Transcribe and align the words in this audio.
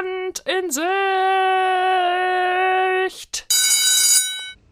Land 0.00 0.42
in 0.46 0.70
Sicht! 0.70 0.84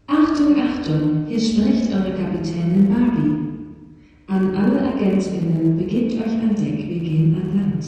Achtung, 0.07 0.57
Achtung, 0.57 1.27
hier 1.29 1.41
spricht 1.41 1.93
eure 1.93 2.13
Kapitänin 2.13 2.89
Barbie. 2.89 3.37
An 4.29 4.57
alle 4.57 4.89
AgentInnen, 4.89 5.77
begebt 5.77 6.13
euch 6.15 6.33
an 6.33 6.55
Deck, 6.55 6.79
wir 6.89 7.01
gehen 7.01 7.37
an 7.43 7.49
Land. 7.59 7.85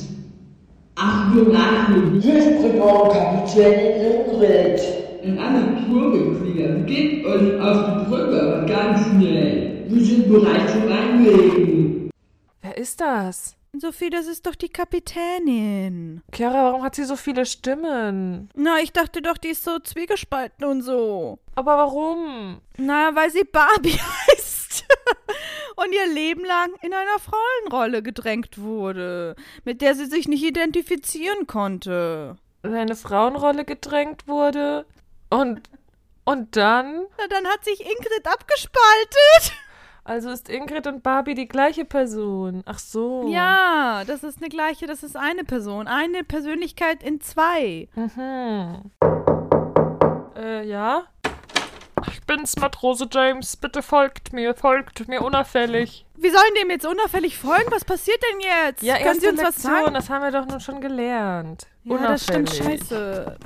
Achtung, 0.97 1.57
Achtung, 1.57 2.21
hier 2.21 2.43
spricht 2.43 2.79
eure 2.79 3.11
Kapitänin 3.11 4.03
Ingrid. 4.03 4.81
An 5.25 5.39
alle 5.39 5.63
Tourmitglieder, 5.87 6.69
begebt 6.75 7.25
euch 7.25 7.61
auf 7.61 7.79
die 7.87 8.11
Brücke, 8.11 8.39
aber 8.43 8.67
ganz 8.67 9.07
schnell. 9.07 9.85
Wir 9.89 10.05
sind 10.05 10.29
bereit 10.29 10.69
zum 10.71 10.93
Einlegen. 10.93 12.11
Wer 12.61 12.77
ist 12.77 13.01
das? 13.01 13.57
Sophie, 13.79 14.11
das 14.11 14.27
ist 14.27 14.47
doch 14.47 14.57
die 14.57 14.69
Kapitänin. 14.69 16.23
Chiara, 16.35 16.65
warum 16.65 16.83
hat 16.83 16.97
sie 16.97 17.05
so 17.05 17.17
viele 17.17 17.47
Stimmen? 17.47 18.51
Na, 18.55 18.79
ich 18.81 18.93
dachte 18.93 19.23
doch, 19.23 19.39
die 19.39 19.49
ist 19.49 19.63
so 19.65 19.79
zwiegespalten 19.79 20.65
und 20.65 20.83
so. 20.83 21.39
Aber 21.55 21.79
warum? 21.79 22.61
Na, 22.77 23.15
weil 23.15 23.31
sie 23.31 23.45
Barbie 23.45 23.99
heißt. 24.29 24.85
und 25.77 25.93
ihr 25.93 26.13
Leben 26.13 26.45
lang 26.45 26.71
in 26.83 26.93
einer 26.93 27.19
Frauenrolle 27.21 28.03
gedrängt 28.03 28.59
wurde, 28.59 29.37
mit 29.65 29.81
der 29.83 29.95
sie 29.95 30.07
sich 30.07 30.27
nicht 30.27 30.43
identifizieren 30.43 31.47
konnte. 31.47 32.37
In 32.63 32.75
eine 32.75 32.97
Frauenrolle 32.97 33.65
gedrängt 33.65 34.27
wurde? 34.27 34.85
Und. 35.31 35.63
Und 36.25 36.57
dann? 36.57 37.07
Na, 37.19 37.27
dann 37.29 37.47
hat 37.47 37.65
sich 37.65 37.81
Ingrid 37.81 38.27
abgespaltet. 38.27 39.53
Also 40.11 40.31
ist 40.31 40.49
Ingrid 40.49 40.89
und 40.89 41.05
Barbie 41.05 41.37
die 41.37 41.47
gleiche 41.47 41.85
Person. 41.85 42.65
Ach 42.67 42.81
so. 42.81 43.29
Ja, 43.29 44.03
das 44.09 44.25
ist 44.25 44.39
eine 44.39 44.49
gleiche, 44.49 44.89
das 44.89 45.05
ist 45.05 45.17
eine 45.17 45.45
Person. 45.45 45.87
Eine 45.87 46.25
Persönlichkeit 46.25 47.05
in 47.05 47.21
zwei. 47.21 47.87
Mhm. 47.95 48.91
Äh, 50.35 50.67
ja? 50.67 51.05
Ich 52.09 52.23
bin's, 52.27 52.57
Matrose 52.57 53.07
James. 53.09 53.57
Bitte 53.57 53.83
folgt 53.85 54.33
mir, 54.33 54.53
folgt 54.57 55.07
mir 55.07 55.23
unauffällig. 55.23 56.05
Wir 56.17 56.33
sollen 56.33 56.55
dem 56.61 56.71
jetzt 56.71 56.87
unauffällig 56.87 57.39
folgen? 57.39 57.71
Was 57.71 57.85
passiert 57.85 58.19
denn 58.33 58.41
jetzt? 58.41 58.83
Ja, 58.83 58.95
Können 58.95 59.07
erste 59.07 59.21
Sie 59.21 59.29
uns 59.29 59.43
was 59.45 59.63
sagen? 59.63 59.95
das 59.95 60.11
haben 60.11 60.25
wir 60.25 60.33
doch 60.33 60.47
nun 60.47 60.59
schon 60.59 60.81
gelernt. 60.81 61.69
Ja, 61.85 61.97
das 61.99 62.25
stimmt 62.25 62.51
scheiße. 62.51 63.37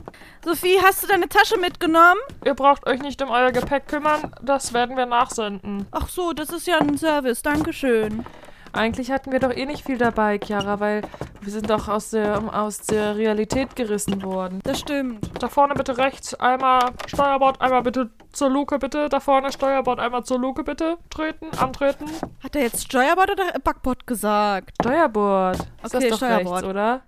Sophie, 0.45 0.79
hast 0.83 1.03
du 1.03 1.07
deine 1.07 1.29
Tasche 1.29 1.57
mitgenommen? 1.59 2.21
Ihr 2.45 2.55
braucht 2.55 2.87
euch 2.87 3.01
nicht 3.01 3.23
um 3.23 3.31
euer 3.31 3.53
Gepäck 3.53 3.87
kümmern, 3.89 4.33
das 4.43 4.73
werden 4.75 4.97
wir 4.97 5.07
nachsenden. 5.07 5.87
Ach 5.93 6.09
so, 6.09 6.33
das 6.33 6.51
ist 6.51 6.67
ja 6.67 6.79
ein 6.79 6.99
Service. 6.99 7.43
Dankeschön. 7.43 8.25
Eigentlich 8.73 9.13
hatten 9.13 9.31
wir 9.31 9.39
doch 9.39 9.53
eh 9.53 9.67
nicht 9.67 9.85
viel 9.87 9.99
dabei, 9.99 10.39
Chiara, 10.45 10.81
weil 10.81 11.03
wir 11.41 11.53
sind 11.53 11.71
doch 11.71 11.87
aus 11.87 12.11
der, 12.11 12.43
aus 12.53 12.79
der 12.79 13.17
Realität 13.17 13.77
gerissen 13.77 14.21
worden. 14.25 14.59
Das 14.65 14.81
stimmt. 14.81 15.31
Da 15.41 15.49
vorne 15.49 15.75
bitte 15.75 15.97
rechts, 15.97 16.35
einmal 16.35 16.91
Steuerbord, 17.07 17.61
einmal 17.61 17.83
bitte 17.83 18.11
zur 18.33 18.51
Luke, 18.51 18.81
bitte. 18.81 19.09
Da 19.09 19.21
vorne 19.21 19.53
Steuerbord, 19.53 20.01
einmal 20.01 20.25
zur 20.25 20.41
Luke, 20.41 20.65
bitte. 20.65 20.99
Treten, 21.09 21.57
antreten. 21.57 22.07
Hat 22.43 22.57
er 22.57 22.63
jetzt 22.63 22.83
Steuerbord 22.87 23.31
oder 23.31 23.45
Backbord 23.63 24.05
gesagt? 24.09 24.73
Steuerbord. 24.83 25.57
Ist 25.85 25.95
Okay, 25.95 26.09
das 26.09 26.19
doch 26.19 26.27
Steuerbord. 26.27 26.55
rechts, 26.57 26.69
oder? 26.69 27.03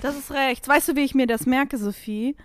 Das 0.00 0.16
ist 0.16 0.30
rechts. 0.30 0.68
Weißt 0.68 0.88
du, 0.88 0.96
wie 0.96 1.04
ich 1.04 1.14
mir 1.14 1.26
das 1.26 1.46
merke, 1.46 1.78
Sophie? 1.78 2.36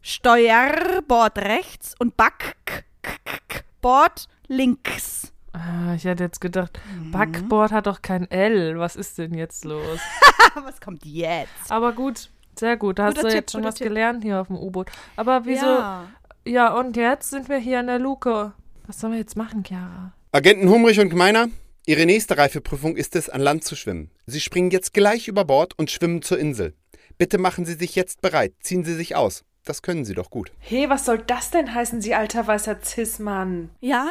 Steuerbord 0.00 1.38
rechts 1.38 1.94
und 1.98 2.16
Backbord 2.16 4.28
links. 4.46 5.32
Ah, 5.52 5.94
ich 5.94 6.04
hätte 6.04 6.24
jetzt 6.24 6.40
gedacht, 6.40 6.78
Backboard 7.10 7.72
hat 7.72 7.86
doch 7.86 8.02
kein 8.02 8.30
L. 8.30 8.78
Was 8.78 8.96
ist 8.96 9.18
denn 9.18 9.34
jetzt 9.34 9.64
los? 9.64 9.98
Was 10.54 10.80
kommt 10.80 11.04
jetzt? 11.04 11.70
Aber 11.70 11.92
gut, 11.92 12.30
sehr 12.58 12.76
gut. 12.76 12.98
Da 12.98 13.06
hast 13.06 13.14
Guter 13.16 13.22
du 13.22 13.28
Tipp, 13.28 13.36
jetzt 13.40 13.52
schon 13.52 13.64
was 13.64 13.74
Tipp. 13.76 13.88
gelernt 13.88 14.22
hier 14.22 14.40
auf 14.40 14.46
dem 14.48 14.56
U-Boot. 14.56 14.90
Aber 15.16 15.44
wieso? 15.46 15.66
Ja. 15.66 16.06
Ja. 16.46 16.74
und 16.74 16.96
jetzt 16.96 17.30
sind 17.30 17.48
wir 17.48 17.58
hier 17.58 17.80
in 17.80 17.86
der 17.88 17.98
Luke. 17.98 18.52
Was 18.86 19.00
sollen 19.00 19.12
wir 19.14 19.20
jetzt 19.20 19.36
machen, 19.36 19.64
Chiara? 19.64 20.12
Agenten 20.32 20.68
Humrich 20.68 21.00
und 21.00 21.08
Gmeiner, 21.10 21.48
Ihre 21.88 22.04
nächste 22.04 22.36
Reifeprüfung 22.36 22.98
ist 22.98 23.16
es, 23.16 23.30
an 23.30 23.40
Land 23.40 23.64
zu 23.64 23.74
schwimmen. 23.74 24.10
Sie 24.26 24.40
springen 24.40 24.70
jetzt 24.70 24.92
gleich 24.92 25.26
über 25.26 25.46
Bord 25.46 25.72
und 25.78 25.90
schwimmen 25.90 26.20
zur 26.20 26.38
Insel. 26.38 26.74
Bitte 27.16 27.38
machen 27.38 27.64
Sie 27.64 27.72
sich 27.72 27.94
jetzt 27.94 28.20
bereit. 28.20 28.52
Ziehen 28.60 28.84
Sie 28.84 28.92
sich 28.92 29.16
aus. 29.16 29.42
Das 29.64 29.80
können 29.80 30.04
Sie 30.04 30.12
doch 30.12 30.28
gut. 30.28 30.52
Hey, 30.58 30.90
was 30.90 31.06
soll 31.06 31.16
das 31.16 31.50
denn 31.50 31.74
heißen, 31.74 32.02
Sie 32.02 32.14
alter 32.14 32.46
weißer 32.46 32.80
Cis-Mann? 32.84 33.70
Ja, 33.80 34.10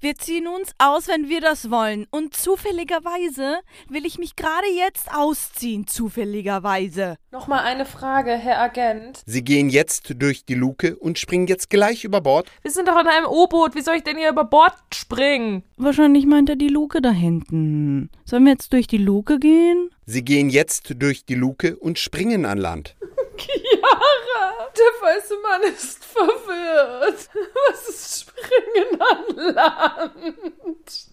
wir 0.00 0.14
ziehen 0.14 0.46
uns 0.46 0.72
aus, 0.78 1.08
wenn 1.08 1.28
wir 1.28 1.40
das 1.40 1.70
wollen. 1.70 2.06
Und 2.10 2.34
zufälligerweise 2.34 3.58
will 3.88 4.06
ich 4.06 4.18
mich 4.18 4.36
gerade 4.36 4.68
jetzt 4.76 5.12
ausziehen. 5.12 5.86
Zufälligerweise. 5.88 7.16
Nochmal 7.32 7.64
eine 7.64 7.84
Frage, 7.84 8.32
Herr 8.32 8.60
Agent. 8.60 9.22
Sie 9.26 9.42
gehen 9.42 9.70
jetzt 9.70 10.14
durch 10.18 10.44
die 10.44 10.54
Luke 10.54 10.96
und 10.96 11.18
springen 11.18 11.48
jetzt 11.48 11.68
gleich 11.68 12.04
über 12.04 12.20
Bord. 12.20 12.48
Wir 12.62 12.70
sind 12.70 12.86
doch 12.86 13.00
in 13.00 13.08
einem 13.08 13.26
U-Boot. 13.26 13.74
Wie 13.74 13.82
soll 13.82 13.96
ich 13.96 14.04
denn 14.04 14.16
hier 14.16 14.30
über 14.30 14.44
Bord 14.44 14.74
springen? 14.94 15.64
Wahrscheinlich 15.76 16.26
meint 16.26 16.48
er 16.48 16.56
die 16.56 16.68
Luke 16.68 17.02
da 17.02 17.10
hinten. 17.10 18.10
Sollen 18.24 18.44
wir 18.44 18.52
jetzt 18.52 18.72
durch 18.72 18.86
die 18.86 18.98
Luke 18.98 19.38
gehen? 19.38 19.90
Sie 20.06 20.24
gehen 20.24 20.48
jetzt 20.48 20.94
durch 21.02 21.24
die 21.24 21.34
Luke 21.34 21.76
und 21.76 21.98
springen 21.98 22.46
an 22.46 22.58
Land. 22.58 22.96
Chiara, 23.88 24.68
der 24.76 24.92
weiße 25.02 25.36
Mann 25.42 25.62
ist 25.62 26.04
verwirrt. 26.04 27.28
Was 27.68 27.88
ist 27.88 28.20
Springen 28.20 29.00
an 29.00 29.54
Land? 29.54 31.08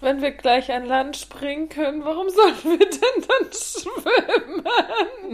Wenn 0.00 0.22
wir 0.22 0.30
gleich 0.32 0.70
an 0.72 0.86
Land 0.86 1.16
springen 1.16 1.68
können, 1.68 2.04
warum 2.04 2.28
sollen 2.30 2.62
wir 2.62 2.78
denn 2.78 3.24
dann 3.28 3.50
schwimmen? 3.52 4.64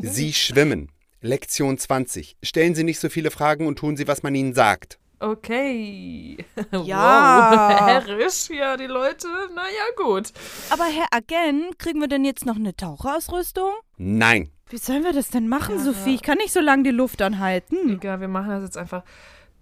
Sie 0.00 0.32
schwimmen. 0.32 0.90
Lektion 1.20 1.78
20. 1.78 2.36
Stellen 2.42 2.74
Sie 2.74 2.82
nicht 2.82 2.98
so 2.98 3.08
viele 3.08 3.30
Fragen 3.30 3.66
und 3.66 3.78
tun 3.78 3.96
Sie, 3.96 4.08
was 4.08 4.22
man 4.22 4.34
Ihnen 4.34 4.54
sagt. 4.54 4.98
Okay. 5.20 6.31
Ja. 6.84 7.78
Wow, 7.78 7.86
herrisch, 7.86 8.50
ja, 8.50 8.76
die 8.76 8.86
Leute. 8.86 9.26
Naja, 9.54 9.84
gut. 9.96 10.32
Aber 10.70 10.84
Herr 10.84 11.06
Agent, 11.10 11.78
kriegen 11.78 12.00
wir 12.00 12.08
denn 12.08 12.24
jetzt 12.24 12.44
noch 12.44 12.56
eine 12.56 12.76
Taucherausrüstung? 12.76 13.72
Nein. 13.96 14.50
Wie 14.68 14.78
sollen 14.78 15.04
wir 15.04 15.12
das 15.12 15.30
denn 15.30 15.48
machen, 15.48 15.78
Sophie? 15.78 16.14
Ich 16.14 16.22
kann 16.22 16.38
nicht 16.38 16.52
so 16.52 16.60
lange 16.60 16.82
die 16.84 16.90
Luft 16.90 17.20
anhalten. 17.20 17.94
Egal, 17.94 18.20
wir 18.20 18.28
machen 18.28 18.50
das 18.50 18.62
jetzt 18.62 18.78
einfach. 18.78 19.02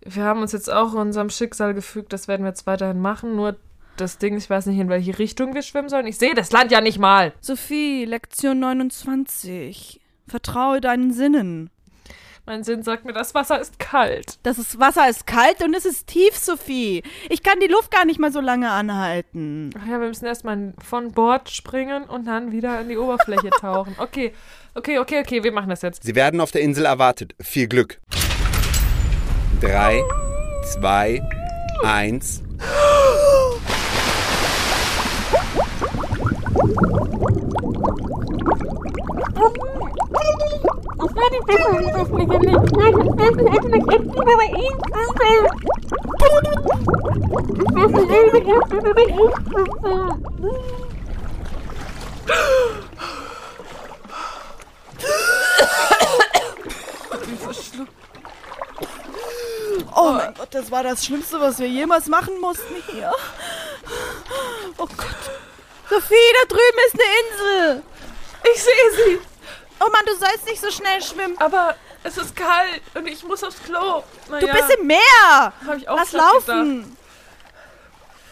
Wir 0.05 0.25
haben 0.25 0.41
uns 0.41 0.53
jetzt 0.53 0.73
auch 0.73 0.95
unserem 0.95 1.31
Schicksal 1.31 1.75
gefügt, 1.75 2.13
das 2.13 2.29
werden 2.29 2.43
wir 2.43 2.51
jetzt 2.51 2.67
weiterhin 2.67 3.01
machen. 3.01 3.37
Nur 3.37 3.57
das 3.97 4.19
Ding, 4.19 4.37
ich 4.37 4.49
weiß 4.49 4.67
nicht, 4.67 4.79
in 4.79 4.89
welche 4.89 5.19
Richtung 5.19 5.55
wir 5.55 5.63
schwimmen 5.63 5.89
sollen. 5.89 6.07
Ich 6.07 6.17
sehe 6.17 6.35
das 6.35 6.53
Land 6.53 6.71
ja 6.73 6.81
nicht 6.81 6.99
mal. 6.99 7.33
Sophie, 7.41 8.05
Lektion 8.05 8.61
29. 8.61 10.01
Vertraue 10.27 10.81
deinen 10.81 11.13
Sinnen. 11.13 11.71
Mein 12.47 12.65
Sinn 12.65 12.83
sagt 12.83 13.05
mir, 13.05 13.13
das 13.13 13.35
Wasser 13.35 13.61
ist 13.61 13.79
kalt. 13.79 14.39
Das 14.43 14.59
ist, 14.59 14.81
Wasser 14.81 15.09
ist 15.09 15.27
kalt 15.27 15.63
und 15.63 15.75
es 15.75 15.85
ist 15.85 16.07
tief, 16.07 16.37
Sophie. 16.37 17.03
Ich 17.29 17.43
kann 17.43 17.61
die 17.61 17.67
Luft 17.67 17.91
gar 17.91 18.05
nicht 18.05 18.19
mal 18.19 18.33
so 18.33 18.41
lange 18.41 18.71
anhalten. 18.71 19.71
Ach 19.79 19.87
ja, 19.87 20.01
wir 20.01 20.09
müssen 20.09 20.25
erstmal 20.25 20.73
von 20.83 21.13
Bord 21.13 21.51
springen 21.51 22.05
und 22.05 22.27
dann 22.27 22.51
wieder 22.51 22.79
an 22.79 22.89
die 22.89 22.97
Oberfläche 22.97 23.51
tauchen. 23.61 23.95
Okay, 23.99 24.33
okay, 24.75 24.99
okay, 24.99 25.21
okay, 25.21 25.45
wir 25.45 25.53
machen 25.53 25.71
das 25.71 25.83
jetzt. 25.83 26.03
Sie 26.03 26.15
werden 26.15 26.41
auf 26.41 26.51
der 26.51 26.63
Insel 26.63 26.87
erwartet. 26.87 27.35
Viel 27.41 27.69
Glück. 27.69 28.01
Drei, 29.61 30.03
zwei, 30.65 31.23
eins. 31.85 32.43
Oh 59.97 60.13
mein 60.13 60.35
Gott, 60.35 60.49
das 60.53 60.71
war 60.71 60.83
das 60.83 61.05
Schlimmste, 61.05 61.41
was 61.41 61.59
wir 61.59 61.69
jemals 61.69 62.07
machen 62.07 62.41
mussten 62.41 62.75
hier. 62.91 63.13
Oh 64.79 64.87
Gott. 64.87 65.31
Sophie, 65.89 66.15
da 66.41 66.49
drüben 66.49 66.79
ist 66.87 66.95
eine 66.95 67.03
Insel. 67.21 67.83
Ich 68.45 68.63
sehe 68.63 68.91
sie, 68.97 69.21
Oh 69.83 69.89
Mann, 69.91 70.03
du 70.07 70.15
sollst 70.17 70.45
nicht 70.47 70.61
so 70.61 70.71
schnell 70.71 71.03
schwimmen. 71.03 71.37
aber 71.39 71.75
es 72.05 72.17
ist 72.19 72.37
kalt 72.37 72.83
und 72.95 73.07
ich 73.07 73.23
muss 73.25 73.43
aufs 73.43 73.63
Klo. 73.63 74.03
Du 74.27 74.33
Naja, 74.33 74.53
bist 74.53 74.71
im 74.79 74.87
Meer. 74.87 75.01
hab 75.67 75.77
ich 75.77 75.89
auch 75.89 75.97
Lass 75.97 76.13
laufen. 76.13 76.83
gedacht. 76.83 76.97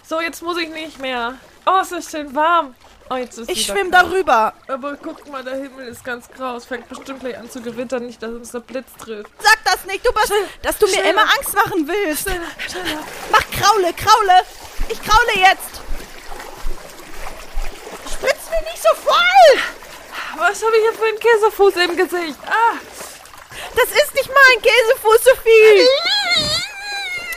So, 0.06 0.20
jetzt 0.20 0.42
muss 0.42 0.58
ich 0.58 0.68
nicht 0.68 0.98
mehr. 1.00 1.34
Oh, 1.66 1.78
es 1.82 1.92
ist 1.92 2.10
schön 2.10 2.34
warm. 2.34 2.74
Oh, 3.10 3.16
jetzt 3.16 3.38
ist 3.38 3.50
Ich 3.50 3.66
wieder 3.66 3.74
schwimm 3.78 3.90
kalt. 3.90 4.04
darüber. 4.06 4.52
Aber 4.68 4.96
guck 4.96 5.26
mal, 5.30 5.42
der 5.42 5.54
Himmel 5.56 5.88
ist 5.88 6.04
ganz 6.04 6.28
grau. 6.30 6.56
Es 6.56 6.66
fängt 6.66 6.88
bestimmt 6.88 7.20
gleich 7.20 7.38
an 7.38 7.50
zu 7.50 7.60
gewittern, 7.62 8.04
nicht, 8.06 8.22
dass 8.22 8.30
uns 8.32 8.50
der 8.50 8.60
Blitz 8.60 8.88
trifft. 9.02 9.30
Sag 9.38 9.58
das 9.64 9.84
nicht, 9.86 10.06
du 10.06 10.12
bist, 10.12 10.32
dass 10.62 10.76
du 10.78 10.86
mir 10.86 10.92
schneller. 10.92 11.10
immer 11.10 11.22
Angst 11.22 11.54
machen 11.54 11.88
willst. 11.88 12.22
Schneller, 12.22 12.46
schneller. 12.68 12.98
Mach 13.32 13.50
Kraule, 13.50 13.92
Kraule. 13.94 14.42
Ich 14.90 15.02
kraule 15.02 15.32
jetzt. 15.38 15.80
Spritz 18.12 18.50
mir 18.50 18.70
nicht 18.70 18.82
so 18.82 18.88
was 20.38 20.62
habe 20.64 20.76
ich 20.76 20.82
hier 20.82 20.92
für 20.92 21.06
einen 21.06 21.18
Käsefuß 21.18 21.76
im 21.76 21.96
Gesicht? 21.96 22.38
Ah, 22.46 22.76
Das 23.74 23.90
ist 23.90 24.14
nicht 24.14 24.28
mein 24.28 24.62
Käsefuß, 24.62 25.24
Sophie. 25.24 25.88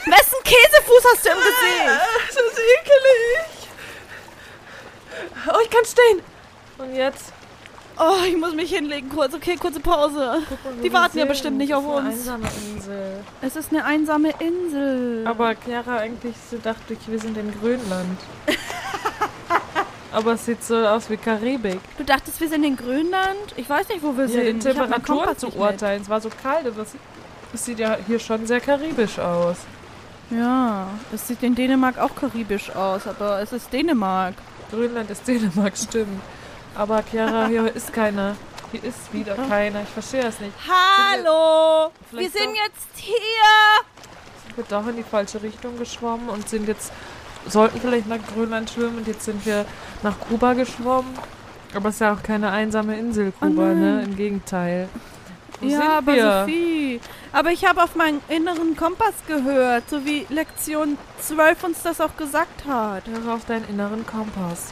Wessen 0.06 0.42
Käsefuß 0.44 1.04
hast 1.12 1.24
du 1.24 1.28
im 1.30 1.36
Gesicht? 1.38 2.00
das 2.28 2.36
ist 2.36 2.58
ekelig. 2.58 3.68
Oh, 5.48 5.58
ich 5.62 5.70
kann 5.70 5.84
stehen. 5.84 6.22
Und 6.78 6.94
jetzt? 6.94 7.32
Oh, 7.98 8.24
ich 8.26 8.36
muss 8.36 8.54
mich 8.54 8.70
hinlegen 8.74 9.10
kurz. 9.10 9.34
Okay, 9.34 9.56
kurze 9.56 9.78
Pause. 9.80 10.42
Die 10.82 10.92
warten 10.92 11.18
ja 11.18 11.24
bestimmt 11.26 11.58
nicht 11.58 11.74
auf 11.74 11.84
uns. 11.84 12.16
ist 12.16 12.28
eine 12.28 12.36
einsame 12.46 12.48
Insel. 12.74 13.24
Es 13.42 13.56
ist 13.56 13.70
eine 13.70 13.84
einsame 13.84 14.30
Insel. 14.40 15.26
Aber 15.26 15.54
Chiara, 15.54 15.98
eigentlich 15.98 16.34
dachte 16.62 16.94
ich, 16.94 16.98
wir 17.06 17.18
sind 17.20 17.36
in 17.36 17.52
Grönland. 17.60 18.18
Aber 20.12 20.32
es 20.34 20.44
sieht 20.44 20.62
so 20.62 20.76
aus 20.76 21.08
wie 21.08 21.16
Karibik. 21.16 21.80
du 21.96 22.04
dachtest, 22.04 22.38
wir 22.40 22.48
sind 22.48 22.64
in 22.64 22.76
Grönland? 22.76 23.54
Ich 23.56 23.68
weiß 23.68 23.88
nicht, 23.88 24.02
wo 24.02 24.16
wir 24.16 24.26
Ja, 24.26 24.40
die 24.40 24.46
sind. 24.46 24.64
Ich 24.66 24.68
hab 24.78 24.90
meinen 24.90 24.92
Temperatur 25.02 25.16
Kompass 25.24 25.38
zu 25.38 25.46
nicht 25.46 25.58
mit. 25.58 25.64
urteilen. 25.70 26.02
Es 26.02 26.08
war 26.08 26.20
so 26.20 26.28
kalt, 26.42 26.66
aber 26.66 26.82
es, 26.82 26.88
es 27.54 27.64
sieht 27.64 27.78
ja 27.78 27.96
hier 28.06 28.18
schon 28.18 28.46
sehr 28.46 28.60
karibisch 28.60 29.18
aus. 29.18 29.56
Ja, 30.30 30.86
es 31.14 31.26
sieht 31.28 31.42
in 31.42 31.54
Dänemark 31.54 31.98
auch 31.98 32.14
karibisch 32.14 32.70
aus, 32.74 33.06
aber 33.06 33.40
es 33.40 33.52
ist 33.52 33.72
Dänemark. 33.72 34.34
Grönland 34.70 35.10
ist 35.10 35.26
Dänemark, 35.26 35.76
stimmt. 35.76 36.20
Aber 36.74 37.02
Chiara, 37.02 37.46
hier 37.48 37.74
ist 37.74 37.92
keiner. 37.92 38.36
Hier 38.70 38.84
ist 38.84 39.12
wieder 39.12 39.34
keiner. 39.34 39.82
Ich 39.82 39.88
verstehe 39.90 40.22
das 40.22 40.40
nicht. 40.40 40.52
Hallo! 40.66 41.90
Wir 42.10 42.18
Vielleicht 42.30 42.32
sind 42.38 42.54
jetzt 42.54 42.88
hier! 42.96 43.14
Sind 44.46 44.56
wir 44.56 44.64
doch 44.68 44.86
in 44.86 44.96
die 44.96 45.02
falsche 45.02 45.42
Richtung 45.42 45.78
geschwommen 45.78 46.28
und 46.30 46.48
sind 46.48 46.66
jetzt, 46.68 46.90
sollten 47.48 47.80
vielleicht 47.80 48.06
nach 48.06 48.18
Grönland 48.34 48.70
schwimmen 48.70 48.98
und 48.98 49.06
jetzt 49.06 49.24
sind 49.24 49.44
wir 49.46 49.64
nach 50.02 50.18
Kuba 50.20 50.52
geschwommen. 50.54 51.12
Aber 51.74 51.88
es 51.88 51.96
ist 51.96 52.00
ja 52.00 52.12
auch 52.12 52.22
keine 52.22 52.50
einsame 52.50 52.98
Insel, 52.98 53.32
Kuba, 53.32 53.62
Oh 53.70 53.74
ne? 53.74 54.02
Im 54.04 54.16
Gegenteil. 54.16 54.88
Wo 55.60 55.66
ja, 55.68 55.98
aber 55.98 56.14
wir? 56.14 56.40
Sophie. 56.40 57.00
Aber 57.32 57.50
ich 57.50 57.64
habe 57.64 57.82
auf 57.82 57.94
meinen 57.94 58.20
inneren 58.28 58.76
Kompass 58.76 59.14
gehört, 59.26 59.88
so 59.88 60.04
wie 60.04 60.26
Lektion 60.28 60.98
12 61.20 61.64
uns 61.64 61.82
das 61.82 62.00
auch 62.00 62.16
gesagt 62.16 62.66
hat. 62.66 63.04
Höre 63.06 63.34
auf 63.34 63.44
deinen 63.46 63.68
inneren 63.68 64.04
Kompass. 64.06 64.70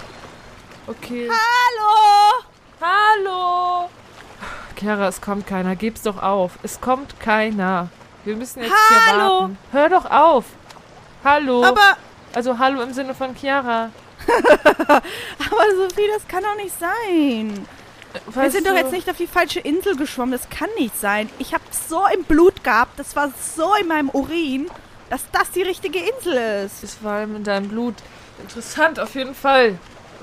Okay. 0.86 1.28
Hallo! 1.30 2.44
Hallo! 2.80 3.88
Chiara, 4.76 5.08
es 5.08 5.20
kommt 5.20 5.46
keiner. 5.46 5.76
Gib's 5.76 6.02
doch 6.02 6.20
auf. 6.22 6.52
Es 6.62 6.80
kommt 6.80 7.20
keiner. 7.20 7.88
Wir 8.24 8.36
müssen 8.36 8.60
jetzt 8.60 8.72
hier 8.88 9.12
Hallo! 9.12 9.40
warten. 9.40 9.58
Hör 9.72 9.88
doch 9.88 10.10
auf! 10.10 10.44
Hallo! 11.24 11.64
Aber, 11.64 11.96
also 12.34 12.58
hallo 12.58 12.80
im 12.82 12.92
Sinne 12.92 13.14
von 13.14 13.34
Chiara. 13.34 13.90
aber 14.88 15.02
Sophie, 15.76 16.08
das 16.14 16.26
kann 16.28 16.42
doch 16.42 16.56
nicht 16.56 16.78
sein. 16.78 17.66
Wir 18.26 18.36
Weißt 18.42 18.52
sind 18.54 18.66
doch 18.66 18.74
jetzt 18.74 18.92
nicht 18.92 19.08
auf 19.08 19.16
die 19.16 19.26
falsche 19.26 19.60
Insel 19.60 19.96
geschwommen. 19.96 20.32
Das 20.32 20.48
kann 20.50 20.68
nicht 20.78 20.98
sein. 20.98 21.30
Ich 21.38 21.54
habe 21.54 21.62
so 21.88 22.02
im 22.12 22.24
Blut 22.24 22.64
gehabt, 22.64 22.98
das 22.98 23.14
war 23.14 23.30
so 23.54 23.74
in 23.76 23.86
meinem 23.86 24.08
Urin, 24.10 24.68
dass 25.10 25.22
das 25.32 25.50
die 25.52 25.62
richtige 25.62 26.00
Insel 26.00 26.64
ist. 26.66 26.82
Es 26.82 27.02
war 27.04 27.22
in 27.22 27.44
deinem 27.44 27.68
Blut. 27.68 27.94
Interessant, 28.40 28.98
auf 28.98 29.14
jeden 29.14 29.34
Fall. 29.34 29.78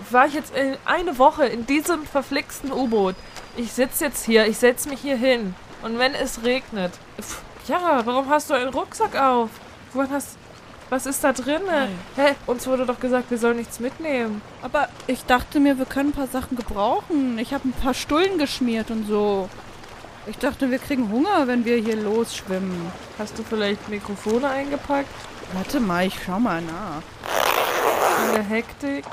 War 0.10 0.28
ich 0.28 0.34
jetzt 0.34 0.54
in- 0.56 0.78
eine 0.86 1.18
Woche 1.18 1.46
in 1.46 1.66
diesem 1.66 2.06
verflixten 2.06 2.72
U-Boot. 2.72 3.16
Ich 3.56 3.72
sitze 3.72 4.06
jetzt 4.06 4.26
hier, 4.26 4.46
ich 4.46 4.58
setze 4.58 4.90
mich 4.90 5.00
hier 5.02 5.16
hin. 5.18 5.56
Und 5.82 5.98
wenn 5.98 6.14
es 6.14 6.44
regnet. 6.44 6.92
Pff, 7.22 7.42
Chiara, 7.66 8.06
warum 8.06 8.30
hast 8.30 8.50
du 8.50 8.54
einen 8.54 8.70
Rucksack 8.70 9.16
auf? 9.16 9.50
Wohin 9.94 10.12
hast. 10.12 10.38
Was 10.90 11.06
ist 11.06 11.24
da 11.24 11.34
drin? 11.34 11.62
Hä? 12.16 12.36
Uns 12.46 12.66
wurde 12.66 12.86
doch 12.86 13.00
gesagt, 13.00 13.30
wir 13.30 13.38
sollen 13.38 13.58
nichts 13.58 13.80
mitnehmen. 13.80 14.42
Aber 14.62 14.88
ich 15.08 15.26
dachte 15.26 15.60
mir, 15.60 15.78
wir 15.78 15.86
können 15.86 16.10
ein 16.10 16.14
paar 16.14 16.28
Sachen 16.28 16.56
gebrauchen. 16.56 17.38
Ich 17.40 17.54
habe 17.54 17.68
ein 17.68 17.74
paar 17.74 17.94
Stullen 17.94 18.38
geschmiert 18.38 18.90
und 18.90 19.06
so. 19.06 19.50
Ich 20.28 20.38
dachte, 20.38 20.72
wir 20.72 20.80
kriegen 20.80 21.10
Hunger, 21.12 21.48
wenn 21.48 21.66
wir 21.66 21.78
hier 21.78 21.96
losschwimmen. 21.98 22.92
Hast 23.18 23.38
du 23.38 23.44
vielleicht 23.44 23.90
Mikrofone 23.90 24.50
eingepackt? 24.50 25.10
Warte 25.54 25.80
mal, 25.80 26.06
ich 26.06 26.18
schau 26.26 26.40
mal 26.40 26.62
nach. 26.62 27.02
In 28.28 28.34
der 28.36 28.44
Hektik? 28.44 29.06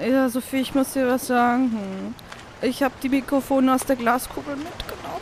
Ja, 0.00 0.28
Sophie, 0.28 0.58
ich 0.58 0.74
muss 0.74 0.92
dir 0.92 1.08
was 1.08 1.26
sagen. 1.26 2.14
Ich 2.62 2.82
habe 2.82 2.94
die 3.02 3.08
Mikrofone 3.08 3.74
aus 3.74 3.84
der 3.84 3.96
Glaskugel 3.96 4.56
mitgenommen. 4.56 5.20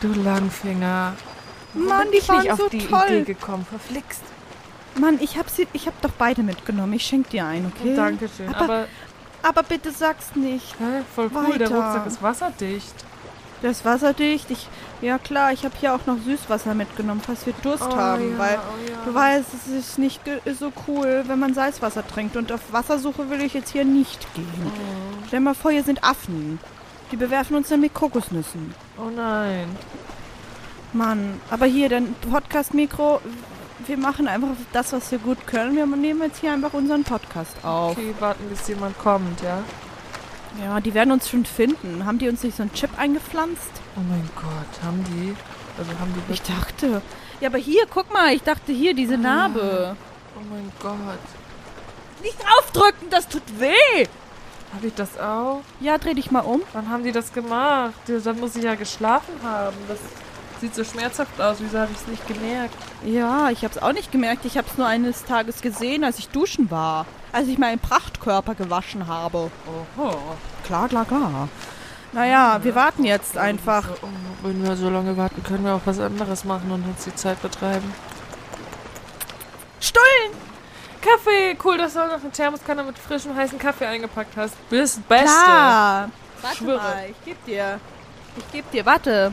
Du 0.00 0.12
Langfinger. 0.22 1.14
Mann, 1.74 2.08
bin 2.08 2.18
ich 2.18 2.28
waren 2.28 2.42
nicht 2.42 2.52
auf 2.52 2.58
so 2.58 2.68
die 2.68 2.86
toll. 2.86 3.06
Idee 3.08 3.24
gekommen. 3.24 3.66
Verflixt. 3.68 4.22
Mann, 4.98 5.18
ich 5.20 5.38
hab 5.38 5.48
sie, 5.48 5.66
ich 5.72 5.86
hab 5.86 6.00
doch 6.02 6.10
beide 6.18 6.42
mitgenommen. 6.42 6.92
Ich 6.94 7.04
schenk 7.06 7.30
dir 7.30 7.46
einen, 7.46 7.72
okay? 7.74 7.94
Dankeschön. 7.94 8.48
Aber, 8.54 8.64
Aber, 8.64 8.86
aber 9.42 9.62
bitte 9.62 9.92
sag's 9.92 10.34
nicht. 10.34 10.74
hä, 10.78 11.02
voll 11.14 11.30
cool, 11.34 11.58
der 11.58 11.70
Weiter. 11.70 11.76
Rucksack 11.84 12.06
ist 12.06 12.22
wasserdicht. 12.22 12.94
Das 13.62 13.78
ist 13.78 13.84
wasserdicht. 13.84 14.50
Ich, 14.50 14.68
ja 15.02 15.18
klar, 15.18 15.52
ich 15.52 15.64
habe 15.64 15.74
hier 15.78 15.94
auch 15.94 16.06
noch 16.06 16.16
Süßwasser 16.24 16.74
mitgenommen, 16.74 17.20
falls 17.24 17.44
wir 17.46 17.52
Durst 17.62 17.84
Oh, 17.86 17.94
haben, 17.96 18.32
ja, 18.32 18.38
weil 18.38 18.58
oh, 18.58 18.90
ja. 18.90 18.96
du 19.04 19.14
weißt, 19.14 19.46
es 19.54 19.66
ist 19.72 19.98
nicht 19.98 20.20
so 20.58 20.72
cool, 20.88 21.24
wenn 21.26 21.38
man 21.38 21.52
Salzwasser 21.54 22.06
trinkt 22.06 22.36
und 22.36 22.50
auf 22.52 22.60
Wassersuche 22.72 23.28
will 23.30 23.42
ich 23.42 23.52
jetzt 23.54 23.70
hier 23.70 23.84
nicht 23.84 24.34
gehen. 24.34 24.46
Oh. 24.66 25.24
Stell 25.28 25.40
mal 25.40 25.54
vor, 25.54 25.70
hier 25.70 25.84
sind 25.84 26.02
Affen. 26.02 26.58
Die 27.12 27.16
bewerfen 27.16 27.56
uns 27.56 27.68
dann 27.68 27.80
mit 27.80 27.92
Kokosnüssen. 27.92 28.74
Oh 28.96 29.10
nein. 29.14 29.66
Mann, 30.92 31.40
aber 31.50 31.66
hier, 31.66 31.88
dein 31.88 32.14
Podcast-Mikro, 32.30 33.20
wir 33.90 33.98
machen 33.98 34.28
einfach 34.28 34.50
das, 34.72 34.92
was 34.92 35.10
wir 35.10 35.18
gut 35.18 35.48
können. 35.48 35.74
Wir 35.74 35.84
nehmen 35.84 36.22
jetzt 36.22 36.40
hier 36.40 36.52
einfach 36.52 36.72
unseren 36.74 37.02
Podcast 37.02 37.56
auf. 37.64 37.98
Okay, 37.98 38.14
warten, 38.20 38.48
bis 38.48 38.68
jemand 38.68 38.96
kommt, 38.98 39.42
ja? 39.42 39.64
Ja, 40.62 40.78
die 40.78 40.94
werden 40.94 41.10
uns 41.10 41.28
schon 41.28 41.44
finden. 41.44 42.06
Haben 42.06 42.18
die 42.20 42.28
uns 42.28 42.44
nicht 42.44 42.56
so 42.56 42.62
einen 42.62 42.72
Chip 42.72 42.90
eingepflanzt? 42.96 43.72
Oh 43.96 44.00
mein 44.08 44.30
Gott, 44.36 44.84
haben 44.84 45.04
die? 45.04 45.34
Also 45.76 45.90
haben 45.98 46.14
die 46.14 46.32
Ich 46.32 46.40
wirklich... 46.40 46.56
dachte. 46.56 47.02
Ja, 47.40 47.48
aber 47.48 47.58
hier, 47.58 47.82
guck 47.92 48.12
mal, 48.12 48.32
ich 48.32 48.44
dachte 48.44 48.70
hier, 48.70 48.94
diese 48.94 49.18
Narbe. 49.18 49.96
Oh 50.36 50.44
mein 50.48 50.70
Gott. 50.80 51.18
Nicht 52.22 52.38
draufdrücken, 52.40 53.10
das 53.10 53.26
tut 53.26 53.42
weh. 53.58 54.06
Habe 54.72 54.86
ich 54.86 54.94
das 54.94 55.18
auch? 55.18 55.62
Ja, 55.80 55.98
dreh 55.98 56.14
dich 56.14 56.30
mal 56.30 56.40
um. 56.40 56.62
Wann 56.74 56.88
haben 56.90 57.02
die 57.02 57.10
das 57.10 57.32
gemacht? 57.32 57.94
Dann 58.06 58.38
muss 58.38 58.54
ich 58.54 58.62
ja 58.62 58.76
geschlafen 58.76 59.34
haben. 59.42 59.76
Das 59.88 59.98
sieht 60.60 60.74
so 60.74 60.84
schmerzhaft 60.84 61.40
aus. 61.40 61.56
Wieso 61.60 61.78
habe 61.78 61.90
ich 61.92 61.98
es 61.98 62.06
nicht 62.06 62.26
gemerkt? 62.26 62.74
Ja, 63.04 63.50
ich 63.50 63.64
hab's 63.64 63.78
auch 63.78 63.92
nicht 63.92 64.12
gemerkt. 64.12 64.44
Ich 64.44 64.56
hab's 64.58 64.76
nur 64.76 64.86
eines 64.86 65.24
Tages 65.24 65.60
gesehen, 65.62 66.04
als 66.04 66.18
ich 66.18 66.28
duschen 66.28 66.70
war. 66.70 67.06
Als 67.32 67.48
ich 67.48 67.58
meinen 67.58 67.78
Prachtkörper 67.78 68.54
gewaschen 68.54 69.06
habe. 69.06 69.50
Oho. 69.96 70.16
Klar, 70.64 70.88
klar, 70.88 71.04
klar. 71.04 71.48
Naja, 72.12 72.58
wir 72.62 72.74
warten 72.74 73.04
jetzt 73.04 73.38
einfach. 73.38 73.88
Oh, 74.02 74.08
wenn 74.42 74.64
wir 74.64 74.76
so 74.76 74.90
lange 74.90 75.16
warten, 75.16 75.42
können 75.44 75.64
wir 75.64 75.74
auch 75.74 75.82
was 75.84 76.00
anderes 76.00 76.44
machen 76.44 76.70
und 76.72 76.84
uns 76.84 77.04
die 77.04 77.14
Zeit 77.14 77.40
betreiben. 77.40 77.92
Stullen! 79.80 80.32
Kaffee! 81.00 81.56
Cool, 81.64 81.78
dass 81.78 81.94
du 81.94 82.00
auch 82.00 82.08
noch 82.08 82.20
eine 82.20 82.30
Thermoskanne 82.30 82.82
mit 82.82 82.98
frischem 82.98 83.34
heißen 83.34 83.58
Kaffee 83.58 83.86
eingepackt 83.86 84.36
hast. 84.36 84.54
Du 84.68 84.76
bist 84.76 84.98
das 84.98 85.04
Beste. 85.04 85.24
Klar. 85.26 86.10
Warte 86.42 86.56
Schwöre. 86.56 86.78
mal, 86.78 87.06
ich 87.10 87.24
geb 87.24 87.44
dir. 87.44 87.80
Ich 88.36 88.52
geb 88.52 88.70
dir, 88.70 88.84
warte. 88.84 89.32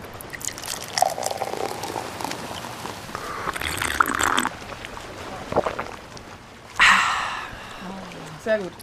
Sehr 8.58 8.64
gut. 8.64 8.74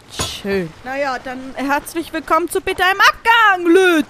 Schön. 0.41 0.69
Naja, 0.83 1.17
dann 1.21 1.53
herzlich 1.55 2.13
willkommen 2.13 2.47
zu 2.49 2.61
Bitte 2.61 2.83
im 2.83 3.01
Abgang, 3.01 3.65
Lüt. 3.65 4.05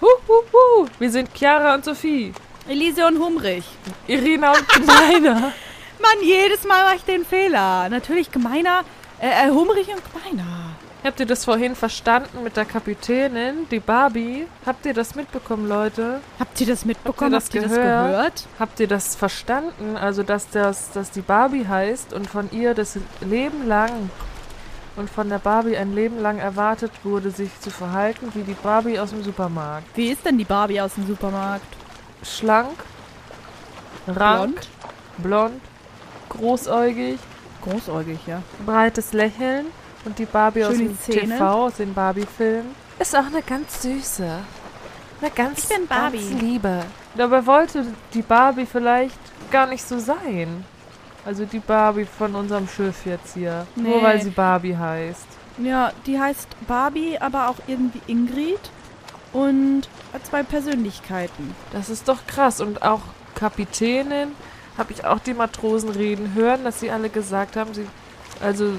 Hu, 0.00 0.06
hu, 0.26 0.34
hu. 0.52 0.86
Wir 0.98 1.10
sind 1.10 1.28
Chiara 1.34 1.74
und 1.74 1.84
Sophie. 1.84 2.32
Elise 2.68 3.06
und 3.06 3.18
Humrich. 3.18 3.66
Irina 4.06 4.52
und 4.52 4.66
Gemeiner. 4.68 5.34
Mann, 6.00 6.22
jedes 6.22 6.64
Mal 6.64 6.84
mache 6.84 6.96
ich 6.96 7.04
den 7.04 7.24
Fehler. 7.26 7.88
Natürlich 7.90 8.30
gemeiner, 8.30 8.82
äh, 9.20 9.28
äh, 9.28 9.50
Humrich 9.50 9.88
und 9.88 10.02
gemeiner. 10.10 10.70
Habt 11.02 11.20
ihr 11.20 11.26
das 11.26 11.44
vorhin 11.44 11.74
verstanden 11.76 12.42
mit 12.42 12.56
der 12.56 12.64
Kapitänin, 12.64 13.68
die 13.70 13.80
Barbie? 13.80 14.46
Habt 14.64 14.86
ihr 14.86 14.94
das 14.94 15.14
mitbekommen, 15.14 15.68
Leute? 15.68 16.20
Habt 16.38 16.58
ihr 16.62 16.66
das 16.66 16.86
mitbekommen? 16.86 17.32
das 17.32 17.44
Habt 17.44 17.54
ihr 17.56 17.62
das 17.62 17.70
gehört? 17.72 18.06
gehört? 18.10 18.46
Habt 18.58 18.80
ihr 18.80 18.88
das 18.88 19.16
verstanden? 19.16 19.98
Also, 19.98 20.22
dass 20.22 20.48
das, 20.48 20.92
dass 20.92 21.10
die 21.10 21.20
Barbie 21.20 21.66
heißt 21.68 22.14
und 22.14 22.26
von 22.26 22.50
ihr 22.52 22.72
das 22.72 22.96
Leben 23.20 23.68
lang 23.68 24.08
und 24.96 25.10
von 25.10 25.28
der 25.28 25.38
Barbie 25.38 25.76
ein 25.76 25.94
Leben 25.94 26.20
lang 26.20 26.38
erwartet 26.38 26.92
wurde, 27.02 27.30
sich 27.30 27.50
zu 27.60 27.70
verhalten 27.70 28.30
wie 28.34 28.42
die 28.42 28.54
Barbie 28.54 28.98
aus 28.98 29.10
dem 29.10 29.22
Supermarkt. 29.22 29.84
Wie 29.96 30.08
ist 30.10 30.24
denn 30.24 30.38
die 30.38 30.44
Barbie 30.44 30.80
aus 30.80 30.94
dem 30.94 31.06
Supermarkt? 31.06 31.66
Schlank, 32.22 32.70
rank, 34.06 34.60
blond, 35.18 35.60
großäugig, 36.28 37.18
Großäugig, 37.62 38.18
ja. 38.26 38.42
breites 38.66 39.12
Lächeln 39.14 39.66
und 40.04 40.18
die 40.18 40.26
Barbie 40.26 40.64
aus 40.64 40.74
Schöne 40.76 40.88
dem 40.90 41.00
Zähne. 41.00 41.34
TV, 41.34 41.64
aus 41.66 41.76
den 41.76 41.94
Barbie-Filmen. 41.94 42.74
Ist 42.98 43.16
auch 43.16 43.24
eine 43.26 43.40
ganz 43.42 43.80
süße. 43.82 44.38
Eine 45.20 45.30
ganz, 45.30 45.60
Ich 45.60 45.68
bin 45.68 45.86
Barbie. 45.86 46.18
ganz 46.18 46.42
liebe. 46.42 46.80
Dabei 47.16 47.46
wollte 47.46 47.86
die 48.12 48.20
Barbie 48.22 48.66
vielleicht 48.66 49.18
gar 49.50 49.66
nicht 49.66 49.86
so 49.86 49.98
sein. 49.98 50.64
Also 51.24 51.44
die 51.46 51.58
Barbie 51.58 52.04
von 52.04 52.34
unserem 52.34 52.68
Schiff 52.68 53.06
jetzt 53.06 53.34
hier. 53.34 53.66
Nur 53.76 53.96
Nee. 53.98 54.02
weil 54.02 54.20
sie 54.22 54.30
Barbie 54.30 54.76
heißt. 54.76 55.26
Ja, 55.58 55.92
die 56.06 56.18
heißt 56.20 56.48
Barbie, 56.66 57.18
aber 57.18 57.48
auch 57.48 57.56
irgendwie 57.66 58.00
Ingrid. 58.06 58.60
und 59.32 59.88
zwei 60.22 60.44
Persönlichkeiten. 60.44 61.54
Das 61.72 61.88
ist 61.88 62.08
doch 62.08 62.24
krass. 62.26 62.60
Und 62.60 62.82
auch 62.82 63.00
Kapitänin, 63.34 64.28
habe 64.78 64.92
ich 64.92 65.04
auch 65.04 65.18
die 65.18 65.34
Matrosen 65.34 65.90
reden 65.90 66.34
hören, 66.34 66.62
dass 66.64 66.78
sie 66.80 66.90
alle 66.90 67.08
gesagt 67.08 67.56
haben, 67.56 67.74
sie, 67.74 67.86
also 68.40 68.72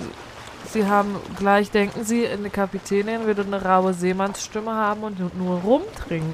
sie 0.72 0.86
haben 0.86 1.16
gleich, 1.38 1.72
denken 1.72 2.04
sie, 2.06 2.28
eine 2.28 2.50
Kapitänin 2.50 3.26
würde 3.26 3.42
eine 3.44 3.62
raue 3.64 3.94
Seemannsstimme 3.94 4.74
haben 4.74 5.04
und 5.04 5.20
nur 5.38 5.60
rumtrinken. 5.60 6.34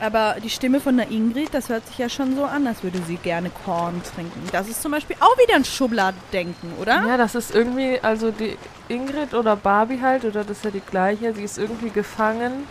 Aber 0.00 0.36
die 0.42 0.50
Stimme 0.50 0.80
von 0.80 0.98
der 0.98 1.10
Ingrid, 1.10 1.48
das 1.52 1.68
hört 1.70 1.86
sich 1.86 1.98
ja 1.98 2.08
schon 2.08 2.36
so 2.36 2.44
an, 2.44 2.66
als 2.66 2.82
würde 2.82 3.00
sie 3.06 3.16
gerne 3.16 3.50
Korn 3.64 4.02
trinken. 4.14 4.42
Das 4.52 4.68
ist 4.68 4.82
zum 4.82 4.92
Beispiel 4.92 5.16
auch 5.20 5.38
wieder 5.38 5.54
ein 5.56 5.64
Schubladendenken, 5.64 6.74
oder? 6.80 7.02
Ja, 7.06 7.16
das 7.16 7.34
ist 7.34 7.54
irgendwie, 7.54 7.98
also 8.02 8.30
die 8.30 8.58
Ingrid 8.88 9.32
oder 9.32 9.56
Barbie 9.56 10.00
halt, 10.02 10.24
oder 10.24 10.44
das 10.44 10.58
ist 10.58 10.64
ja 10.64 10.70
die 10.70 10.80
gleiche, 10.80 11.32
sie 11.34 11.44
ist 11.44 11.56
irgendwie 11.56 11.90
gefangen 11.90 12.66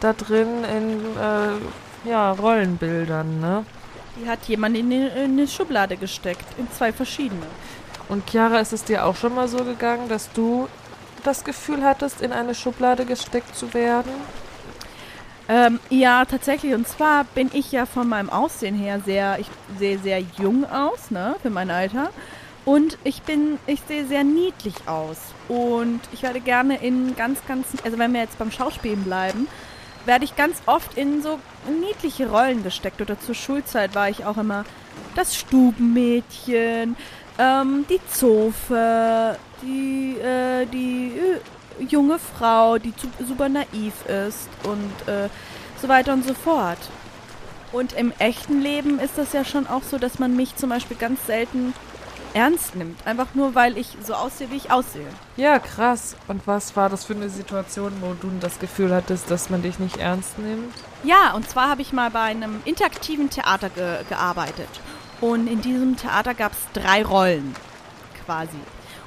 da 0.00 0.12
drin 0.12 0.64
in, 0.64 1.00
äh, 1.16 2.08
ja, 2.08 2.32
Rollenbildern, 2.32 3.40
ne? 3.40 3.64
Die 4.16 4.28
hat 4.28 4.44
jemand 4.46 4.76
in, 4.76 4.90
in 4.90 5.10
eine 5.10 5.48
Schublade 5.48 5.96
gesteckt, 5.96 6.46
in 6.58 6.70
zwei 6.70 6.92
verschiedene. 6.92 7.46
Und 8.08 8.30
Chiara, 8.30 8.60
ist 8.60 8.72
es 8.72 8.84
dir 8.84 9.04
auch 9.04 9.16
schon 9.16 9.34
mal 9.34 9.48
so 9.48 9.58
gegangen, 9.64 10.08
dass 10.08 10.30
du 10.32 10.68
das 11.24 11.44
Gefühl 11.44 11.84
hattest, 11.84 12.22
in 12.22 12.32
eine 12.32 12.54
Schublade 12.54 13.04
gesteckt 13.04 13.54
zu 13.56 13.74
werden? 13.74 14.10
Ähm, 15.48 15.78
ja, 15.90 16.24
tatsächlich. 16.24 16.74
Und 16.74 16.88
zwar 16.88 17.24
bin 17.24 17.50
ich 17.52 17.70
ja 17.72 17.86
von 17.86 18.08
meinem 18.08 18.30
Aussehen 18.30 18.74
her 18.74 19.00
sehr, 19.04 19.38
ich 19.38 19.46
sehe 19.78 19.98
sehr 19.98 20.20
jung 20.38 20.64
aus, 20.64 21.10
ne, 21.10 21.36
für 21.42 21.50
mein 21.50 21.70
Alter. 21.70 22.10
Und 22.64 22.98
ich 23.04 23.22
bin, 23.22 23.58
ich 23.68 23.80
sehe 23.86 24.06
sehr 24.06 24.24
niedlich 24.24 24.74
aus. 24.86 25.18
Und 25.48 26.00
ich 26.12 26.24
werde 26.24 26.40
gerne 26.40 26.78
in 26.82 27.14
ganz, 27.14 27.38
ganz, 27.46 27.66
also 27.84 27.96
wenn 27.98 28.12
wir 28.12 28.20
jetzt 28.20 28.38
beim 28.38 28.50
Schauspielen 28.50 29.04
bleiben, 29.04 29.46
werde 30.04 30.24
ich 30.24 30.34
ganz 30.34 30.60
oft 30.66 30.98
in 30.98 31.22
so 31.22 31.38
niedliche 31.80 32.28
Rollen 32.28 32.64
gesteckt. 32.64 33.00
Oder 33.00 33.18
zur 33.20 33.36
Schulzeit 33.36 33.94
war 33.94 34.10
ich 34.10 34.24
auch 34.24 34.36
immer 34.36 34.64
das 35.14 35.36
Stubenmädchen, 35.36 36.96
ähm, 37.38 37.84
die 37.88 38.00
Zofe, 38.12 39.38
die, 39.62 40.16
äh, 40.18 40.66
die 40.66 41.12
junge 41.80 42.18
Frau, 42.18 42.78
die 42.78 42.92
super 43.26 43.48
naiv 43.48 43.94
ist 44.06 44.48
und 44.64 45.12
äh, 45.12 45.28
so 45.80 45.88
weiter 45.88 46.12
und 46.12 46.26
so 46.26 46.34
fort. 46.34 46.78
Und 47.72 47.92
im 47.92 48.12
echten 48.18 48.60
Leben 48.60 48.98
ist 48.98 49.18
das 49.18 49.32
ja 49.32 49.44
schon 49.44 49.66
auch 49.66 49.82
so, 49.82 49.98
dass 49.98 50.18
man 50.18 50.36
mich 50.36 50.56
zum 50.56 50.70
Beispiel 50.70 50.96
ganz 50.96 51.26
selten 51.26 51.74
ernst 52.32 52.76
nimmt. 52.76 53.04
Einfach 53.06 53.28
nur, 53.34 53.54
weil 53.54 53.76
ich 53.78 53.96
so 54.04 54.14
aussehe, 54.14 54.50
wie 54.50 54.56
ich 54.56 54.70
aussehe. 54.70 55.08
Ja, 55.36 55.58
krass. 55.58 56.16
Und 56.28 56.46
was 56.46 56.76
war 56.76 56.88
das 56.88 57.04
für 57.04 57.14
eine 57.14 57.30
Situation, 57.30 57.92
wo 58.00 58.14
du 58.14 58.30
das 58.40 58.58
Gefühl 58.58 58.94
hattest, 58.94 59.30
dass 59.30 59.50
man 59.50 59.62
dich 59.62 59.78
nicht 59.78 59.96
ernst 59.96 60.38
nimmt? 60.38 60.74
Ja, 61.02 61.32
und 61.34 61.48
zwar 61.48 61.68
habe 61.68 61.82
ich 61.82 61.92
mal 61.92 62.10
bei 62.10 62.20
einem 62.20 62.60
interaktiven 62.64 63.30
Theater 63.30 63.70
ge 63.70 64.04
gearbeitet. 64.08 64.68
Und 65.20 65.46
in 65.46 65.62
diesem 65.62 65.96
Theater 65.96 66.34
gab 66.34 66.52
es 66.52 66.58
drei 66.74 67.02
Rollen 67.02 67.54
quasi. 68.24 68.58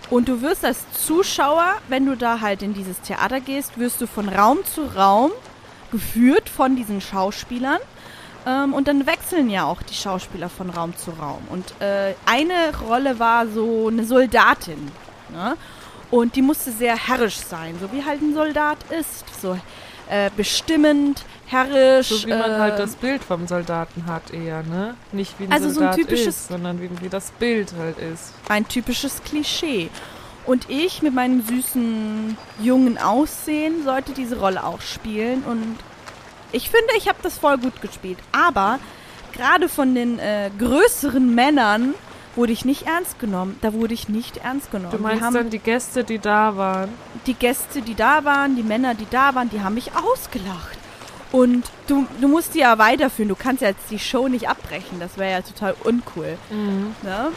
Und 0.10 0.28
du 0.28 0.42
wirst 0.42 0.66
als 0.66 0.80
Zuschauer, 1.06 1.76
wenn 1.88 2.06
du 2.06 2.18
da 2.18 2.42
halt 2.42 2.64
in 2.64 2.74
dieses 2.74 3.00
Theater 3.02 3.40
gehst, 3.40 3.78
wirst 3.78 4.02
du 4.02 4.08
von 4.08 4.28
Raum 4.28 4.60
zu 4.66 4.86
Raum 4.86 5.32
geführt 5.92 6.50
von 6.50 6.76
diesen 6.76 7.00
Schauspielern. 7.00 7.80
Ähm, 8.48 8.74
und 8.74 8.88
dann 8.88 9.06
wechseln 9.06 9.50
ja 9.50 9.66
auch 9.66 9.82
die 9.84 9.94
Schauspieler 9.94 10.50
von 10.50 10.70
Raum 10.70 10.96
zu 10.96 11.12
Raum. 11.12 11.42
Und 11.50 11.66
äh, 11.80 12.16
eine 12.26 12.78
Rolle 12.88 13.20
war 13.20 13.48
so 13.48 13.88
eine 13.88 14.04
Soldatin. 14.04 14.92
Ne? 15.32 15.56
Und 16.10 16.36
die 16.36 16.42
musste 16.42 16.72
sehr 16.72 16.96
herrisch 16.96 17.38
sein, 17.38 17.78
so 17.80 17.92
wie 17.92 18.04
halt 18.04 18.22
ein 18.22 18.34
Soldat 18.34 18.78
ist. 18.90 19.26
So 19.42 19.58
äh, 20.10 20.30
bestimmend, 20.36 21.24
herrisch. 21.46 22.10
So 22.10 22.28
wie 22.28 22.32
man 22.34 22.52
äh, 22.52 22.58
halt 22.58 22.80
das 22.80 22.96
Bild 22.96 23.24
vom 23.24 23.48
Soldaten 23.48 24.06
hat 24.08 24.32
eher, 24.34 24.64
ne? 24.64 24.96
Nicht 25.12 25.40
wie 25.40 25.46
ein 25.46 25.52
Also 25.52 25.70
so 25.70 25.82
ein 25.82 25.94
Soldat 25.94 25.96
typisches- 25.98 26.28
ist, 26.28 26.48
sondern 26.50 26.82
wie, 26.82 26.90
wie 27.02 27.10
das 27.10 27.32
Bild 27.32 27.74
halt 27.78 27.98
ist. 28.00 28.34
ein 28.50 28.68
typisches 28.68 29.24
Klischee. 29.24 29.90
Und 30.46 30.68
ich 30.70 31.02
mit 31.04 31.14
meinem 31.14 31.44
süßen 31.46 32.38
jungen 32.62 32.98
Aussehen 32.98 33.84
sollte 33.84 34.14
diese 34.14 34.40
Rolle 34.40 34.64
auch 34.64 34.82
spielen. 34.82 35.44
Und 35.44 35.76
ich 36.52 36.70
finde, 36.72 36.88
ich 36.98 37.08
habe 37.08 37.20
das 37.22 37.38
voll 37.38 37.58
gut 37.60 37.80
gespielt. 37.82 38.18
Aber 38.32 38.80
gerade 39.34 39.70
von 39.70 39.94
den 39.94 40.18
äh, 40.18 40.50
größeren 40.58 41.36
Männern 41.36 41.94
wurde 42.36 42.52
ich 42.54 42.64
nicht 42.66 42.84
ernst 42.88 43.20
genommen. 43.20 43.58
Da 43.62 43.74
wurde 43.74 43.94
ich 43.94 44.08
nicht 44.10 44.38
ernst 44.38 44.72
genommen. 44.72 44.92
Du 44.92 44.98
Die 44.98 45.04
meinst 45.04 45.24
haben, 45.24 45.34
dann 45.34 45.50
die 45.50 45.60
Gäste, 45.60 46.04
die 46.04 46.20
da 46.20 46.56
waren? 46.56 46.90
die 47.26 47.34
Gäste, 47.34 47.82
die 47.82 47.96
da 47.96 48.24
waren, 48.24 48.56
die 48.56 48.64
Männer, 48.64 48.94
die 48.96 49.08
da 49.10 49.36
waren, 49.36 49.50
die 49.50 49.62
haben 49.62 49.74
mich 49.76 49.92
ausgelacht. 49.96 50.78
Und 51.32 51.66
du, 51.88 52.08
du 52.22 52.28
musst 52.28 52.56
die 52.56 52.60
ja 52.60 52.78
weiterführen. 52.80 53.30
Du 53.30 53.36
kannst 53.36 53.62
ja 53.62 53.68
jetzt 53.70 53.92
die 53.92 54.00
Show 54.00 54.28
nicht 54.28 54.50
abbrechen. 54.50 55.00
Das 55.00 55.18
wäre 55.18 55.32
ja 55.32 55.42
total 55.42 55.76
uncool. 55.84 56.38
Ne? 57.04 57.28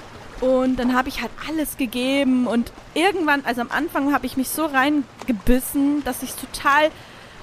Und 0.40 0.76
dann 0.76 0.96
habe 0.96 1.08
ich 1.08 1.20
halt 1.20 1.30
alles 1.48 1.76
gegeben 1.76 2.46
und 2.46 2.72
irgendwann, 2.94 3.44
also 3.44 3.60
am 3.60 3.70
Anfang 3.70 4.12
habe 4.12 4.26
ich 4.26 4.36
mich 4.36 4.48
so 4.48 4.64
reingebissen, 4.66 6.02
dass 6.04 6.22
ich 6.22 6.32
total 6.34 6.90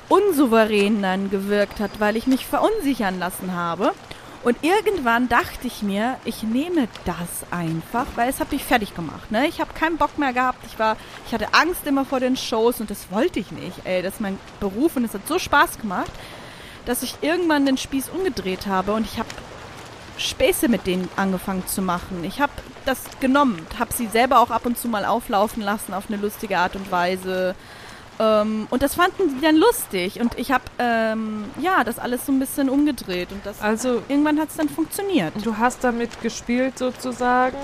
unsouverän 0.09 1.01
dann 1.01 1.29
gewirkt 1.29 1.79
hat, 1.79 1.91
weil 1.99 2.17
ich 2.17 2.27
mich 2.27 2.45
verunsichern 2.45 3.19
lassen 3.19 3.53
habe. 3.53 3.93
Und 4.41 4.57
irgendwann 4.61 5.27
dachte 5.27 5.67
ich 5.67 5.81
mir, 5.81 6.17
ich 6.23 6.43
nehme 6.43 6.87
das 7.03 7.51
einfach, 7.51 8.05
weil 8.15 8.29
es 8.29 8.39
hat 8.39 8.53
mich 8.53 8.63
fertig 8.63 8.95
gemacht. 8.95 9.31
Ne? 9.31 9.47
Ich 9.47 9.59
habe 9.59 9.73
keinen 9.73 9.97
Bock 9.97 10.17
mehr 10.17 10.31
gehabt. 10.31 10.65
Ich 10.65 10.79
war, 10.79 10.95
ich 11.27 11.33
hatte 11.33 11.53
Angst 11.53 11.85
immer 11.85 12.05
vor 12.05 12.21
den 12.21 12.37
Shows 12.37 12.79
und 12.79 12.89
das 12.89 13.11
wollte 13.11 13.39
ich 13.39 13.51
nicht. 13.51 13.81
Ey, 13.83 14.01
das 14.01 14.15
ist 14.15 14.21
mein 14.21 14.39
Beruf 14.61 14.95
und 14.95 15.03
es 15.03 15.13
hat 15.13 15.27
so 15.27 15.39
Spaß 15.39 15.79
gemacht, 15.79 16.11
dass 16.85 17.03
ich 17.03 17.15
irgendwann 17.21 17.65
den 17.65 17.77
Spieß 17.77 18.09
umgedreht 18.09 18.65
habe 18.65 18.93
und 18.93 19.05
ich 19.05 19.19
habe 19.19 19.29
Späße 20.17 20.69
mit 20.69 20.87
denen 20.87 21.09
angefangen 21.17 21.67
zu 21.67 21.81
machen. 21.81 22.23
Ich 22.23 22.39
habe 22.39 22.51
das 22.85 23.01
genommen, 23.19 23.65
habe 23.77 23.93
sie 23.93 24.07
selber 24.07 24.39
auch 24.39 24.51
ab 24.51 24.65
und 24.65 24.77
zu 24.77 24.87
mal 24.87 25.05
auflaufen 25.05 25.63
lassen 25.63 25.93
auf 25.93 26.05
eine 26.07 26.17
lustige 26.17 26.57
Art 26.57 26.75
und 26.77 26.91
Weise. 26.91 27.55
Ähm, 28.19 28.67
und 28.69 28.81
das 28.83 28.95
fanden 28.95 29.29
sie 29.29 29.39
dann 29.41 29.55
lustig. 29.55 30.19
Und 30.19 30.37
ich 30.37 30.51
habe, 30.51 30.63
ähm, 30.77 31.45
ja, 31.61 31.83
das 31.83 31.99
alles 31.99 32.25
so 32.25 32.31
ein 32.31 32.39
bisschen 32.39 32.69
umgedreht. 32.69 33.31
Und 33.31 33.45
das 33.45 33.61
Also, 33.61 34.01
irgendwann 34.09 34.39
hat 34.39 34.49
es 34.49 34.57
dann 34.57 34.67
funktioniert. 34.69 35.33
du 35.43 35.57
hast 35.57 35.83
damit 35.83 36.21
gespielt 36.21 36.77
sozusagen. 36.77 37.57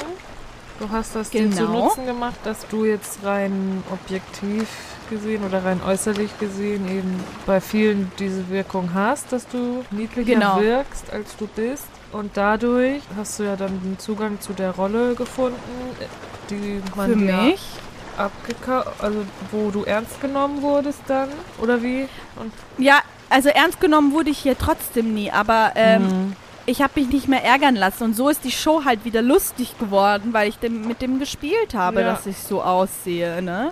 Du 0.79 0.89
hast 0.89 1.15
das 1.15 1.29
dir 1.29 1.43
Genau. 1.43 1.55
zu 1.55 1.63
Nutzen 1.65 2.05
gemacht, 2.05 2.35
dass 2.43 2.67
du 2.67 2.83
jetzt 2.85 3.19
rein 3.23 3.81
objektiv 3.91 4.67
gesehen 5.09 5.43
oder 5.45 5.63
rein 5.63 5.79
äußerlich 5.85 6.37
gesehen 6.39 6.85
eben 6.89 7.19
bei 7.45 7.61
vielen 7.61 8.11
diese 8.19 8.49
Wirkung 8.49 8.89
hast, 8.93 9.31
dass 9.31 9.47
du 9.47 9.85
niedlicher 9.91 10.33
Genau. 10.33 10.59
wirkst, 10.59 11.13
als 11.13 11.35
du 11.37 11.47
bist. 11.47 11.85
Und 12.11 12.31
dadurch 12.35 13.01
hast 13.15 13.39
du 13.39 13.43
ja 13.43 13.55
dann 13.55 13.79
den 13.83 13.99
Zugang 13.99 14.39
zu 14.41 14.51
der 14.53 14.71
Rolle 14.71 15.15
gefunden, 15.15 15.59
die 16.49 16.81
man 16.95 17.09
Für 17.11 17.15
dir 17.17 17.33
mich. 17.33 17.61
Abgekauft, 18.17 18.87
also 18.99 19.25
wo 19.51 19.69
du 19.71 19.83
ernst 19.83 20.19
genommen 20.21 20.61
wurdest 20.61 21.01
dann, 21.07 21.29
oder 21.61 21.81
wie? 21.81 22.07
Und 22.35 22.51
Ja, 22.77 22.99
also 23.29 23.49
ernst 23.49 23.79
genommen 23.79 24.11
wurde 24.13 24.29
ich 24.29 24.37
hier 24.39 24.57
trotzdem 24.57 25.13
nie. 25.13 25.31
Aber 25.31 25.71
ähm, 25.75 26.03
Mhm. 26.03 26.35
ich 26.65 26.81
habe 26.81 26.99
mich 26.99 27.09
nicht 27.09 27.27
mehr 27.27 27.43
ärgern 27.43 27.75
lassen. 27.75 28.03
Und 28.03 28.15
so 28.15 28.29
ist 28.29 28.43
die 28.43 28.51
Show 28.51 28.83
halt 28.85 29.05
wieder 29.05 29.21
lustig 29.21 29.77
geworden, 29.79 30.33
weil 30.33 30.49
ich 30.49 30.57
dem, 30.59 30.87
mit 30.87 31.01
dem 31.01 31.19
gespielt 31.19 31.73
habe, 31.75 32.01
Ja. 32.01 32.07
dass 32.11 32.25
ich 32.25 32.37
so 32.37 32.61
aussehe, 32.61 33.41
ne? 33.41 33.71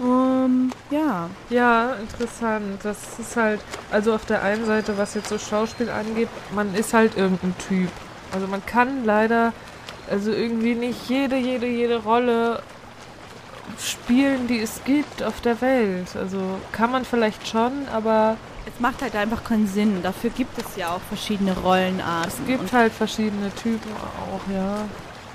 Ähm, 0.00 0.70
ja. 0.90 1.28
Ja, 1.50 1.92
interessant. 1.94 2.80
Das 2.82 2.98
ist 3.18 3.36
halt, 3.36 3.60
also 3.92 4.14
auf 4.14 4.24
der 4.26 4.42
einen 4.42 4.64
Seite, 4.66 4.98
was 4.98 5.14
jetzt 5.14 5.28
so 5.28 5.38
Schauspiel 5.38 5.88
angeht, 5.88 6.28
man 6.54 6.74
ist 6.74 6.92
halt 6.94 7.16
irgendein 7.16 7.54
Typ. 7.68 7.88
Also 8.32 8.48
man 8.48 8.64
kann 8.66 9.04
leider, 9.04 9.52
also 10.10 10.32
irgendwie 10.32 10.74
nicht 10.74 11.08
jede, 11.08 11.36
jede, 11.36 11.66
jede 11.66 12.02
Rolle 12.02 12.60
spielen, 13.80 14.46
die 14.46 14.60
es 14.60 14.82
gibt 14.84 15.22
auf 15.22 15.40
der 15.40 15.60
Welt. 15.60 16.16
Also 16.16 16.38
kann 16.72 16.90
man 16.90 17.04
vielleicht 17.04 17.46
schon, 17.48 17.88
aber 17.92 18.36
Es 18.66 18.80
macht 18.80 19.02
halt 19.02 19.14
einfach 19.14 19.44
keinen 19.44 19.66
Sinn. 19.66 20.02
Dafür 20.02 20.30
gibt 20.30 20.56
es 20.58 20.76
ja 20.76 20.88
auch 20.94 21.00
verschiedene 21.08 21.54
Rollenarten. 21.56 22.32
es 22.32 22.46
gibt 22.46 22.72
halt 22.72 22.92
verschiedene 22.92 23.54
Typen 23.54 23.90
auch, 23.92 24.40
ja. 24.50 24.86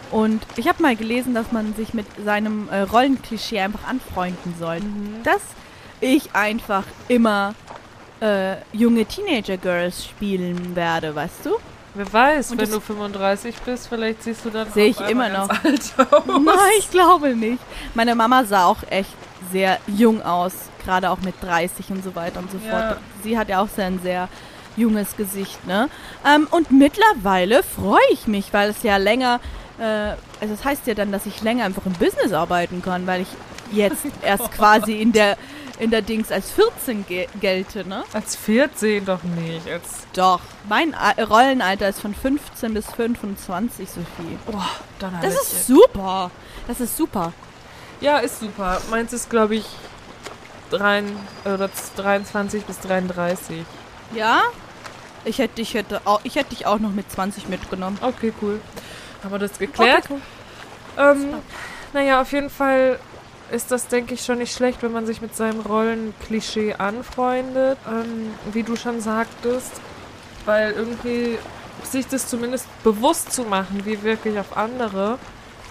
und, 0.09 0.41
ich 0.55 0.67
habe 0.67 0.81
mal 0.81 0.95
gelesen, 0.95 1.35
dass 1.35 1.51
man 1.51 1.75
sich 1.75 1.93
mit 1.93 2.07
seinem 2.25 2.67
äh, 2.69 2.81
Rollenklischee 2.81 3.59
einfach 3.59 3.87
anfreunden 3.87 4.55
soll. 4.59 4.79
Mhm. 4.79 5.21
Dass 5.23 5.41
ich 6.01 6.33
einfach 6.33 6.85
immer 7.07 7.53
äh, 8.21 8.55
junge 8.73 9.05
Teenager-Girls 9.05 10.05
spielen 10.05 10.75
werde, 10.75 11.13
weißt 11.13 11.45
du? 11.45 11.51
Wer 11.99 12.13
weiß, 12.13 12.51
Und 12.51 12.61
wenn 12.61 12.71
du 12.71 12.79
35 12.79 13.57
bist, 13.65 13.89
vielleicht 13.89 14.23
siehst 14.23 14.45
du 14.45 14.49
dann 14.49 14.71
Sehe 14.71 14.85
ich 14.85 15.01
immer 15.01 15.29
ganz 15.29 15.49
alt 15.65 16.13
aus. 16.13 16.23
Nein, 16.27 16.55
ich 16.79 16.89
glaube 16.89 17.35
nicht. 17.35 17.61
Meine 17.93 18.15
Mama 18.15 18.45
sah 18.45 18.67
auch 18.67 18.77
echt 18.89 19.09
sehr 19.51 19.79
jung 19.85 20.21
aus, 20.21 20.53
gerade 20.85 21.09
auch 21.09 21.17
mit 21.19 21.35
30 21.41 21.89
und 21.89 22.01
so 22.01 22.15
weiter 22.15 22.39
und 22.39 22.49
so 22.51 22.57
Ja. 22.65 22.71
fort. 22.71 22.97
Sie 23.21 23.37
hat 23.37 23.49
ja 23.49 23.59
auch 23.61 23.67
sehr 23.67 23.87
ein 23.87 23.99
sehr 24.01 24.29
junges 24.77 25.17
Gesicht, 25.17 25.67
ne? 25.67 25.89
Ähm, 26.25 26.47
und 26.51 26.71
mittlerweile 26.71 27.63
freue 27.63 27.99
ich 28.13 28.27
mich, 28.27 28.53
weil 28.53 28.69
es 28.69 28.81
ja 28.81 28.95
länger, 28.95 29.41
äh, 29.77 29.83
also 30.39 30.53
das 30.55 30.63
heißt 30.63 30.87
ja 30.87 30.93
dann, 30.93 31.11
dass 31.11 31.25
ich 31.25 31.41
länger 31.41 31.65
einfach 31.65 31.85
im 31.85 31.91
Business 31.95 32.31
arbeiten 32.31 32.81
kann, 32.81 33.07
weil 33.07 33.23
ich 33.23 33.27
jetzt 33.73 34.05
erst 34.21 34.49
quasi 34.53 35.01
in 35.01 35.11
der 35.11 35.35
in 35.79 35.91
der 35.91 36.01
Dings 36.01 36.31
als 36.31 36.51
14 36.51 37.05
ge 37.07 37.27
gelte, 37.39 37.87
ne? 37.87 38.03
Als 38.13 38.35
14 38.35 39.05
doch 39.05 39.23
nicht. 39.23 39.67
Als 39.67 40.05
Doch. 40.13 40.41
Mein 40.67 40.93
A 40.93 41.11
Rollenalter 41.11 41.87
ist 41.89 42.01
von 42.01 42.13
15 42.13 42.73
bis 42.73 42.85
25, 42.91 43.89
Sophie. 43.89 44.37
Boah, 44.45 44.69
dann 44.99 45.15
hab 45.15 45.21
Das 45.21 45.33
ist 45.33 45.67
super. 45.67 46.31
Das 46.67 46.81
ist 46.81 46.97
super. 46.97 47.33
Ja, 48.01 48.17
ist 48.17 48.39
super. 48.39 48.81
Meins 48.89 49.13
ist, 49.13 49.29
glaube 49.29 49.55
ich, 49.55 49.65
drein, 50.69 51.15
oder 51.45 51.69
23 51.95 52.65
bis 52.65 52.79
33. 52.81 53.63
Ja? 54.13 54.41
Ich 55.25 55.39
hätte, 55.39 55.61
ich 55.61 55.73
hätte, 55.73 56.01
auch, 56.05 56.21
ich 56.23 56.35
hätte 56.35 56.49
dich 56.49 56.65
auch 56.65 56.79
noch 56.79 56.91
mit 56.91 57.11
20 57.11 57.49
mitgenommen. 57.49 57.97
Okay, 58.01 58.33
cool. 58.41 58.61
Haben 59.23 59.31
wir 59.31 59.39
das 59.39 59.57
geklärt? 59.57 60.05
Okay, 60.05 60.21
cool. 60.97 61.05
Ähm, 61.05 61.33
naja, 61.93 62.21
auf 62.21 62.31
jeden 62.31 62.49
Fall 62.49 62.99
ist 63.51 63.71
das, 63.71 63.87
denke 63.87 64.13
ich, 64.13 64.23
schon 64.23 64.39
nicht 64.39 64.53
schlecht, 64.53 64.81
wenn 64.83 64.91
man 64.91 65.05
sich 65.05 65.21
mit 65.21 65.35
seinem 65.35 65.61
Rollenklischee 65.61 66.75
anfreundet. 66.75 67.77
Ähm, 67.87 68.31
wie 68.51 68.63
du 68.63 68.75
schon 68.75 69.01
sagtest. 69.01 69.71
Weil 70.45 70.71
irgendwie 70.71 71.37
sich 71.83 72.07
das 72.07 72.27
zumindest 72.27 72.67
bewusst 72.83 73.31
zu 73.31 73.43
machen, 73.43 73.85
wie 73.85 74.03
wirklich 74.03 74.37
auf 74.39 74.57
andere, 74.57 75.17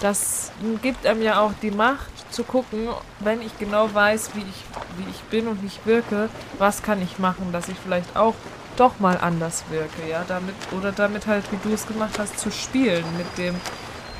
das 0.01 0.53
gibt 0.83 1.07
einem 1.07 1.23
ja 1.23 1.41
auch 1.41 1.53
die 1.61 1.71
Macht 1.71 2.11
zu 2.33 2.45
gucken, 2.45 2.89
wenn 3.21 3.43
ich 3.43 3.59
genau 3.59 3.93
weiß, 3.93 4.31
wie 4.35 4.41
ich, 4.41 4.65
wie 4.97 5.11
ich 5.11 5.21
bin 5.25 5.49
und 5.49 5.63
wie 5.63 5.67
ich 5.67 5.85
wirke, 5.85 6.29
was 6.59 6.83
kann 6.83 7.03
ich 7.03 7.19
machen, 7.19 7.51
dass 7.53 7.69
ich 7.69 7.77
vielleicht 7.83 8.17
auch 8.17 8.35
doch 8.77 9.01
mal 9.01 9.19
anders 9.19 9.65
wirke, 9.71 10.09
ja, 10.09 10.25
damit, 10.29 10.55
oder 10.77 10.93
damit 10.93 11.27
halt, 11.27 11.45
wie 11.51 11.69
du 11.69 11.75
es 11.75 11.87
gemacht 11.87 12.19
hast, 12.19 12.39
zu 12.39 12.51
spielen 12.51 13.05
mit 13.17 13.27
dem 13.37 13.57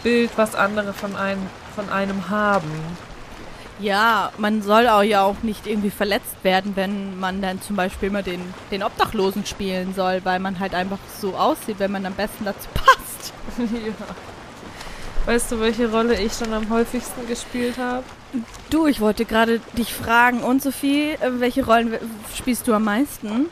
Bild, 0.03 0.31
was 0.37 0.55
andere 0.55 0.93
von 0.93 1.15
einem, 1.15 1.47
von 1.77 1.89
einem 1.91 2.29
haben. 2.29 2.71
Ja, 3.81 4.33
man 4.39 4.63
soll 4.63 4.89
auch 4.89 5.03
ja 5.03 5.23
auch 5.23 5.43
nicht 5.43 5.67
irgendwie 5.67 5.91
verletzt 5.91 6.37
werden, 6.43 6.73
wenn 6.75 7.19
man 7.19 7.41
dann 7.41 7.63
zum 7.63 7.77
Beispiel 7.77 8.11
mal 8.11 8.23
den, 8.23 8.41
den 8.71 8.83
Obdachlosen 8.83 9.47
spielen 9.47 9.95
soll, 9.95 10.21
weil 10.25 10.41
man 10.41 10.59
halt 10.59 10.75
einfach 10.75 10.99
so 11.21 11.37
aussieht, 11.37 11.77
wenn 11.79 11.93
man 11.93 12.05
am 12.05 12.15
besten 12.15 12.45
dazu 12.45 12.69
passt. 12.75 13.33
ja. 13.59 13.93
Weißt 15.27 15.53
du, 15.53 15.61
welche 15.61 15.91
Rolle 15.91 16.19
ich 16.21 16.33
schon 16.33 16.53
am 16.55 16.71
häufigsten 16.71 17.27
gespielt 17.29 17.77
habe? 17.77 18.03
Du, 18.71 18.87
ich 18.87 19.01
wollte 19.01 19.25
gerade 19.25 19.61
dich 19.77 19.93
fragen, 19.93 20.41
und 20.43 20.63
Sophie, 20.63 21.11
äh, 21.13 21.33
welche 21.39 21.65
Rollen 21.65 21.95
spielst 22.35 22.67
du 22.67 22.73
am 22.73 22.85
meisten? 22.85 23.47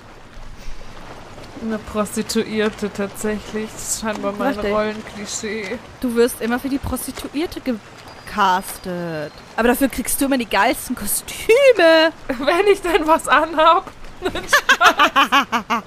Eine 1.62 1.78
Prostituierte 1.78 2.90
tatsächlich. 2.92 3.70
Das 3.70 3.94
ist 3.94 4.00
scheinbar 4.00 4.32
mein. 4.38 4.58
Rollenklischee. 4.58 5.78
Du 6.00 6.14
wirst 6.14 6.40
immer 6.40 6.58
für 6.58 6.68
die 6.68 6.78
Prostituierte 6.78 7.60
gecastet. 8.36 9.32
Aber 9.56 9.68
dafür 9.68 9.88
kriegst 9.88 10.20
du 10.20 10.26
immer 10.26 10.38
die 10.38 10.48
geilsten 10.48 10.94
Kostüme. 10.94 12.12
Wenn 12.28 12.66
ich 12.72 12.82
denn 12.82 13.06
was 13.06 13.28
anhab. 13.28 13.90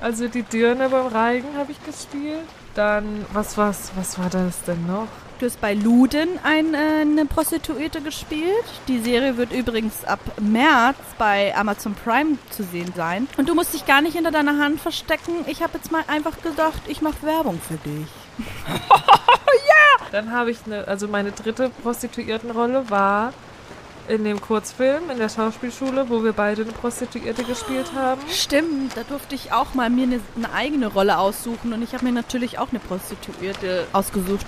also 0.00 0.28
die 0.28 0.42
Dirne 0.42 0.88
beim 0.88 1.06
Reigen 1.08 1.56
habe 1.56 1.72
ich 1.72 1.84
gespielt. 1.84 2.46
Dann, 2.74 3.24
was 3.32 3.56
was, 3.56 3.92
was 3.96 4.18
war 4.18 4.30
das 4.30 4.62
denn 4.64 4.86
noch? 4.86 5.08
Du 5.40 5.46
hast 5.46 5.60
bei 5.60 5.74
Luden 5.74 6.38
ein, 6.44 6.74
äh, 6.74 7.00
eine 7.00 7.26
Prostituierte 7.26 8.00
gespielt. 8.00 8.64
Die 8.86 9.00
Serie 9.00 9.36
wird 9.36 9.52
übrigens 9.52 10.04
ab 10.04 10.20
März 10.40 10.96
bei 11.18 11.54
Amazon 11.56 11.94
Prime 11.94 12.38
zu 12.50 12.62
sehen 12.62 12.92
sein. 12.96 13.26
Und 13.36 13.48
du 13.48 13.54
musst 13.54 13.74
dich 13.74 13.84
gar 13.84 14.00
nicht 14.00 14.14
hinter 14.14 14.30
deiner 14.30 14.58
Hand 14.58 14.80
verstecken. 14.80 15.44
Ich 15.46 15.62
habe 15.62 15.78
jetzt 15.78 15.90
mal 15.90 16.04
einfach 16.06 16.40
gedacht, 16.40 16.82
ich 16.86 17.02
mache 17.02 17.22
Werbung 17.22 17.60
für 17.60 17.78
dich. 17.78 18.06
Dann 20.12 20.30
habe 20.30 20.52
ich 20.52 20.58
eine, 20.66 20.86
also 20.86 21.08
meine 21.08 21.32
dritte 21.32 21.70
Prostituiertenrolle 21.82 22.88
war 22.88 23.32
in 24.06 24.22
dem 24.22 24.40
Kurzfilm 24.40 25.10
in 25.10 25.18
der 25.18 25.28
Schauspielschule, 25.28 26.08
wo 26.08 26.22
wir 26.22 26.32
beide 26.32 26.62
eine 26.62 26.70
Prostituierte 26.70 27.42
gespielt 27.42 27.90
haben. 27.96 28.20
Stimmt, 28.30 28.96
da 28.96 29.02
durfte 29.02 29.34
ich 29.34 29.50
auch 29.50 29.74
mal 29.74 29.90
mir 29.90 30.04
eine, 30.04 30.20
eine 30.36 30.52
eigene 30.52 30.86
Rolle 30.86 31.18
aussuchen. 31.18 31.72
Und 31.72 31.82
ich 31.82 31.94
habe 31.94 32.04
mir 32.04 32.12
natürlich 32.12 32.60
auch 32.60 32.68
eine 32.70 32.78
Prostituierte 32.78 33.88
ausgesucht. 33.92 34.46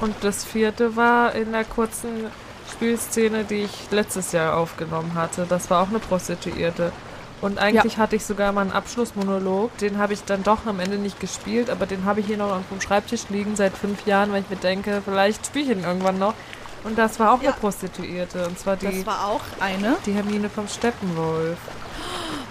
Und 0.00 0.14
das 0.22 0.44
vierte 0.44 0.96
war 0.96 1.34
in 1.34 1.52
der 1.52 1.64
kurzen 1.64 2.26
Spielszene, 2.72 3.44
die 3.44 3.62
ich 3.64 3.90
letztes 3.90 4.32
Jahr 4.32 4.56
aufgenommen 4.56 5.14
hatte. 5.14 5.46
Das 5.48 5.68
war 5.70 5.82
auch 5.82 5.88
eine 5.88 5.98
Prostituierte. 5.98 6.92
Und 7.42 7.58
eigentlich 7.58 7.96
hatte 7.98 8.16
ich 8.16 8.24
sogar 8.24 8.52
mal 8.52 8.62
einen 8.62 8.72
Abschlussmonolog. 8.72 9.76
Den 9.78 9.98
habe 9.98 10.12
ich 10.12 10.24
dann 10.24 10.42
doch 10.42 10.66
am 10.66 10.78
Ende 10.80 10.98
nicht 10.98 11.20
gespielt, 11.20 11.70
aber 11.70 11.86
den 11.86 12.04
habe 12.04 12.20
ich 12.20 12.26
hier 12.26 12.36
noch 12.36 12.50
auf 12.52 12.62
dem 12.70 12.80
Schreibtisch 12.80 13.22
liegen 13.30 13.56
seit 13.56 13.76
fünf 13.76 14.06
Jahren, 14.06 14.32
weil 14.32 14.42
ich 14.42 14.50
mir 14.50 14.56
denke, 14.56 15.00
vielleicht 15.04 15.46
spiele 15.46 15.64
ich 15.72 15.78
ihn 15.78 15.84
irgendwann 15.84 16.18
noch. 16.18 16.34
Und 16.84 16.98
das 16.98 17.18
war 17.18 17.32
auch 17.32 17.42
Ja. 17.42 17.50
eine 17.50 17.58
Prostituierte. 17.60 18.46
Und 18.46 18.58
zwar 18.58 18.76
die, 18.76 18.86
Das 18.86 19.06
war 19.06 19.26
auch 19.26 19.40
eine. 19.58 19.96
die 20.06 20.12
Hermine 20.12 20.48
vom 20.48 20.68
Steppenwolf. 20.68 21.58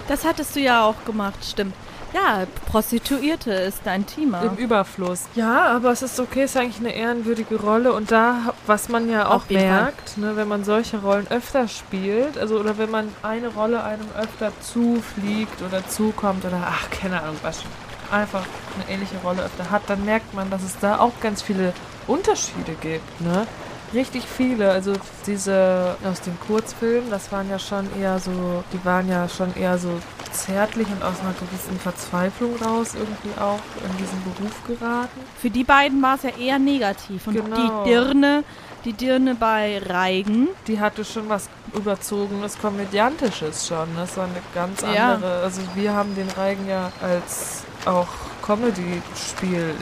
Das 0.08 0.26
hattest 0.26 0.56
du 0.56 0.60
ja 0.60 0.84
auch 0.86 0.96
gemacht, 1.06 1.44
stimmt. 1.46 1.74
Ja, 2.14 2.46
Prostituierte 2.66 3.52
ist 3.52 3.82
dein 3.84 4.06
Thema. 4.06 4.42
Im 4.42 4.56
Überfluss. 4.56 5.26
Ja, 5.36 5.68
aber 5.68 5.92
es 5.92 6.02
ist 6.02 6.20
okay, 6.20 6.44
es 6.44 6.52
ist 6.52 6.58
eigentlich 6.58 6.80
eine 6.80 6.94
ehrenwürdige 6.94 7.56
Rolle. 7.56 7.94
Und 7.94 8.12
da, 8.12 8.54
was 8.66 8.90
man 8.90 9.10
ja 9.10 9.28
auch 9.30 9.50
merkt, 9.50 10.18
ne, 10.18 10.36
wenn 10.36 10.48
man 10.48 10.64
solche 10.64 10.98
Rollen 10.98 11.28
öfter 11.30 11.68
spielt, 11.68 12.38
also 12.38 12.60
oder 12.60 12.78
wenn 12.78 12.90
man 12.90 13.10
eine 13.22 13.50
Rolle 13.50 13.84
einem 13.84 14.08
öfter 14.18 14.52
zufliegt 14.62 15.62
oder 15.62 15.88
zukommt 15.88 16.46
oder 16.46 16.62
ach, 16.66 16.90
keine 16.90 17.22
Ahnung, 17.22 17.38
was 17.42 17.64
einfach 18.12 18.44
eine 18.76 18.94
ähnliche 18.94 19.18
Rolle 19.24 19.44
öfter 19.44 19.70
hat, 19.70 19.84
dann 19.88 20.04
merkt 20.06 20.34
man, 20.34 20.50
dass 20.50 20.64
es 20.64 20.78
da 20.80 21.00
auch 21.00 21.14
ganz 21.22 21.42
viele 21.42 21.74
Unterschiede 22.08 22.74
gibt, 22.82 23.22
ne? 23.22 23.46
Richtig 23.94 24.24
viele, 24.26 24.72
also 24.72 24.94
diese 25.26 25.96
aus 26.04 26.22
dem 26.22 26.40
Kurzfilm, 26.48 27.10
das 27.10 27.32
waren 27.32 27.50
ja 27.50 27.58
schon 27.58 27.88
eher 28.00 28.20
so, 28.20 28.64
die 28.72 28.84
waren 28.86 29.10
ja 29.10 29.28
schon 29.28 29.56
eher 29.56 29.78
so 29.78 29.90
zärtlich 30.32 30.88
und 30.88 31.02
aus 31.04 31.20
einer 31.22 31.34
gewissen 31.34 31.80
Verzweiflung 31.80 32.56
raus 32.58 32.94
irgendwie 32.94 33.40
auch 33.40 33.60
in 33.84 33.98
diesen 33.98 34.24
Beruf 34.24 34.64
geraten. 34.68 35.20
Für 35.42 35.50
die 35.50 35.64
beiden 35.64 36.02
war 36.04 36.16
es 36.16 36.24
ja 36.24 36.30
eher 36.40 36.60
negativ. 36.60 37.26
Und 37.28 37.34
Genau. 37.36 37.84
die 37.84 37.90
Dirne, 37.90 38.44
die 38.86 38.94
Dirne 38.94 39.34
bei 39.36 39.80
Reigen, 39.80 40.50
Die 40.68 40.80
hatte 40.80 41.04
schon 41.04 41.28
was 41.28 41.50
überzogenes, 41.74 42.58
komödiantisches 42.60 43.68
schon. 43.68 43.88
Das 43.98 44.16
war 44.18 44.26
eine 44.26 44.42
ganz 44.54 44.82
Ja. 44.82 45.14
andere. 45.14 45.42
Also 45.44 45.62
wir 45.76 45.94
haben 45.94 46.14
den 46.16 46.30
Reigen 46.30 46.68
ja 46.70 46.92
als 47.02 47.64
auch 47.86 48.08
Comedy-Spiel, 48.50 49.76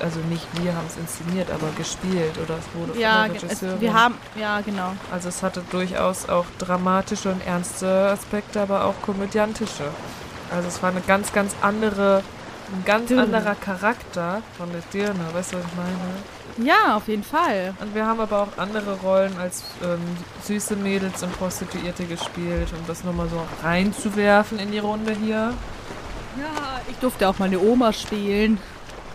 also 0.00 0.20
nicht 0.28 0.46
wir 0.62 0.74
haben 0.74 0.86
es 0.86 0.96
inszeniert, 0.98 1.50
aber 1.50 1.68
gespielt 1.78 2.32
oder 2.44 2.56
es 2.58 2.78
wurde 2.78 2.98
ja, 2.98 3.22
von 3.24 3.32
der 3.32 3.40
ge- 3.40 3.50
es, 3.50 3.62
Regisseurin. 3.62 3.80
wir 3.80 3.94
haben, 3.94 4.14
ja, 4.38 4.60
genau. 4.60 4.92
Also 5.10 5.28
es 5.30 5.42
hatte 5.42 5.62
durchaus 5.70 6.28
auch 6.28 6.44
dramatische 6.58 7.30
und 7.30 7.46
ernste 7.46 8.10
Aspekte, 8.10 8.60
aber 8.60 8.84
auch 8.84 9.00
komödiantische. 9.00 9.84
Also 10.54 10.68
es 10.68 10.82
war 10.82 10.90
eine 10.90 11.00
ganz, 11.00 11.32
ganz 11.32 11.54
andere, 11.62 12.22
ein 12.72 12.84
ganz 12.84 13.08
Dirne. 13.08 13.22
anderer 13.22 13.54
Charakter 13.54 14.42
von 14.58 14.70
der 14.72 14.82
Dirne, 14.92 15.20
weißt 15.32 15.52
du, 15.54 15.56
was 15.56 15.64
ich 15.64 15.76
meine? 15.76 16.68
Ja, 16.68 16.96
auf 16.96 17.08
jeden 17.08 17.24
Fall. 17.24 17.72
Und 17.80 17.94
wir 17.94 18.04
haben 18.04 18.20
aber 18.20 18.42
auch 18.42 18.58
andere 18.58 18.98
Rollen 19.00 19.32
als 19.38 19.64
ähm, 19.82 20.00
süße 20.44 20.76
Mädels 20.76 21.22
und 21.22 21.32
Prostituierte 21.38 22.04
gespielt, 22.04 22.68
um 22.78 22.86
das 22.86 23.04
nochmal 23.04 23.28
so 23.30 23.40
reinzuwerfen 23.66 24.58
in 24.58 24.70
die 24.70 24.78
Runde 24.80 25.12
hier. 25.18 25.54
Ja, 26.38 26.80
ich 26.88 26.96
durfte 26.96 27.28
auch 27.28 27.38
mal 27.38 27.46
eine 27.46 27.60
Oma 27.60 27.92
spielen. 27.92 28.58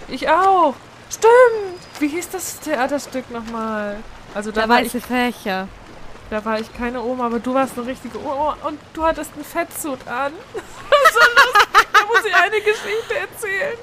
Ich 0.08 0.30
auch! 0.30 0.76
Stimmt! 1.10 1.80
Wie 2.00 2.08
hieß 2.10 2.30
das 2.30 2.60
Theaterstück 2.60 3.30
nochmal? 3.32 3.98
Also 4.34 4.52
da 4.52 4.62
Der 4.62 4.70
war, 4.70 4.82
ich, 4.82 4.94
weiße 4.94 5.02
Fächer. 5.02 5.68
da 6.30 6.44
war 6.46 6.60
ich 6.60 6.72
keine 6.74 7.02
Oma, 7.02 7.26
aber 7.28 7.40
du 7.40 7.54
warst 7.54 7.78
eine 7.78 7.88
richtige 7.88 8.20
Oma 8.22 8.58
und 8.64 8.80
du 8.94 9.04
hattest 9.04 9.32
einen 9.36 9.46
Fettsuit 9.46 10.06
an. 10.08 10.34
so 10.54 10.60
lustig. 10.60 11.88
Da 11.94 12.00
muss 12.08 12.26
ich 12.26 12.36
eine 12.36 12.62
Geschichte 12.62 13.16
erzählen. 13.18 13.78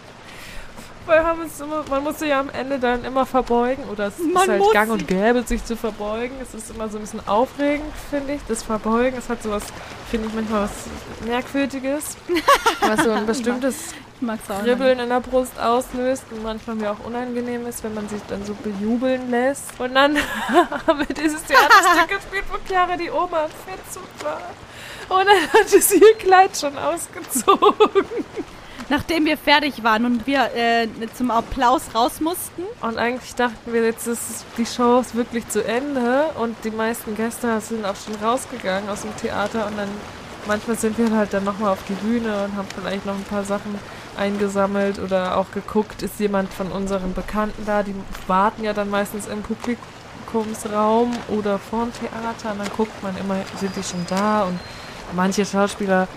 Weil 1.07 1.23
haben 1.23 1.43
uns 1.43 1.61
immer, 1.61 1.85
man 1.91 2.03
musste 2.03 2.27
ja 2.27 2.41
am 2.41 2.49
Ende 2.49 2.79
dann 2.79 3.05
immer 3.05 3.27
verbeugen 3.27 3.85
oder 3.91 4.07
es 4.07 4.19
Man 4.19 4.43
ist 4.43 4.49
halt 4.49 4.73
gang 4.73 4.91
und 4.91 5.07
gäbe, 5.07 5.43
sich 5.43 5.63
zu 5.65 5.77
verbeugen. 5.77 6.37
Es 6.41 6.55
ist 6.55 6.71
immer 6.71 6.89
so 6.89 6.97
ein 6.97 7.03
bisschen 7.03 7.27
aufregend, 7.27 7.93
finde 8.09 8.35
ich, 8.35 8.41
das 8.49 8.63
Verbeugen. 8.63 9.19
Es 9.19 9.29
hat 9.29 9.43
sowas, 9.43 9.65
finde 10.11 10.29
ich, 10.29 10.35
manchmal 10.35 10.63
was 10.63 11.27
Merkwürdiges, 11.27 12.17
was 12.81 13.05
so 13.05 13.11
ein 13.11 13.27
bestimmtes. 13.27 13.95
Kribbeln 14.63 15.01
in 15.01 15.11
der 15.11 15.21
Brust 15.21 15.59
auslöst 15.61 16.25
und 16.31 16.43
manchmal 16.43 16.77
mir 16.77 16.93
auch 16.93 17.05
unangenehm 17.05 17.67
ist, 17.67 17.85
wenn 17.85 17.93
man 17.93 18.09
sich 18.09 18.23
dann 18.29 18.43
so 18.47 18.55
bejubeln 18.55 19.31
lässt. 19.31 19.79
Und 19.79 19.95
dann 19.95 20.17
haben 20.87 20.99
wir 21.01 21.15
dieses 21.15 21.45
Theaterstück 21.45 22.09
gespielt, 22.09 22.45
wo 22.51 22.57
Chiara 22.67 22.97
die 22.97 23.11
Oma 23.11 23.49
Fettzug 23.67 24.09
war. 24.23 24.41
Und 25.11 25.27
dann 25.27 25.53
hatte 25.61 25.79
sie 25.81 25.99
ihr 25.99 26.15
Kleid 26.15 26.57
schon 26.57 26.79
ausgezogen. 26.79 28.15
Nachdem 28.89 29.25
wir 29.27 29.37
fertig 29.37 29.83
waren 29.83 30.05
und 30.05 30.27
wir 30.27 30.51
äh, 30.55 30.89
zum 31.15 31.31
Applaus 31.31 31.95
raus 31.95 32.21
mussten. 32.21 32.63
Und 32.81 32.99
eigentlich 32.99 33.35
dachten 33.35 33.73
wir, 33.73 33.85
jetzt 33.85 34.07
ist 34.07 34.45
die 34.59 34.67
Show 34.67 35.01
ist 35.01 35.15
wirklich 35.15 35.49
zu 35.49 35.65
Ende 35.65 36.27
und 36.39 36.57
die 36.65 36.71
meisten 36.71 37.17
Gäste 37.17 37.61
sind 37.61 37.85
auch 37.85 37.97
schon 37.97 38.15
rausgegangen 38.23 38.89
aus 38.89 39.03
dem 39.03 39.17
Theater 39.17 39.67
und 39.67 39.79
dann 39.79 39.89
manchmal 40.47 40.77
sind 40.77 40.99
wir 40.99 41.11
halt 41.17 41.33
dann 41.33 41.45
nochmal 41.45 41.73
auf 41.73 41.85
die 41.89 41.95
Bühne 41.95 42.45
und 42.45 42.57
haben 42.57 42.69
vielleicht 42.75 43.07
noch 43.07 43.15
ein 43.15 43.25
paar 43.25 43.45
Sachen 43.45 43.79
eingesammelt 44.17 44.99
oder 44.99 45.39
auch 45.39 45.51
geguckt, 45.51 46.03
ist 46.03 46.21
jemand 46.21 46.53
von 46.53 46.71
unseren 46.71 47.15
Bekannten 47.15 47.65
da, 47.65 47.83
die 47.83 47.95
warten 48.27 48.63
ja 48.63 48.73
dann 48.73 48.91
meistens 48.91 49.27
im 49.27 49.43
Publikum 49.43 49.83
Publikumsraum 50.35 51.13
oder 51.29 51.59
vorm 51.59 51.93
Theater 51.93 52.53
und 52.53 52.59
dann 52.59 52.77
guckt 52.77 53.03
man 53.03 53.17
immer, 53.17 53.37
sind 53.61 53.75
die 53.77 53.83
schon 53.83 54.05
da 54.09 54.45
und 54.45 54.59
manche 55.15 55.45
Schauspieler 55.45 56.09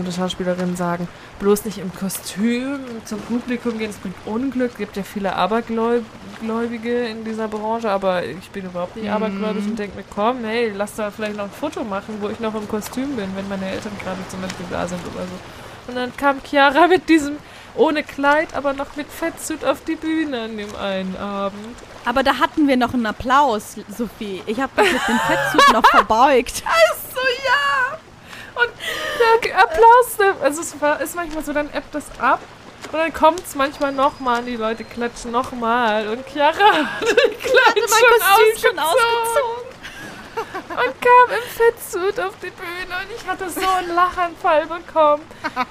oder 0.00 0.12
Schauspielerinnen 0.12 0.76
sagen, 0.76 1.08
bloß 1.38 1.64
nicht 1.64 1.78
im 1.78 1.92
Kostüm 1.94 2.80
zum 3.04 3.20
Publikum 3.20 3.78
gehen, 3.78 3.90
es 3.90 3.96
bringt 3.96 4.16
Unglück. 4.26 4.72
Es 4.72 4.76
gibt 4.76 4.96
ja 4.96 5.02
viele 5.02 5.34
Abergläubige 5.34 7.06
in 7.06 7.24
dieser 7.24 7.48
Branche, 7.48 7.90
aber 7.90 8.24
ich 8.24 8.50
bin 8.50 8.66
überhaupt 8.66 8.96
nicht 8.96 9.10
abergläubig 9.10 9.64
und 9.66 9.78
denke 9.78 9.96
mir, 9.96 10.04
komm, 10.14 10.44
hey, 10.44 10.72
lass 10.74 10.94
da 10.94 11.10
vielleicht 11.10 11.36
noch 11.36 11.44
ein 11.44 11.50
Foto 11.50 11.84
machen, 11.84 12.18
wo 12.20 12.28
ich 12.28 12.40
noch 12.40 12.54
im 12.54 12.68
Kostüm 12.68 13.16
bin, 13.16 13.28
wenn 13.36 13.48
meine 13.48 13.68
Eltern 13.68 13.92
gerade 14.02 14.18
zum 14.28 14.40
Beispiel 14.40 14.66
da 14.70 14.86
sind 14.86 15.00
oder 15.14 15.24
so. 15.24 15.88
Und 15.88 15.94
dann 15.96 16.14
kam 16.16 16.42
Chiara 16.44 16.86
mit 16.86 17.08
diesem, 17.08 17.36
ohne 17.74 18.02
Kleid, 18.02 18.54
aber 18.54 18.74
noch 18.74 18.96
mit 18.96 19.06
Fettsuit 19.10 19.64
auf 19.64 19.82
die 19.84 19.96
Bühne 19.96 20.42
an 20.42 20.56
dem 20.56 20.74
einen 20.76 21.16
Abend. 21.16 21.76
Aber 22.04 22.22
da 22.22 22.38
hatten 22.38 22.68
wir 22.68 22.76
noch 22.76 22.92
einen 22.92 23.06
Applaus, 23.06 23.76
Sophie. 23.88 24.42
Ich 24.46 24.60
habe 24.60 24.82
mich 24.82 24.92
mit 24.92 25.08
dem 25.08 25.18
Fettsuit 25.18 25.72
noch 25.72 25.86
verbeugt. 25.90 26.62
Also 26.66 27.26
ja! 27.44 27.77
Und 28.60 28.72
der 29.44 29.58
Applaus, 29.60 30.36
also 30.42 30.62
es 30.62 30.80
war, 30.80 31.00
ist 31.00 31.14
manchmal 31.14 31.44
so, 31.44 31.52
dann 31.52 31.72
ebbt 31.72 31.94
das 31.94 32.04
ab. 32.18 32.40
Und 32.90 32.98
dann 32.98 33.12
kommt 33.12 33.40
es 33.44 33.54
manchmal 33.54 33.92
nochmal 33.92 34.40
und 34.40 34.46
die 34.46 34.56
Leute 34.56 34.84
klatschen 34.84 35.30
nochmal. 35.30 36.08
Und 36.08 36.26
Chiara 36.26 36.52
hat 36.54 37.02
die 37.02 37.34
Kleid 37.34 37.74
schon, 37.76 38.22
ausgezogen 38.22 38.60
schon 38.60 38.78
ausgezogen. 38.78 39.68
und 40.70 41.00
kam 41.00 41.36
im 41.36 41.50
Fettsuit 41.50 42.20
auf 42.20 42.34
die 42.42 42.50
Bühne 42.50 42.94
und 43.02 43.16
ich 43.16 43.26
hatte 43.26 43.50
so 43.50 43.68
einen 43.68 43.94
Lachanfall 43.94 44.66
bekommen. 44.66 45.24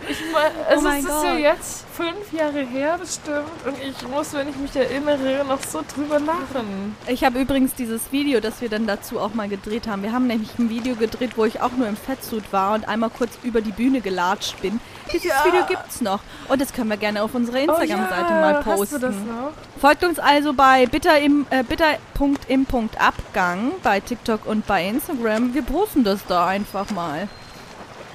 Ich 0.07 0.19
mein, 0.31 0.51
also 0.67 0.83
mein 0.83 0.99
es 0.99 1.05
ist 1.05 1.23
ja 1.23 1.31
Gott. 1.31 1.39
jetzt 1.39 1.86
fünf 1.97 2.31
Jahre 2.31 2.59
her 2.59 2.99
bestimmt 2.99 3.47
und 3.65 3.75
ich 3.81 4.07
muss, 4.07 4.31
wenn 4.33 4.47
ich 4.47 4.55
mich 4.55 4.75
erinnere, 4.75 5.43
noch 5.47 5.63
so 5.63 5.81
drüber 5.95 6.19
lachen. 6.19 6.95
Ich 7.07 7.23
habe 7.23 7.39
übrigens 7.39 7.73
dieses 7.73 8.11
Video, 8.11 8.39
das 8.39 8.61
wir 8.61 8.69
dann 8.69 8.85
dazu 8.85 9.19
auch 9.19 9.33
mal 9.33 9.49
gedreht 9.49 9.87
haben. 9.87 10.03
Wir 10.03 10.11
haben 10.13 10.27
nämlich 10.27 10.49
ein 10.59 10.69
Video 10.69 10.95
gedreht, 10.95 11.31
wo 11.37 11.45
ich 11.45 11.59
auch 11.59 11.71
nur 11.71 11.87
im 11.87 11.97
Fettsuit 11.97 12.53
war 12.53 12.75
und 12.75 12.87
einmal 12.87 13.09
kurz 13.09 13.31
über 13.41 13.61
die 13.61 13.71
Bühne 13.71 14.01
gelatscht 14.01 14.61
bin. 14.61 14.79
Dieses 15.11 15.31
Video 15.43 15.65
gibt's 15.65 16.01
noch. 16.01 16.19
Und 16.49 16.61
das 16.61 16.71
können 16.71 16.91
wir 16.91 16.97
gerne 16.97 17.23
auf 17.23 17.33
unserer 17.33 17.61
Instagram-Seite 17.61 18.25
Oh 18.27 18.29
ja, 18.29 18.41
mal 18.41 18.55
Hast 18.57 18.67
du 18.67 18.75
posten. 18.75 19.01
das 19.01 19.15
noch? 19.15 19.53
Folgt 19.81 20.03
uns 20.03 20.19
also 20.19 20.53
bei 20.53 20.85
bitter 20.85 21.19
im, 21.19 21.47
äh, 21.49 21.63
bitter.im.abgang 21.63 23.71
bei 23.81 24.01
TikTok 24.01 24.45
und 24.45 24.67
bei 24.67 24.87
Instagram. 24.87 25.55
Wir 25.55 25.63
posten 25.63 26.03
das 26.03 26.19
da 26.27 26.45
einfach 26.45 26.91
mal. 26.91 27.27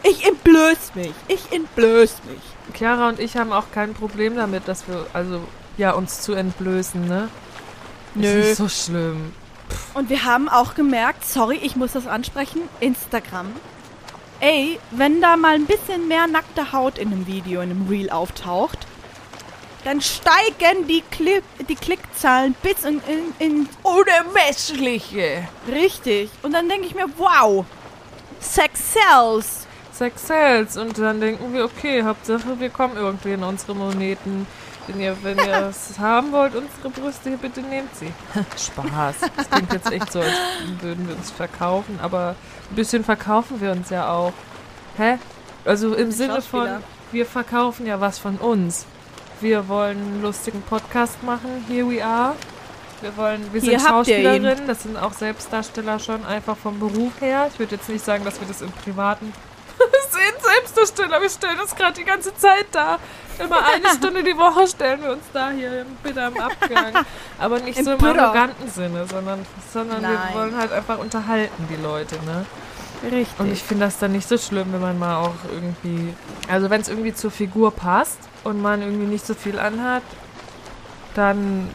Ich 0.04 0.24
entblöß 0.26 0.94
mich. 0.94 1.12
Ich 1.28 1.52
entblöß 1.52 2.16
mich. 2.28 2.51
Chiara 2.74 3.08
und 3.08 3.18
ich 3.18 3.36
haben 3.36 3.52
auch 3.52 3.70
kein 3.72 3.94
Problem 3.94 4.36
damit, 4.36 4.68
dass 4.68 4.86
wir, 4.88 5.06
also, 5.12 5.40
ja, 5.76 5.92
uns 5.92 6.20
zu 6.20 6.32
entblößen, 6.32 7.06
ne? 7.06 7.28
Nö. 8.14 8.26
Ist 8.26 8.46
nicht 8.46 8.56
so 8.56 8.68
schlimm. 8.68 9.32
Und 9.94 10.10
wir 10.10 10.24
haben 10.24 10.48
auch 10.48 10.74
gemerkt, 10.74 11.24
sorry, 11.24 11.58
ich 11.62 11.76
muss 11.76 11.92
das 11.92 12.06
ansprechen, 12.06 12.62
Instagram. 12.80 13.46
Ey, 14.40 14.78
wenn 14.90 15.20
da 15.20 15.36
mal 15.36 15.54
ein 15.54 15.66
bisschen 15.66 16.08
mehr 16.08 16.26
nackte 16.26 16.72
Haut 16.72 16.98
in 16.98 17.12
einem 17.12 17.26
Video, 17.26 17.60
in 17.60 17.70
einem 17.70 17.88
Reel 17.88 18.10
auftaucht, 18.10 18.78
dann 19.84 20.00
steigen 20.00 20.86
die, 20.88 21.02
Clip, 21.10 21.42
die 21.68 21.74
Klickzahlen 21.74 22.54
bis 22.62 22.84
in, 22.84 23.00
in, 23.08 23.34
in 23.38 23.68
Unermessliche. 23.82 25.48
richtig. 25.68 26.30
Und 26.42 26.52
dann 26.52 26.68
denke 26.68 26.86
ich 26.86 26.94
mir, 26.94 27.06
wow, 27.16 27.64
Sex 28.40 28.92
sells. 28.92 29.66
Sex 30.02 30.26
sells. 30.26 30.76
Und 30.76 30.98
dann 30.98 31.20
denken 31.20 31.52
wir, 31.52 31.64
okay, 31.64 32.02
Hauptsache, 32.02 32.58
wir 32.58 32.70
kommen 32.70 32.96
irgendwie 32.96 33.34
in 33.34 33.44
unsere 33.44 33.72
Moneten. 33.76 34.48
Wenn 34.88 35.00
ihr, 35.00 35.16
wenn 35.22 35.38
ihr 35.38 35.66
es 35.70 35.96
haben 36.00 36.32
wollt, 36.32 36.56
unsere 36.56 36.90
Brüste, 36.90 37.28
hier, 37.28 37.38
bitte 37.38 37.60
nehmt 37.60 37.94
sie. 37.94 38.12
Spaß. 38.56 39.14
Das 39.36 39.48
klingt 39.48 39.72
jetzt 39.72 39.92
echt 39.92 40.10
so, 40.10 40.18
als 40.18 40.32
würden 40.80 41.06
wir 41.06 41.14
uns 41.14 41.30
verkaufen, 41.30 42.00
aber 42.02 42.34
ein 42.68 42.74
bisschen 42.74 43.04
verkaufen 43.04 43.60
wir 43.60 43.70
uns 43.70 43.90
ja 43.90 44.10
auch. 44.10 44.32
Hä? 44.96 45.18
Also 45.64 45.94
im 45.94 46.10
Sinne 46.10 46.42
von, 46.42 46.68
wir 47.12 47.26
verkaufen 47.26 47.86
ja 47.86 48.00
was 48.00 48.18
von 48.18 48.38
uns. 48.38 48.86
Wir 49.40 49.68
wollen 49.68 49.98
einen 49.98 50.22
lustigen 50.22 50.62
Podcast 50.62 51.22
machen. 51.22 51.64
Here 51.68 51.88
we 51.88 52.04
are. 52.04 52.34
Wir 53.02 53.16
wollen, 53.16 53.52
wir 53.52 53.60
sind. 53.60 53.80
Schauspielerinnen, 53.80 54.66
das 54.66 54.82
sind 54.82 54.96
auch 54.96 55.12
Selbstdarsteller 55.12 56.00
schon 56.00 56.24
einfach 56.24 56.56
vom 56.56 56.80
Beruf 56.80 57.20
her. 57.20 57.48
Ich 57.52 57.60
würde 57.60 57.76
jetzt 57.76 57.88
nicht 57.88 58.04
sagen, 58.04 58.24
dass 58.24 58.40
wir 58.40 58.48
das 58.48 58.62
im 58.62 58.72
Privaten 58.72 59.32
sind 60.22 60.42
Selbstdarsteller. 60.42 61.20
Wir 61.20 61.30
stellen 61.30 61.60
uns 61.60 61.74
gerade 61.74 61.94
die 61.94 62.04
ganze 62.04 62.34
Zeit 62.34 62.66
da. 62.72 62.98
Immer 63.38 63.64
eine 63.66 63.88
Stunde 63.96 64.22
die 64.22 64.36
Woche 64.36 64.66
stellen 64.68 65.02
wir 65.02 65.12
uns 65.12 65.24
da 65.32 65.50
hier 65.50 65.86
bitte 66.02 66.22
am 66.22 66.36
Abgang. 66.36 66.92
Aber 67.38 67.60
nicht 67.60 67.78
Im 67.78 67.84
so 67.84 67.92
im 67.92 67.98
Büro. 67.98 68.18
arroganten 68.18 68.68
Sinne, 68.68 69.06
sondern, 69.06 69.44
sondern 69.72 70.02
wir 70.02 70.20
wollen 70.34 70.56
halt 70.56 70.72
einfach 70.72 70.98
unterhalten, 70.98 71.66
die 71.70 71.82
Leute, 71.82 72.16
ne? 72.24 72.44
Richtig. 73.02 73.40
Und 73.40 73.50
ich 73.52 73.62
finde 73.62 73.86
das 73.86 73.98
dann 73.98 74.12
nicht 74.12 74.28
so 74.28 74.38
schlimm, 74.38 74.72
wenn 74.72 74.80
man 74.80 74.98
mal 74.98 75.16
auch 75.16 75.34
irgendwie, 75.52 76.14
also 76.48 76.70
wenn 76.70 76.80
es 76.80 76.88
irgendwie 76.88 77.12
zur 77.12 77.32
Figur 77.32 77.72
passt 77.72 78.18
und 78.44 78.62
man 78.62 78.80
irgendwie 78.80 79.06
nicht 79.06 79.26
so 79.26 79.34
viel 79.34 79.58
anhat, 79.58 80.02
dann, 81.14 81.68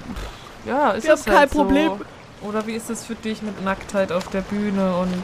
ja, 0.66 0.92
ist 0.92 1.04
Wir 1.06 1.14
es 1.16 1.28
haben 1.28 1.36
halt 1.36 1.52
kein 1.52 1.58
Problem. 1.60 1.92
Oder 2.42 2.68
wie 2.68 2.74
ist 2.74 2.90
es 2.90 3.04
für 3.04 3.16
dich 3.16 3.42
mit 3.42 3.64
Nacktheit 3.64 4.12
auf 4.12 4.28
der 4.28 4.42
Bühne 4.42 4.96
und 4.98 5.24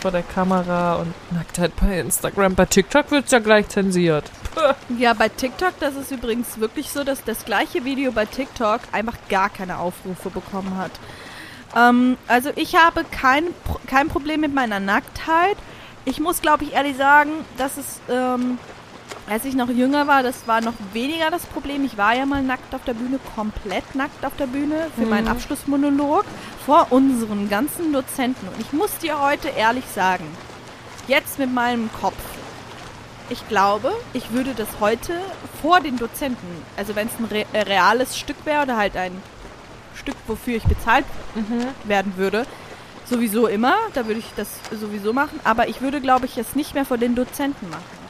vor 0.00 0.12
der 0.12 0.22
Kamera 0.22 0.96
und 0.96 1.12
Nacktheit 1.32 1.72
bei 1.80 1.98
Instagram? 1.98 2.54
Bei 2.54 2.64
TikTok 2.64 3.10
wird 3.10 3.26
es 3.26 3.32
ja 3.32 3.40
gleich 3.40 3.68
zensiert. 3.68 4.30
Ja, 4.96 5.14
bei 5.14 5.28
TikTok, 5.28 5.72
das 5.80 5.96
ist 5.96 6.12
übrigens 6.12 6.60
wirklich 6.60 6.90
so, 6.90 7.02
dass 7.02 7.24
das 7.24 7.44
gleiche 7.44 7.84
Video 7.84 8.12
bei 8.12 8.24
TikTok 8.24 8.80
einfach 8.92 9.16
gar 9.28 9.50
keine 9.50 9.78
Aufrufe 9.78 10.30
bekommen 10.30 10.76
hat. 10.76 10.92
Ähm, 11.74 12.16
also 12.28 12.50
ich 12.54 12.76
habe 12.76 13.04
kein, 13.10 13.46
kein 13.88 14.08
Problem 14.08 14.40
mit 14.40 14.54
meiner 14.54 14.78
Nacktheit. 14.78 15.56
Ich 16.04 16.20
muss, 16.20 16.40
glaube 16.40 16.64
ich, 16.64 16.74
ehrlich 16.74 16.96
sagen, 16.96 17.30
dass 17.56 17.76
es, 17.76 18.00
ähm, 18.08 18.58
als 19.28 19.44
ich 19.44 19.54
noch 19.54 19.70
jünger 19.70 20.06
war, 20.06 20.22
das 20.22 20.46
war 20.46 20.60
noch 20.60 20.74
weniger 20.92 21.30
das 21.30 21.46
Problem. 21.46 21.84
Ich 21.84 21.96
war 21.96 22.14
ja 22.14 22.26
mal 22.26 22.42
nackt 22.42 22.74
auf 22.74 22.84
der 22.84 22.94
Bühne, 22.94 23.18
komplett 23.34 23.94
nackt 23.94 24.24
auf 24.24 24.36
der 24.36 24.46
Bühne 24.46 24.88
für 24.96 25.06
meinen 25.06 25.28
Abschlussmonolog 25.28 26.24
vor 26.64 26.88
unseren 26.90 27.48
ganzen 27.48 27.92
Dozenten. 27.92 28.48
Und 28.48 28.60
ich 28.60 28.72
muss 28.72 28.98
dir 28.98 29.20
heute 29.20 29.48
ehrlich 29.48 29.84
sagen, 29.86 30.26
jetzt 31.08 31.38
mit 31.38 31.52
meinem 31.52 31.90
Kopf, 32.00 32.18
ich 33.30 33.48
glaube, 33.48 33.92
ich 34.12 34.32
würde 34.32 34.52
das 34.54 34.68
heute 34.80 35.14
vor 35.62 35.80
den 35.80 35.96
Dozenten, 35.96 36.46
also 36.76 36.94
wenn 36.94 37.06
es 37.06 37.18
ein 37.18 37.24
re 37.24 37.46
äh, 37.54 37.62
reales 37.62 38.18
Stück 38.18 38.36
wäre 38.44 38.62
oder 38.62 38.76
halt 38.76 38.96
ein 38.96 39.12
Stück, 39.96 40.16
wofür 40.26 40.56
ich 40.56 40.64
bezahlt 40.64 41.06
werden 41.84 42.16
würde, 42.16 42.46
sowieso 43.06 43.46
immer, 43.46 43.76
da 43.94 44.06
würde 44.06 44.20
ich 44.20 44.30
das 44.36 44.48
sowieso 44.70 45.14
machen, 45.14 45.40
aber 45.44 45.68
ich 45.68 45.80
würde, 45.80 46.02
glaube 46.02 46.26
ich, 46.26 46.36
es 46.36 46.54
nicht 46.54 46.74
mehr 46.74 46.84
vor 46.84 46.98
den 46.98 47.14
Dozenten 47.14 47.70
machen. 47.70 48.03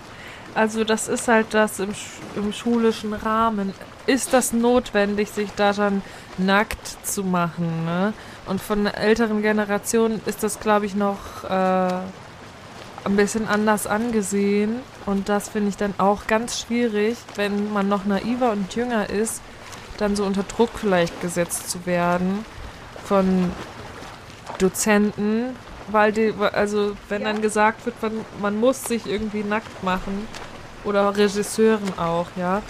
Also 0.55 0.85
das 0.85 1.09
ist 1.09 1.27
halt 1.27 1.49
das 1.51 1.81
im, 1.81 1.95
sch 1.95 2.21
im 2.37 2.53
schulischen 2.53 3.13
Rahmen. 3.13 3.75
Ist 4.07 4.33
das 4.33 4.53
notwendig, 4.53 5.31
sich 5.31 5.51
da 5.57 5.75
schon 5.75 6.03
nackt 6.39 7.07
zu 7.07 7.25
machen? 7.25 7.85
Ne? 7.85 8.13
Und 8.47 8.61
von 8.61 8.85
der 8.85 8.97
älteren 8.97 9.43
Generation 9.43 10.21
ist 10.27 10.43
das, 10.43 10.61
glaube 10.61 10.87
ich, 10.87 10.95
noch 10.95 11.43
äh, 11.45 11.49
ein 13.05 13.17
bisschen 13.17 13.49
anders 13.49 13.87
angesehen. 13.89 14.81
Und 15.07 15.29
das 15.29 15.49
finde 15.49 15.71
ich 15.71 15.77
dann 15.77 15.95
auch 15.99 16.27
ganz 16.29 16.61
schwierig, 16.61 17.17
wenn 17.35 17.73
man 17.73 17.89
noch 17.89 18.05
naiver 18.05 18.53
und 18.53 18.75
jünger 18.77 19.11
ist, 19.11 19.43
dann 19.99 20.15
so 20.15 20.25
unter 20.25 20.45
Druck 20.45 20.71
vielleicht 20.77 21.21
gesetzt 21.21 21.69
zu 21.69 21.85
werden 21.85 22.45
von 23.05 23.51
Dozenten, 24.59 25.57
weil 25.89 26.13
die, 26.13 26.33
also 26.53 26.97
wenn 27.09 27.25
dann 27.25 27.43
gesagt 27.43 27.85
wird, 27.87 28.01
man, 28.03 28.13
man 28.41 28.61
muss 28.61 28.85
sich 28.85 29.07
irgendwie 29.07 29.43
nackt 29.43 29.83
machen 29.83 30.27
oder 30.85 31.17
Regisseuren 31.17 31.99
auch, 31.99 32.27
ja, 32.37 32.63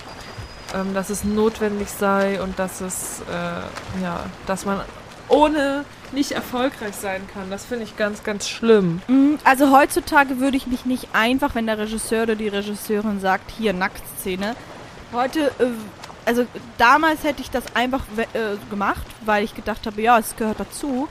ähm, 0.74 0.94
dass 0.94 1.10
es 1.10 1.24
notwendig 1.24 1.88
sei 1.88 2.40
und 2.42 2.58
dass 2.58 2.80
es, 2.80 3.20
äh, 3.30 4.02
ja, 4.02 4.20
dass 4.46 4.64
man 4.64 4.80
ohne 5.28 5.84
nicht 6.12 6.32
erfolgreich 6.32 6.94
sein 6.94 7.22
kann. 7.32 7.50
Das 7.50 7.64
finde 7.64 7.84
ich 7.84 7.96
ganz, 7.96 8.22
ganz 8.22 8.48
schlimm. 8.48 9.00
Mm, 9.08 9.34
Also 9.44 9.76
heutzutage 9.76 10.38
würde 10.38 10.56
ich 10.56 10.66
mich 10.66 10.84
nicht 10.84 11.08
einfach, 11.12 11.54
wenn 11.54 11.66
der 11.66 11.78
Regisseur 11.78 12.24
oder 12.24 12.36
die 12.36 12.48
Regisseurin 12.48 13.20
sagt, 13.20 13.50
hier 13.50 13.72
Nacktszene. 13.72 14.54
Heute, 15.12 15.46
äh, 15.58 15.66
also 16.26 16.46
damals 16.78 17.22
hätte 17.24 17.42
ich 17.42 17.50
das 17.50 17.64
einfach 17.74 18.02
äh, 18.16 18.56
gemacht, 18.70 19.04
weil 19.24 19.44
ich 19.44 19.54
gedacht 19.54 19.86
habe, 19.86 20.00
ja, 20.00 20.18
es 20.18 20.36
gehört 20.36 20.60
dazu. 20.60 21.08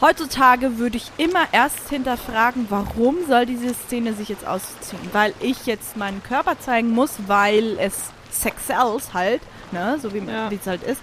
Heutzutage 0.00 0.78
würde 0.78 0.96
ich 0.96 1.10
immer 1.18 1.44
erst 1.52 1.88
hinterfragen, 1.88 2.66
warum 2.68 3.16
soll 3.28 3.46
diese 3.46 3.74
Szene 3.74 4.12
sich 4.14 4.28
jetzt 4.28 4.46
ausziehen? 4.46 5.00
Weil 5.12 5.32
ich 5.40 5.66
jetzt 5.66 5.96
meinen 5.96 6.22
Körper 6.22 6.58
zeigen 6.58 6.90
muss, 6.90 7.12
weil 7.26 7.78
es 7.78 8.10
Sex 8.30 8.66
sells 8.66 9.14
halt, 9.14 9.40
ne, 9.72 9.98
so 10.00 10.12
wie 10.12 10.18
Ja. 10.18 10.48
es 10.50 10.66
halt 10.66 10.82
ist. 10.82 11.00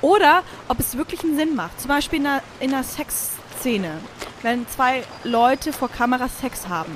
Oder 0.00 0.42
ob 0.68 0.80
es 0.80 0.96
wirklich 0.96 1.22
einen 1.24 1.36
Sinn 1.36 1.54
macht. 1.54 1.80
Zum 1.80 1.88
Beispiel 1.88 2.18
in 2.20 2.26
einer, 2.26 2.42
in 2.60 2.74
einer 2.74 2.82
Sexszene, 2.82 3.90
wenn 4.42 4.66
zwei 4.68 5.02
Leute 5.22 5.72
vor 5.72 5.88
Kamera 5.88 6.28
Sex 6.28 6.68
haben. 6.68 6.94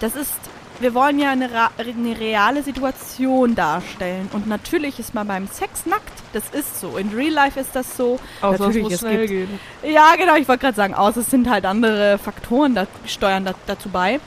Das 0.00 0.16
ist, 0.16 0.32
wir 0.80 0.94
wollen 0.94 1.18
ja 1.18 1.30
eine, 1.30 1.48
eine 1.78 2.18
reale 2.20 2.62
Situation 2.62 3.54
darstellen. 3.54 4.28
Und 4.32 4.46
natürlich 4.46 4.98
ist 4.98 5.14
man 5.14 5.26
beim 5.26 5.46
Sex 5.48 5.86
nackt. 5.86 6.12
Das 6.32 6.42
ist 6.50 6.80
so. 6.80 6.96
In 6.96 7.10
Real 7.10 7.32
Life 7.32 7.58
ist 7.60 7.74
das 7.74 7.96
so. 7.96 8.18
Außer 8.40 8.66
Natürlich, 8.66 8.92
es 8.92 9.00
schnell 9.00 9.26
gibt- 9.26 9.50
gehen. 9.82 9.92
Ja, 9.92 10.14
genau, 10.16 10.34
ich 10.36 10.48
wollte 10.48 10.62
gerade 10.62 10.76
sagen, 10.76 10.94
außer 10.94 11.20
es 11.20 11.30
sind 11.30 11.48
halt 11.48 11.64
andere 11.64 12.18
Faktoren, 12.18 12.74
da 12.74 12.86
steuern 13.06 13.44
da, 13.44 13.52
dazu 13.66 13.88
bei. 13.88 14.20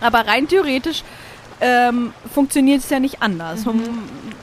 Aber 0.00 0.26
rein 0.26 0.48
theoretisch 0.48 1.02
ähm, 1.60 2.12
funktioniert 2.32 2.82
es 2.82 2.90
ja 2.90 3.00
nicht 3.00 3.22
anders. 3.22 3.66
Um, 3.66 3.82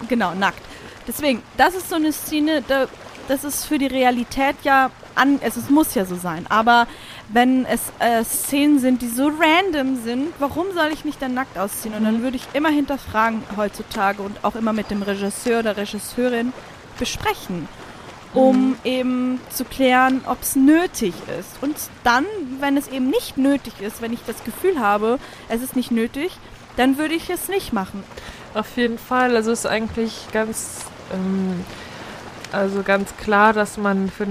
genau, 0.08 0.34
nackt. 0.36 0.62
Deswegen, 1.08 1.41
das 1.56 1.76
ist 1.76 1.89
so 1.89 1.95
eine 1.95 2.12
Szene, 2.12 2.63
da, 2.67 2.88
das 3.28 3.43
ist 3.43 3.65
für 3.65 3.78
die 3.78 3.88
Realität 3.88 4.56
ja 4.63 4.89
an, 5.15 5.39
es, 5.41 5.56
es 5.56 5.69
muss 5.69 5.95
ja 5.95 6.06
so 6.06 6.15
sein. 6.15 6.45
Aber 6.50 6.88
wenn 7.30 7.66
es 7.66 7.82
äh, 8.00 8.24
Szenen 8.24 8.80
sind, 8.80 9.02
die 9.02 9.10
so 9.10 9.28
random 9.28 10.02
sind, 10.04 10.34
warum 10.40 10.68
soll 10.74 10.90
ich 10.94 11.06
nicht 11.06 11.22
dann 11.22 11.34
nackt 11.34 11.58
ausziehen? 11.58 11.94
Und 11.96 12.06
dann 12.06 12.22
würde 12.24 12.38
ich 12.38 12.48
immer 12.54 12.70
hinterfragen 12.70 13.44
heutzutage 13.56 14.22
und 14.22 14.44
auch 14.44 14.56
immer 14.56 14.74
mit 14.74 14.92
dem 14.92 15.02
Regisseur 15.02 15.60
oder 15.60 15.76
Regisseurin 15.78 16.54
besprechen 16.98 17.68
um 18.34 18.76
eben 18.84 19.40
zu 19.50 19.66
klären, 19.66 20.22
ob 20.26 20.42
es 20.42 20.56
nötig 20.56 21.13
ist. 21.40 21.62
Und 21.62 21.76
dann, 22.04 22.26
wenn 22.60 22.78
es 22.78 22.88
eben 22.88 23.10
nicht 23.10 23.38
nötig 23.38 23.74
ist, 23.82 24.02
wenn 24.02 24.13
ich 24.13 24.20
das 24.28 24.44
Gefühl 24.44 24.80
habe, 24.80 25.20
es 25.50 25.62
ist 25.62 25.76
nicht 25.76 25.92
nötig, 25.92 26.32
dann 26.76 26.98
würde 26.98 27.16
ich 27.16 27.30
es 27.30 27.48
nicht 27.48 27.74
machen. 27.74 28.04
Auf 28.54 28.78
jeden 28.78 29.00
Fall. 29.00 29.36
Also 29.36 29.52
ist 29.52 29.66
eigentlich 29.66 30.28
ganz, 30.32 30.86
ähm, 31.13 31.66
also 32.52 32.84
ganz 32.84 33.16
klar, 33.18 33.54
dass 33.54 33.78
man 33.78 34.10
für 34.10 34.26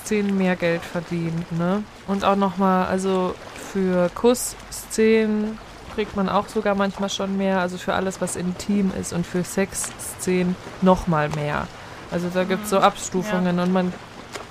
Nacktszenen 0.00 0.36
mehr 0.36 0.56
Geld 0.56 0.82
verdient, 0.82 1.52
ne? 1.58 1.82
Und 2.06 2.24
auch 2.24 2.36
nochmal, 2.36 2.86
also 2.86 3.34
für 3.72 4.08
Kussszenen 4.14 5.58
kriegt 5.94 6.16
man 6.16 6.28
auch 6.28 6.48
sogar 6.48 6.74
manchmal 6.74 7.10
schon 7.10 7.36
mehr, 7.36 7.60
also 7.60 7.76
für 7.76 7.94
alles, 7.94 8.20
was 8.20 8.36
intim 8.36 8.92
ist 8.98 9.12
und 9.12 9.26
für 9.26 9.44
Sexszenen 9.44 10.56
nochmal 10.82 11.28
mehr. 11.30 11.66
Also 12.10 12.28
da 12.32 12.44
gibt 12.44 12.64
es 12.64 12.70
so 12.70 12.78
Abstufungen 12.78 13.58
und 13.58 13.72
man, 13.72 13.92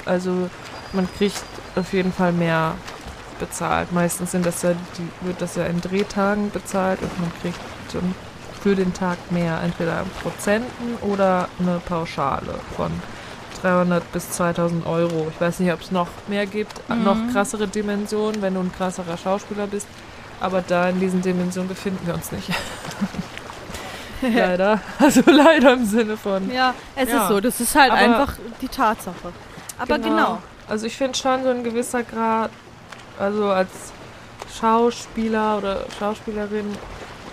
also 0.05 0.49
man 0.93 1.07
kriegt 1.17 1.43
auf 1.75 1.93
jeden 1.93 2.13
Fall 2.13 2.31
mehr 2.31 2.75
bezahlt. 3.39 3.91
Meistens 3.91 4.31
sind 4.31 4.45
das 4.45 4.61
ja, 4.61 4.71
die, 4.97 5.27
wird 5.27 5.41
das 5.41 5.55
ja 5.55 5.65
in 5.65 5.81
Drehtagen 5.81 6.51
bezahlt 6.51 7.01
und 7.01 7.19
man 7.19 7.31
kriegt 7.41 7.59
für 8.61 8.75
den 8.75 8.93
Tag 8.93 9.17
mehr, 9.31 9.61
entweder 9.63 10.01
in 10.01 10.09
Prozenten 10.21 10.95
oder 11.01 11.47
eine 11.59 11.79
Pauschale 11.79 12.55
von 12.75 12.91
300 13.61 14.11
bis 14.11 14.31
2000 14.31 14.85
Euro. 14.85 15.27
Ich 15.33 15.39
weiß 15.41 15.59
nicht, 15.59 15.71
ob 15.73 15.81
es 15.81 15.91
noch 15.91 16.07
mehr 16.27 16.45
gibt, 16.45 16.73
noch 16.89 17.17
krassere 17.31 17.67
Dimensionen, 17.67 18.41
wenn 18.41 18.53
du 18.53 18.59
ein 18.61 18.71
krasserer 18.71 19.17
Schauspieler 19.17 19.67
bist. 19.67 19.87
Aber 20.41 20.61
da 20.61 20.89
in 20.89 20.99
diesen 20.99 21.21
Dimensionen 21.21 21.67
befinden 21.69 22.05
wir 22.07 22.13
uns 22.13 22.31
nicht. 22.31 22.49
leider. 24.21 24.79
Also 24.99 25.21
leider 25.25 25.73
im 25.73 25.85
Sinne 25.85 26.17
von. 26.17 26.51
Ja, 26.51 26.73
es 26.95 27.09
Ja. 27.09 27.23
ist 27.23 27.29
so. 27.29 27.39
Das 27.39 27.59
ist 27.59 27.75
halt 27.75 27.91
Aber- 27.91 27.99
einfach 28.01 28.33
die 28.61 28.67
Tatsache. 28.67 29.31
Aber 29.77 29.97
genau. 29.99 30.39
Also 30.67 30.85
ich 30.85 30.95
finde 30.97 31.17
schon 31.17 31.43
so 31.43 31.49
ein 31.49 31.63
gewisser 31.63 32.03
Grad, 32.03 32.51
also 33.17 33.45
als 33.49 33.69
Schauspieler 34.59 35.57
oder 35.57 35.85
Schauspielerin 35.97 36.65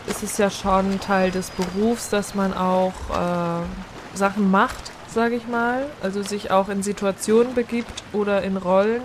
ist 0.06 0.22
es 0.22 0.38
ja 0.38 0.48
schon 0.48 1.00
Teil 1.00 1.30
des 1.30 1.50
Berufs, 1.50 2.08
dass 2.10 2.34
man 2.34 2.56
auch 2.56 2.92
äh, 3.10 4.16
Sachen 4.16 4.50
macht, 4.50 4.92
sage 5.16 5.34
ich 5.34 5.48
mal. 5.48 5.86
Also 6.02 6.22
sich 6.22 6.50
auch 6.52 6.68
in 6.68 6.82
Situationen 6.84 7.54
begibt 7.54 8.04
oder 8.12 8.42
in 8.42 8.56
Rollen, 8.56 9.02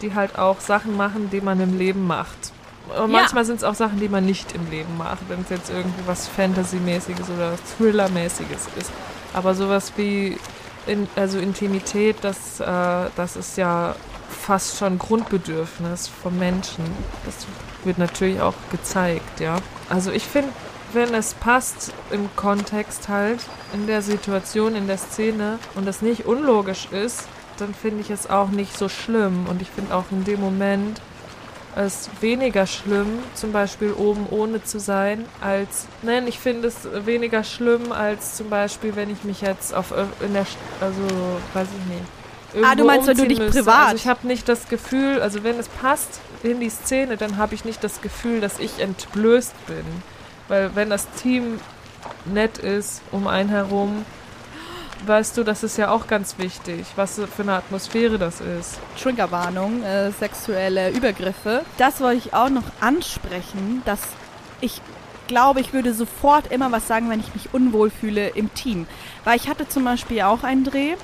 die 0.00 0.14
halt 0.14 0.38
auch 0.38 0.60
Sachen 0.60 0.96
machen, 0.96 1.28
die 1.30 1.40
man 1.42 1.60
im 1.60 1.78
Leben 1.78 2.06
macht. 2.06 2.52
Und 2.88 3.12
Ja. 3.12 3.18
manchmal 3.18 3.44
sind 3.44 3.56
es 3.56 3.64
auch 3.64 3.74
Sachen, 3.74 4.00
die 4.00 4.08
man 4.08 4.24
nicht 4.24 4.52
im 4.52 4.68
Leben 4.70 4.96
macht, 4.96 5.28
wenn 5.28 5.42
es 5.42 5.50
jetzt 5.50 5.70
irgendwie 5.70 6.02
was 6.06 6.26
Fantasy-mäßiges 6.26 7.28
oder 7.30 7.52
Thriller-mäßiges 7.76 8.68
ist. 8.80 8.90
Aber 9.34 9.54
sowas 9.54 9.92
wie 9.96 10.38
in, 10.86 11.06
also 11.16 11.38
Intimität, 11.38 12.16
das, 12.22 12.60
äh, 12.60 13.10
das 13.16 13.36
ist 13.36 13.58
ja 13.58 13.94
fast 14.30 14.78
schon 14.78 14.98
Grundbedürfnis 14.98 16.08
vom 16.08 16.38
Menschen. 16.38 16.84
Das 17.26 17.46
wird 17.84 17.98
natürlich 17.98 18.40
auch 18.40 18.54
gezeigt, 18.70 19.40
ja. 19.40 19.56
Also 19.90 20.12
ich 20.12 20.24
finde, 20.24 20.48
wenn 20.96 21.14
es 21.14 21.34
passt 21.34 21.92
im 22.10 22.28
Kontext 22.34 23.08
halt, 23.08 23.38
in 23.72 23.86
der 23.86 24.02
Situation, 24.02 24.74
in 24.74 24.88
der 24.88 24.98
Szene 24.98 25.58
und 25.76 25.86
es 25.86 26.02
nicht 26.02 26.26
unlogisch 26.26 26.88
ist, 26.90 27.28
dann 27.58 27.72
finde 27.74 28.00
ich 28.00 28.10
es 28.10 28.28
auch 28.28 28.48
nicht 28.48 28.76
so 28.76 28.88
schlimm. 28.88 29.46
Und 29.48 29.62
ich 29.62 29.70
finde 29.70 29.94
auch 29.94 30.04
in 30.10 30.24
dem 30.24 30.40
Moment 30.40 31.00
es 31.76 32.08
weniger 32.20 32.66
schlimm, 32.66 33.18
zum 33.34 33.52
Beispiel 33.52 33.92
oben 33.92 34.26
ohne 34.30 34.64
zu 34.64 34.80
sein, 34.80 35.26
als, 35.42 35.86
nein, 36.02 36.26
ich 36.26 36.38
finde 36.38 36.68
es 36.68 36.76
weniger 37.04 37.44
schlimm, 37.44 37.92
als 37.92 38.34
zum 38.36 38.48
Beispiel, 38.48 38.96
wenn 38.96 39.10
ich 39.10 39.24
mich 39.24 39.42
jetzt 39.42 39.74
auf, 39.74 39.92
in 40.20 40.32
der, 40.32 40.46
also, 40.80 41.02
weiß 41.52 41.68
ich 41.78 41.94
nicht. 41.94 42.64
Ah, 42.64 42.74
du 42.74 42.84
meinst, 42.84 43.06
wenn 43.08 43.16
du 43.18 43.26
dich 43.28 43.38
müsste. 43.38 43.60
privat- 43.62 43.84
Also 43.88 43.96
ich 43.96 44.08
habe 44.08 44.26
nicht 44.26 44.48
das 44.48 44.68
Gefühl, 44.68 45.20
also 45.20 45.44
wenn 45.44 45.58
es 45.58 45.68
passt 45.68 46.20
in 46.42 46.60
die 46.60 46.70
Szene, 46.70 47.18
dann 47.18 47.36
habe 47.36 47.54
ich 47.54 47.66
nicht 47.66 47.84
das 47.84 48.00
Gefühl, 48.00 48.40
dass 48.40 48.58
ich 48.58 48.78
entblößt 48.80 49.66
bin. 49.66 49.84
Weil 50.48 50.74
wenn 50.74 50.90
das 50.90 51.08
Team 51.10 51.60
nett 52.24 52.58
ist 52.58 53.02
um 53.12 53.26
einen 53.26 53.48
herum, 53.48 54.04
weißt 55.04 55.36
du, 55.36 55.44
das 55.44 55.62
ist 55.62 55.76
ja 55.76 55.90
auch 55.90 56.06
ganz 56.06 56.38
wichtig, 56.38 56.86
was 56.96 57.16
für 57.16 57.42
eine 57.42 57.54
Atmosphäre 57.54 58.18
das 58.18 58.40
ist. 58.40 58.78
Triggerwarnung, 59.00 59.82
äh, 59.82 60.10
sexuelle 60.10 60.90
Übergriffe. 60.90 61.62
Das 61.78 62.00
wollte 62.00 62.18
ich 62.18 62.34
auch 62.34 62.48
noch 62.48 62.64
ansprechen, 62.80 63.82
dass 63.84 64.00
ich 64.60 64.80
glaube, 65.26 65.60
ich 65.60 65.72
würde 65.72 65.92
sofort 65.92 66.50
immer 66.52 66.72
was 66.72 66.86
sagen, 66.86 67.10
wenn 67.10 67.20
ich 67.20 67.34
mich 67.34 67.52
unwohl 67.52 67.90
fühle 67.90 68.28
im 68.28 68.52
Team. 68.54 68.86
Weil 69.24 69.36
ich 69.36 69.48
hatte 69.48 69.68
zum 69.68 69.84
Beispiel 69.84 70.22
auch 70.22 70.44
einen 70.44 70.64
Dreh 70.64 70.94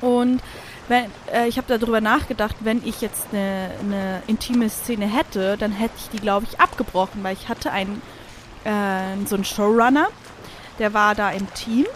und 0.00 0.40
wenn, 0.88 1.06
äh, 1.32 1.46
ich 1.46 1.56
habe 1.56 1.78
darüber 1.78 2.00
nachgedacht, 2.00 2.56
wenn 2.60 2.82
ich 2.84 3.00
jetzt 3.00 3.28
eine, 3.32 3.70
eine 3.80 4.22
intime 4.26 4.68
Szene 4.68 5.06
hätte, 5.06 5.56
dann 5.56 5.72
hätte 5.72 5.94
ich 5.98 6.08
die, 6.10 6.18
glaube 6.18 6.46
ich, 6.50 6.58
abgebrochen, 6.58 7.22
weil 7.22 7.34
ich 7.34 7.48
hatte 7.48 7.70
einen, 7.70 8.02
äh, 8.64 9.26
so 9.26 9.34
einen 9.34 9.44
Showrunner, 9.44 10.08
der 10.78 10.94
war 10.94 11.14
da 11.14 11.30
im 11.30 11.52
Team 11.54 11.86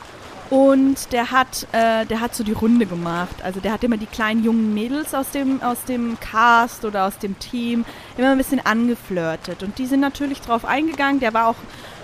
und 0.50 1.12
der 1.12 1.30
hat, 1.30 1.66
äh, 1.72 2.04
der 2.04 2.20
hat 2.20 2.34
so 2.34 2.44
die 2.44 2.52
Runde 2.52 2.86
gemacht. 2.86 3.36
Also 3.42 3.60
der 3.60 3.72
hat 3.72 3.82
immer 3.82 3.96
die 3.96 4.06
kleinen 4.06 4.44
jungen 4.44 4.74
Mädels 4.74 5.14
aus 5.14 5.30
dem, 5.30 5.62
aus 5.62 5.84
dem 5.84 6.18
Cast 6.20 6.84
oder 6.84 7.06
aus 7.06 7.18
dem 7.18 7.38
Team 7.38 7.84
immer 8.16 8.30
ein 8.30 8.38
bisschen 8.38 8.64
angeflirtet. 8.64 9.62
Und 9.62 9.78
die 9.78 9.86
sind 9.86 10.00
natürlich 10.00 10.40
drauf 10.42 10.64
eingegangen. 10.64 11.18
Der 11.18 11.32
war 11.32 11.48
auch, 11.48 11.56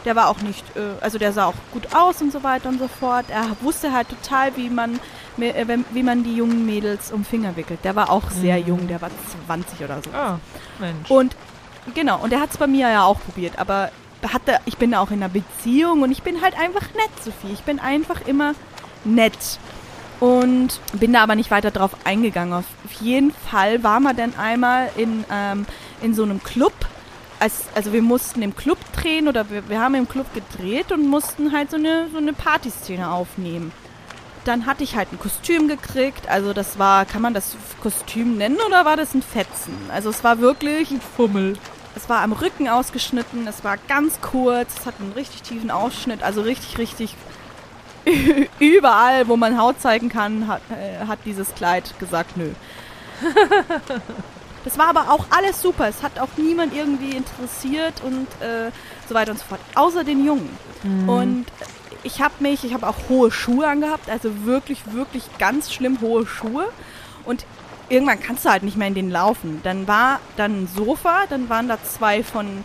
der 0.07 0.17
war 0.17 0.29
auch 0.29 0.41
nicht, 0.41 0.65
äh, 0.75 1.03
also 1.03 1.19
der 1.19 1.33
sah 1.33 1.47
auch 1.47 1.55
gut 1.73 1.95
aus 1.95 2.23
und 2.23 2.33
so 2.33 2.43
weiter 2.43 2.71
und 2.71 2.79
so 2.79 2.89
fort. 2.89 3.27
Er 3.29 3.45
wusste 3.61 3.93
halt 3.93 4.09
total, 4.09 4.57
wie 4.57 4.71
man, 4.71 4.99
äh, 5.39 5.67
wie 5.93 6.03
man 6.03 6.25
die 6.25 6.35
jungen 6.35 6.65
Mädels 6.65 7.13
um 7.13 7.25
Finger 7.25 7.57
wickelt. 7.57 7.85
Der 7.85 7.95
war 7.95 8.11
auch 8.11 8.31
sehr 8.31 8.59
jung, 8.59 8.89
der 8.89 9.03
war 9.03 9.11
20 9.47 9.85
oder 9.85 10.01
so. 10.03 10.11
Ah, 10.13 10.41
Mensch. 10.79 11.11
Und 11.11 11.37
genau, 11.95 12.19
und 12.23 12.33
er 12.33 12.41
hat 12.41 12.51
es 12.51 12.57
bei 12.57 12.67
mir 12.67 12.89
ja 12.89 13.05
auch 13.05 13.21
probiert, 13.21 13.59
aber 13.59 13.91
hatte, 14.29 14.59
ich 14.67 14.77
bin 14.77 14.95
auch 14.95 15.11
in 15.11 15.23
einer 15.23 15.29
Beziehung 15.29 16.03
und 16.03 16.13
ich 16.13 16.23
bin 16.23 16.43
halt 16.43 16.59
einfach 16.59 16.83
nett, 16.95 17.11
Sophie. 17.25 17.53
Ich 17.53 17.63
bin 17.63 17.79
einfach 17.79 18.27
immer 18.27 18.55
nett. 19.05 19.59
Und 20.21 20.81
bin 20.93 21.15
da 21.15 21.23
aber 21.23 21.35
nicht 21.35 21.51
weiter 21.51 21.71
drauf 21.71 21.97
eingegangen. 22.05 22.53
Auf 22.53 22.67
jeden 23.01 23.33
Fall 23.33 23.83
waren 23.83 24.03
wir 24.03 24.13
dann 24.13 24.35
einmal 24.37 24.91
in, 24.97 25.25
ähm, 25.33 25.65
in 26.03 26.15
so 26.15 26.23
einem 26.23 26.43
Club. 26.43 26.75
Als, 27.39 27.65
also 27.75 27.95
wir 27.95 28.03
mussten 28.03 28.43
im 28.43 28.55
Club 28.55 28.79
drehen 28.93 29.27
oder 29.27 29.49
wir, 29.49 29.67
wir 29.71 29.81
haben 29.81 29.95
im 29.95 30.07
Club 30.07 30.27
gedreht 30.35 30.93
und 30.93 31.09
mussten 31.09 31.53
halt 31.53 31.71
so 31.71 31.79
eine, 31.79 32.09
so 32.13 32.19
eine 32.19 32.35
Partyszene 32.35 33.11
aufnehmen. 33.11 33.73
Dann 34.45 34.67
hatte 34.67 34.85
ich 34.85 34.95
halt 34.95 35.11
ein 35.11 35.19
Kostüm 35.19 35.69
gekriegt. 35.69 36.29
Also 36.29 36.53
das 36.53 36.79
war, 36.79 37.07
kann 37.07 37.23
man 37.23 37.33
das 37.33 37.57
Kostüm 37.83 38.37
nennen 38.37 38.59
oder 38.67 38.85
war 38.85 38.99
das 38.99 39.15
ein 39.15 39.23
Fetzen? 39.23 39.75
Also 39.91 40.11
es 40.11 40.23
war 40.23 40.41
wirklich 40.41 40.91
ein 40.91 41.01
Fummel. 41.01 41.57
Es 41.97 42.09
war 42.09 42.21
am 42.21 42.33
Rücken 42.33 42.69
ausgeschnitten, 42.69 43.47
es 43.47 43.65
war 43.65 43.77
ganz 43.89 44.21
kurz, 44.21 44.79
es 44.79 44.87
hat 44.87 44.95
einen 45.01 45.13
richtig 45.13 45.43
tiefen 45.43 45.71
Ausschnitt, 45.71 46.23
also 46.23 46.41
richtig, 46.43 46.79
richtig 46.79 47.17
überall, 48.59 49.29
wo 49.29 49.37
man 49.37 49.59
Haut 49.59 49.81
zeigen 49.81 50.09
kann, 50.09 50.47
hat, 50.47 50.63
äh, 50.71 51.07
hat 51.07 51.19
dieses 51.25 51.55
Kleid 51.55 51.95
gesagt, 51.99 52.37
nö. 52.37 52.51
Das 54.65 54.77
war 54.77 54.89
aber 54.89 55.11
auch 55.11 55.25
alles 55.31 55.63
super. 55.63 55.89
Es 55.89 56.03
hat 56.03 56.19
auch 56.19 56.29
niemand 56.37 56.75
irgendwie 56.75 57.17
interessiert 57.17 58.03
und 58.05 58.27
äh, 58.47 58.71
so 59.09 59.15
weiter 59.15 59.33
und 59.33 59.39
so 59.39 59.45
fort. 59.47 59.61
Außer 59.75 60.05
den 60.05 60.25
Jungen. 60.25 60.51
Und 61.09 61.47
ich 62.03 62.21
habe 62.21 62.35
mich, 62.41 62.65
ich 62.65 62.75
habe 62.75 62.87
auch 62.87 62.97
hohe 63.09 63.31
Schuhe 63.31 63.67
angehabt, 63.67 64.09
also 64.11 64.45
wirklich, 64.45 64.81
wirklich 64.93 65.25
ganz 65.39 65.73
schlimm 65.73 66.01
hohe 66.01 66.27
Schuhe. 66.27 66.67
Und 67.25 67.45
irgendwann 67.91 68.21
kannst 68.21 68.45
du 68.45 68.51
halt 68.51 68.63
nicht 68.63 68.77
mehr 68.77 68.89
in 68.89 68.95
den 68.95 69.11
laufen. 69.11 69.61
Dann 69.63 69.87
war 69.87 70.21
dann 70.37 70.63
ein 70.63 70.69
Sofa, 70.69 71.25
dann 71.29 71.51
waren 71.51 71.69
da 71.69 71.79
zwei 71.83 72.23
von 72.23 72.65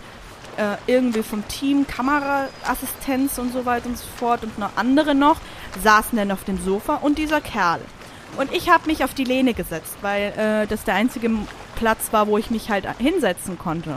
äh, 0.57 0.77
irgendwie 0.87 1.23
vom 1.23 1.45
Team, 1.47 1.85
Kameraassistenz 1.85 3.37
und 3.37 3.51
so 3.51 3.65
weiter 3.65 3.87
und 3.87 3.97
so 3.97 4.07
fort 4.17 4.43
und 4.43 4.57
noch 4.57 4.77
andere 4.77 5.13
noch, 5.13 5.37
saßen 5.83 6.17
dann 6.17 6.31
auf 6.31 6.43
dem 6.45 6.63
Sofa 6.63 6.95
und 6.95 7.17
dieser 7.17 7.41
Kerl. 7.41 7.81
Und 8.37 8.53
ich 8.53 8.69
habe 8.69 8.87
mich 8.87 9.03
auf 9.03 9.13
die 9.13 9.23
Lehne 9.23 9.53
gesetzt, 9.53 9.97
weil 10.01 10.33
äh, 10.37 10.67
das 10.67 10.83
der 10.83 10.95
einzige 10.95 11.29
Platz 11.75 12.11
war, 12.11 12.27
wo 12.27 12.37
ich 12.37 12.51
mich 12.51 12.69
halt 12.69 12.85
hinsetzen 12.97 13.57
konnte. 13.57 13.95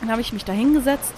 Dann 0.00 0.10
habe 0.10 0.20
ich 0.20 0.32
mich 0.32 0.44
da 0.44 0.52
hingesetzt 0.52 1.14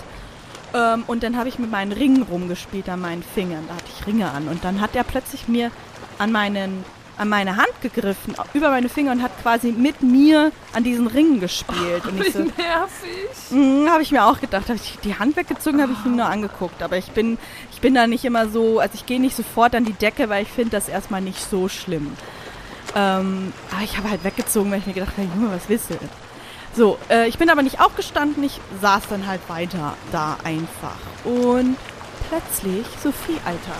ähm, 0.74 1.04
und 1.06 1.22
dann 1.22 1.36
habe 1.36 1.48
ich 1.48 1.58
mit 1.58 1.70
meinen 1.70 1.92
Ringen 1.92 2.22
rumgespielt 2.22 2.88
an 2.88 3.00
meinen 3.00 3.22
Fingern. 3.22 3.64
Da 3.68 3.74
hatte 3.74 3.90
ich 3.98 4.06
Ringe 4.06 4.30
an. 4.30 4.48
Und 4.48 4.64
dann 4.64 4.80
hat 4.80 4.96
er 4.96 5.04
plötzlich 5.04 5.48
mir 5.48 5.70
an 6.18 6.32
meinen 6.32 6.84
an 7.20 7.28
meine 7.28 7.56
Hand 7.56 7.68
gegriffen, 7.82 8.34
über 8.54 8.70
meine 8.70 8.88
Finger 8.88 9.12
und 9.12 9.22
hat 9.22 9.30
quasi 9.42 9.72
mit 9.72 10.00
mir 10.00 10.52
an 10.72 10.84
diesen 10.84 11.06
Ringen 11.06 11.38
gespielt. 11.38 12.06
und 12.06 12.18
ich 12.18 12.32
so, 12.32 12.38
nervig. 12.38 13.50
Mhm, 13.50 13.90
habe 13.90 14.02
ich 14.02 14.10
mir 14.10 14.24
auch 14.24 14.40
gedacht. 14.40 14.68
Habe 14.68 14.76
ich 14.82 14.98
die 15.04 15.18
Hand 15.18 15.36
weggezogen, 15.36 15.82
habe 15.82 15.92
ich 15.92 16.06
ihn 16.06 16.16
nur 16.16 16.24
angeguckt. 16.24 16.82
Aber 16.82 16.96
ich 16.96 17.10
bin, 17.10 17.36
ich 17.72 17.82
bin 17.82 17.94
da 17.94 18.06
nicht 18.06 18.24
immer 18.24 18.48
so, 18.48 18.78
also 18.78 18.94
ich 18.94 19.04
gehe 19.04 19.20
nicht 19.20 19.36
sofort 19.36 19.74
an 19.74 19.84
die 19.84 19.92
Decke, 19.92 20.30
weil 20.30 20.44
ich 20.44 20.48
finde 20.48 20.70
das 20.70 20.88
erstmal 20.88 21.20
nicht 21.20 21.42
so 21.42 21.68
schlimm. 21.68 22.16
Ähm, 22.96 23.52
aber 23.70 23.82
ich 23.84 23.98
habe 23.98 24.08
halt 24.08 24.24
weggezogen, 24.24 24.70
weil 24.70 24.78
ich 24.78 24.86
mir 24.86 24.94
gedacht 24.94 25.12
habe, 25.18 25.28
Junge, 25.34 25.54
was 25.54 25.68
willst 25.68 25.90
du? 25.90 25.94
denn? 25.94 26.08
So, 26.74 26.98
äh, 27.10 27.28
ich 27.28 27.36
bin 27.36 27.50
aber 27.50 27.62
nicht 27.62 27.80
aufgestanden, 27.80 28.42
ich 28.44 28.60
saß 28.80 29.02
dann 29.10 29.26
halt 29.26 29.46
weiter 29.48 29.94
da 30.10 30.38
einfach. 30.42 30.96
Und 31.24 31.76
plötzlich, 32.30 32.86
Sophie, 33.02 33.38
Alter. 33.44 33.76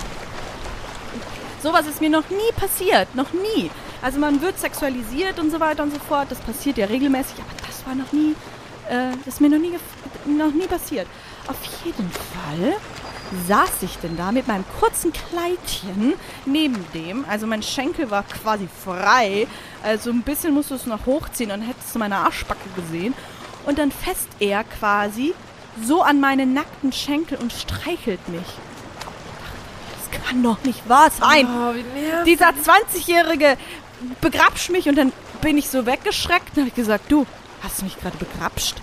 Sowas 1.62 1.86
ist 1.86 2.00
mir 2.00 2.10
noch 2.10 2.28
nie 2.30 2.52
passiert, 2.56 3.14
noch 3.14 3.32
nie. 3.32 3.70
Also 4.00 4.18
man 4.18 4.40
wird 4.40 4.58
sexualisiert 4.58 5.38
und 5.38 5.50
so 5.50 5.60
weiter 5.60 5.82
und 5.82 5.92
so 5.92 6.00
fort, 6.00 6.30
das 6.30 6.38
passiert 6.38 6.78
ja 6.78 6.86
regelmäßig, 6.86 7.34
aber 7.38 7.66
das 7.66 7.86
war 7.86 7.94
noch 7.94 8.12
nie, 8.12 8.34
äh, 8.88 9.14
das 9.24 9.34
ist 9.34 9.40
mir 9.40 9.50
noch 9.50 9.58
nie, 9.58 9.74
noch 10.26 10.52
nie 10.52 10.66
passiert. 10.66 11.06
Auf 11.46 11.58
jeden 11.84 12.10
Fall 12.10 12.76
saß 13.46 13.82
ich 13.82 13.98
denn 13.98 14.16
da 14.16 14.32
mit 14.32 14.48
meinem 14.48 14.64
kurzen 14.80 15.12
Kleidchen 15.12 16.14
neben 16.46 16.84
dem, 16.94 17.24
also 17.28 17.46
mein 17.46 17.62
Schenkel 17.62 18.10
war 18.10 18.22
quasi 18.22 18.66
frei, 18.84 19.46
also 19.82 20.10
ein 20.10 20.22
bisschen 20.22 20.54
musst 20.54 20.70
du 20.70 20.74
es 20.74 20.86
noch 20.86 21.04
hochziehen 21.04 21.50
und 21.50 21.60
hättest 21.60 21.94
du 21.94 21.98
meine 21.98 22.16
Arschbacke 22.16 22.68
gesehen. 22.74 23.14
Und 23.66 23.78
dann 23.78 23.92
fest 23.92 24.28
er 24.40 24.64
quasi 24.64 25.34
so 25.84 26.02
an 26.02 26.20
meine 26.20 26.46
nackten 26.46 26.92
Schenkel 26.92 27.36
und 27.38 27.52
streichelt 27.52 28.26
mich. 28.28 28.46
Das 30.10 30.28
kann 30.28 30.42
doch 30.42 30.62
nicht 30.64 30.88
wahr 30.88 31.10
sein. 31.10 31.46
Oh. 31.46 31.74
Dieser 32.24 32.50
20-Jährige 32.50 33.56
begrapscht 34.20 34.70
mich 34.70 34.88
und 34.88 34.96
dann 34.96 35.12
bin 35.40 35.58
ich 35.58 35.68
so 35.68 35.86
weggeschreckt 35.86 36.56
und 36.56 36.64
habe 36.64 36.70
gesagt, 36.70 37.10
du, 37.10 37.26
hast 37.62 37.80
du 37.80 37.84
mich 37.84 37.98
gerade 37.98 38.16
begrapscht? 38.16 38.76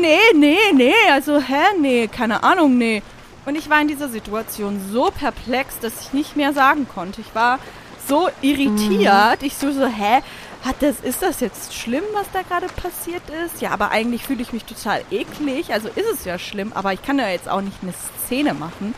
Nee, 0.00 0.18
nee, 0.34 0.58
nee, 0.74 0.92
also 1.10 1.40
hä, 1.40 1.62
nee, 1.80 2.08
keine 2.08 2.42
Ahnung, 2.42 2.76
nee. 2.76 3.02
Und 3.46 3.56
ich 3.56 3.70
war 3.70 3.80
in 3.80 3.88
dieser 3.88 4.08
Situation 4.08 4.80
so 4.92 5.10
perplex, 5.10 5.78
dass 5.80 5.92
ich 6.02 6.12
nicht 6.12 6.36
mehr 6.36 6.52
sagen 6.52 6.86
konnte. 6.92 7.20
Ich 7.20 7.34
war 7.34 7.58
so 8.06 8.28
irritiert. 8.42 9.42
Ich 9.42 9.56
so, 9.56 9.72
so, 9.72 9.86
hä, 9.86 10.22
hat 10.64 10.76
das, 10.80 11.00
ist 11.00 11.22
das 11.22 11.40
jetzt 11.40 11.74
schlimm, 11.74 12.04
was 12.12 12.26
da 12.32 12.42
gerade 12.42 12.66
passiert 12.66 13.22
ist? 13.46 13.62
Ja, 13.62 13.70
aber 13.70 13.90
eigentlich 13.90 14.24
fühle 14.24 14.42
ich 14.42 14.52
mich 14.52 14.64
total 14.64 15.02
eklig. 15.10 15.72
Also 15.72 15.88
ist 15.88 16.10
es 16.12 16.24
ja 16.24 16.38
schlimm, 16.38 16.72
aber 16.74 16.92
ich 16.92 17.02
kann 17.02 17.18
ja 17.18 17.28
jetzt 17.28 17.48
auch 17.48 17.62
nicht 17.62 17.78
eine 17.82 17.94
Szene 18.24 18.52
machen. 18.52 18.94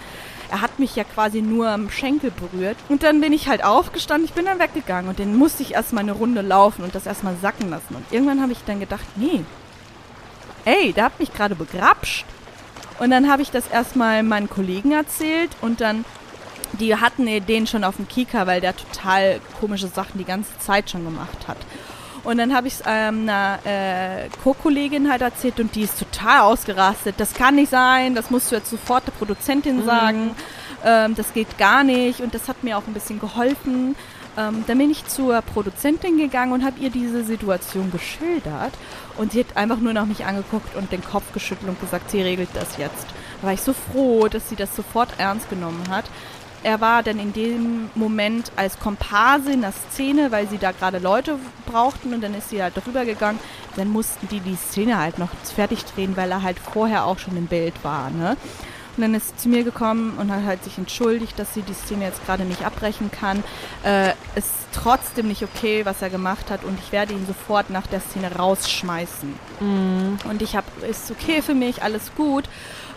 Er 0.51 0.61
hat 0.61 0.79
mich 0.79 0.97
ja 0.97 1.05
quasi 1.05 1.41
nur 1.41 1.69
am 1.69 1.89
Schenkel 1.89 2.31
berührt. 2.31 2.77
Und 2.89 3.05
dann 3.05 3.21
bin 3.21 3.33
ich 3.33 3.49
halt 3.49 3.65
aufgestanden, 3.65 4.27
ich 4.27 4.35
bin 4.35 4.45
dann 4.45 4.59
weggegangen 4.59 5.09
und 5.09 5.19
dann 5.19 5.37
musste 5.37 5.63
ich 5.63 5.73
erstmal 5.73 6.03
eine 6.03 6.13
Runde 6.13 6.43
laufen 6.43 6.83
und 6.85 6.95
das 6.95 7.07
erstmal 7.07 7.37
sacken 7.41 7.71
lassen. 7.71 7.95
Und 7.95 8.05
irgendwann 8.11 8.43
habe 8.43 8.53
ich 8.53 8.59
dann 8.67 8.81
gedacht, 8.81 9.07
nee, 9.17 9.45
ey, 10.65 10.93
der 10.93 11.05
hat 11.05 11.21
mich 11.21 11.33
gerade 11.33 11.55
begrapscht. 11.55 12.27
Und 12.99 13.11
dann 13.11 13.31
habe 13.31 13.43
ich 13.43 13.51
das 13.51 13.69
erstmal 13.69 14.23
meinen 14.23 14.51
Kollegen 14.51 14.93
erzählt 14.93 15.51
und 15.61 15.81
dann, 15.81 16.05
die 16.81 16.97
hatten 16.97 17.27
den 17.47 17.67
schon 17.67 17.85
auf 17.85 17.97
dem 17.97 18.09
Kika, 18.09 18.47
weil 18.47 18.61
der 18.61 18.77
total 18.77 19.41
komische 19.61 19.89
Sachen 19.89 20.19
die 20.19 20.25
ganze 20.25 20.59
Zeit 20.59 20.91
schon 20.91 21.05
gemacht 21.05 21.49
hat. 21.49 21.59
Und 22.25 22.39
dann 22.39 22.55
habe 22.55 22.69
ich 22.69 22.75
es 22.75 22.83
ähm, 22.87 23.29
einer 23.29 23.59
äh, 23.65 24.29
Co-Kollegin 24.43 25.11
halt 25.11 25.23
erzählt 25.23 25.59
und 25.59 25.75
die 25.75 25.83
ist 25.83 25.99
total 25.99 26.43
ausgerastet. 26.43 27.17
Das 27.19 27.35
kann 27.35 27.57
nicht 27.57 27.71
sein, 27.71 28.15
das 28.15 28.31
musst 28.31 28.51
du 28.51 28.57
jetzt 28.57 28.71
sofort 28.71 29.07
der 29.07 29.13
Produzentin 29.13 29.85
sagen. 29.85 30.31
Ähm, 30.85 31.15
das 31.17 31.33
geht 31.33 31.59
gar 31.59 31.83
nicht 31.83 32.21
und 32.21 32.35
das 32.35 32.49
hat 32.49 32.63
mir 32.63 32.79
auch 32.79 32.87
ein 32.87 32.95
bisschen 32.95 33.19
geholfen. 33.19 33.97
Ähm, 34.37 34.65
dann 34.67 34.79
bin 34.79 34.91
ich 34.91 35.07
zur 35.07 35.43
Produzentin 35.43 36.17
gegangen 36.17 36.53
und 36.53 36.65
habe 36.65 36.81
ihr 36.81 36.91
diese 36.91 37.25
Situation 37.25 37.91
geschildert. 37.91 38.73
Und 39.19 39.33
sie 39.33 39.41
hat 39.41 39.57
einfach 39.57 39.79
nur 39.79 39.93
nach 39.93 40.07
mich 40.07 40.25
angeguckt 40.25 40.75
und 40.75 40.91
den 40.91 41.05
Kopf 41.05 41.33
geschüttelt 41.35 41.69
und 41.69 41.81
gesagt, 41.81 42.11
sie 42.11 42.23
regelt 42.23 42.49
das 42.55 42.79
jetzt. 42.79 43.07
Da 43.41 43.49
war 43.49 43.53
ich 43.53 43.61
so 43.61 43.75
froh, 43.75 44.29
dass 44.29 44.49
sie 44.49 44.57
das 44.57 44.75
sofort 44.75 45.11
ernst 45.19 45.51
genommen 45.51 45.85
hat. 45.91 46.05
Er 46.65 46.81
war 46.81 47.03
dann 47.03 47.19
in 47.19 47.33
dem 47.33 47.91
Moment 47.95 48.53
als 48.57 48.79
Komparse 48.79 49.53
in 49.53 49.63
der 49.63 49.73
Szene, 49.73 50.31
weil 50.31 50.49
sie 50.49 50.59
da 50.59 50.71
gerade 50.71 50.99
Leute 50.99 51.39
brauchten 51.67 52.15
und 52.15 52.23
dann 52.23 52.35
ist 52.35 52.51
sie 52.51 52.63
halt 52.63 52.75
drüber 52.77 53.05
gegangen. 53.05 53.41
Dann 53.77 53.89
mussten 53.89 54.29
die 54.29 54.41
die 54.41 54.57
Szene 54.57 54.99
halt 54.99 55.19
noch 55.19 55.31
fertig 55.55 55.85
drehen, 55.85 56.17
weil 56.17 56.31
er 56.31 56.43
halt 56.43 56.59
vorher 56.59 57.05
auch 57.07 57.19
schon 57.19 57.37
im 57.37 57.47
Bild 57.47 57.75
war. 57.83 58.11
Ne? 58.11 58.37
Und 58.97 59.03
dann 59.03 59.15
ist 59.15 59.29
sie 59.29 59.37
zu 59.37 59.49
mir 59.49 59.65
gekommen 59.65 60.19
und 60.19 60.31
hat 60.31 60.45
halt 60.45 60.63
sich 60.65 60.77
entschuldigt, 60.77 61.39
dass 61.39 61.55
sie 61.55 61.63
die 61.63 61.73
Szene 61.73 62.05
jetzt 62.05 62.25
gerade 62.27 62.45
nicht 62.45 62.65
abbrechen 62.65 63.11
kann. 63.11 63.43
Äh, 63.85 64.11
ist 64.37 64.51
trotzdem 64.73 65.29
nicht 65.29 65.43
okay, 65.43 65.85
was 65.85 66.03
er 66.03 66.11
gemacht 66.11 66.51
hat 66.51 66.65
und 66.65 66.79
ich 66.79 66.93
werde 66.93 67.15
ihn 67.15 67.27
sofort 67.27 67.71
nach 67.71 67.87
der 67.87 68.01
Szene 68.01 68.37
rausschmeißen. 68.37 69.35
Und 70.29 70.43
ich 70.43 70.57
habe, 70.57 70.67
ist 70.89 71.11
okay 71.11 71.43
für 71.43 71.55
mich, 71.55 71.83
alles 71.83 72.15
gut. 72.15 72.45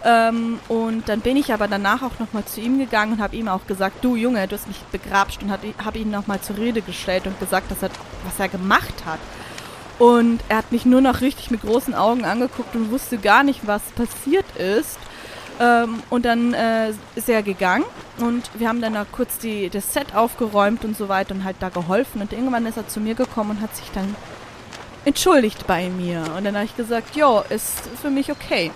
Ähm, 0.06 0.60
und 0.68 1.10
dann 1.10 1.22
bin 1.22 1.36
ich 1.36 1.52
aber 1.52 1.68
danach 1.68 2.04
auch 2.04 2.20
nochmal 2.20 2.46
zu 2.46 2.62
ihm 2.62 2.78
gegangen 2.78 3.14
und 3.14 3.22
habe 3.22 3.36
ihm 3.36 3.48
auch 3.48 3.66
gesagt, 3.66 4.06
du 4.06 4.16
Junge, 4.16 4.48
du 4.48 4.56
hast 4.56 4.68
mich 4.68 4.80
begrapscht 4.92 5.42
und 5.42 5.52
habe 5.52 5.98
ihn 5.98 6.12
nochmal 6.12 6.40
zur 6.42 6.58
Rede 6.58 6.84
gestellt 6.84 7.26
und 7.26 7.40
gesagt, 7.40 7.72
dass 7.72 7.82
er, 7.82 7.90
was 8.24 8.40
er 8.40 8.48
gemacht 8.48 9.04
hat. 9.06 9.20
Und 9.98 10.42
er 10.48 10.58
hat 10.58 10.72
mich 10.72 10.86
nur 10.86 11.02
noch 11.02 11.22
richtig 11.22 11.50
mit 11.50 11.62
großen 11.62 11.96
Augen 11.96 12.24
angeguckt 12.24 12.76
und 12.76 12.92
wusste 12.92 13.18
gar 13.18 13.44
nicht, 13.44 13.66
was 13.66 13.82
passiert 13.96 14.46
ist. 14.58 15.00
Ähm, 15.60 16.04
und 16.10 16.26
dann 16.26 16.54
äh, 16.54 16.92
ist 17.16 17.30
er 17.30 17.42
gegangen 17.42 17.86
und 18.20 18.52
wir 18.56 18.68
haben 18.68 18.82
dann 18.82 18.94
da 18.94 19.06
kurz 19.10 19.38
die, 19.38 19.70
das 19.70 19.94
Set 19.94 20.14
aufgeräumt 20.14 20.84
und 20.84 20.98
so 20.98 21.08
weiter 21.08 21.34
und 21.34 21.46
halt 21.46 21.56
da 21.62 21.70
geholfen. 21.70 22.22
Und 22.22 22.34
irgendwann 22.34 22.66
ist 22.66 22.78
er 22.78 22.88
zu 22.88 23.00
mir 23.00 23.16
gekommen 23.16 23.52
und 23.52 23.62
hat 23.62 23.76
sich 23.76 23.90
dann 23.92 24.16
entschuldigt 25.06 25.66
bei 25.66 25.90
mir. 25.90 26.24
Und 26.38 26.44
dann 26.44 26.56
habe 26.56 26.66
ich 26.66 26.76
gesagt, 26.76 27.16
jo, 27.16 27.42
ist 27.50 27.82
für 28.02 28.10
mich 28.10 28.32
okay. 28.32 28.70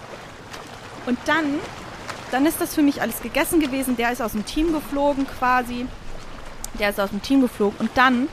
Und 1.06 1.18
dann, 1.26 1.46
dann 2.32 2.46
ist 2.46 2.60
das 2.62 2.74
für 2.76 2.82
mich 2.82 3.02
alles 3.02 3.22
gegessen 3.22 3.60
gewesen. 3.60 3.98
Der 3.98 4.12
ist 4.12 4.22
aus 4.22 4.32
dem 4.34 4.46
Team 4.46 4.74
geflogen 4.74 5.26
quasi. 5.40 5.86
Der 6.80 6.90
ist 6.90 7.00
aus 7.00 7.10
dem 7.10 7.22
Team 7.22 7.42
geflogen. 7.42 7.78
Und 7.80 7.90
dann 7.96 8.28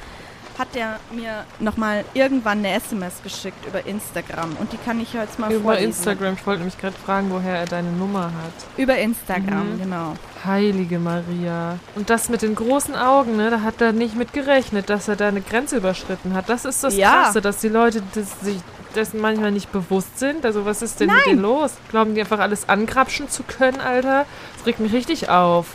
hat 0.58 0.74
der 0.74 0.98
mir 1.12 1.44
nochmal 1.60 2.02
irgendwann 2.14 2.58
eine 2.60 2.72
SMS 2.72 3.22
geschickt 3.22 3.66
über 3.66 3.84
Instagram. 3.86 4.56
Und 4.58 4.72
die 4.72 4.78
kann 4.78 4.98
ich 5.00 5.12
jetzt 5.12 5.38
mal 5.38 5.52
Über 5.52 5.64
vorlesen. 5.64 5.88
Instagram. 5.88 6.32
Ich 6.34 6.46
wollte 6.46 6.60
nämlich 6.60 6.78
gerade 6.78 6.96
fragen, 6.96 7.30
woher 7.30 7.56
er 7.58 7.66
deine 7.66 7.90
Nummer 7.92 8.24
hat. 8.24 8.78
Über 8.78 8.96
Instagram, 8.96 9.74
Mhm. 9.74 9.78
genau. 9.82 10.14
Heilige 10.46 10.98
Maria. 10.98 11.78
Und 11.94 12.08
das 12.08 12.30
mit 12.30 12.40
den 12.40 12.54
großen 12.54 12.94
Augen, 12.96 13.36
ne? 13.36 13.50
Da 13.50 13.60
hat 13.60 13.82
er 13.82 13.92
nicht 13.92 14.16
mit 14.16 14.32
gerechnet, 14.32 14.88
dass 14.88 15.08
er 15.08 15.16
da 15.16 15.28
eine 15.28 15.42
Grenze 15.42 15.76
überschritten 15.76 16.32
hat. 16.32 16.48
Das 16.48 16.64
ist 16.64 16.82
das 16.82 16.96
Ja. 16.96 17.24
Krasse, 17.24 17.42
dass 17.42 17.58
die 17.58 17.68
Leute 17.68 18.02
das, 18.14 18.40
sich 18.40 18.58
dessen 18.96 19.20
manchmal 19.20 19.52
nicht 19.52 19.70
bewusst 19.72 20.18
sind. 20.18 20.44
Also 20.44 20.64
was 20.64 20.82
ist 20.82 20.98
denn 21.00 21.08
mit 21.12 21.26
denen 21.26 21.42
los? 21.42 21.72
Glauben 21.90 22.14
die 22.14 22.20
einfach 22.20 22.40
alles 22.40 22.68
angrapschen 22.68 23.28
zu 23.28 23.42
können, 23.42 23.80
Alter? 23.80 24.24
Das 24.56 24.66
regt 24.66 24.80
mich 24.80 24.92
richtig 24.92 25.28
auf. 25.28 25.66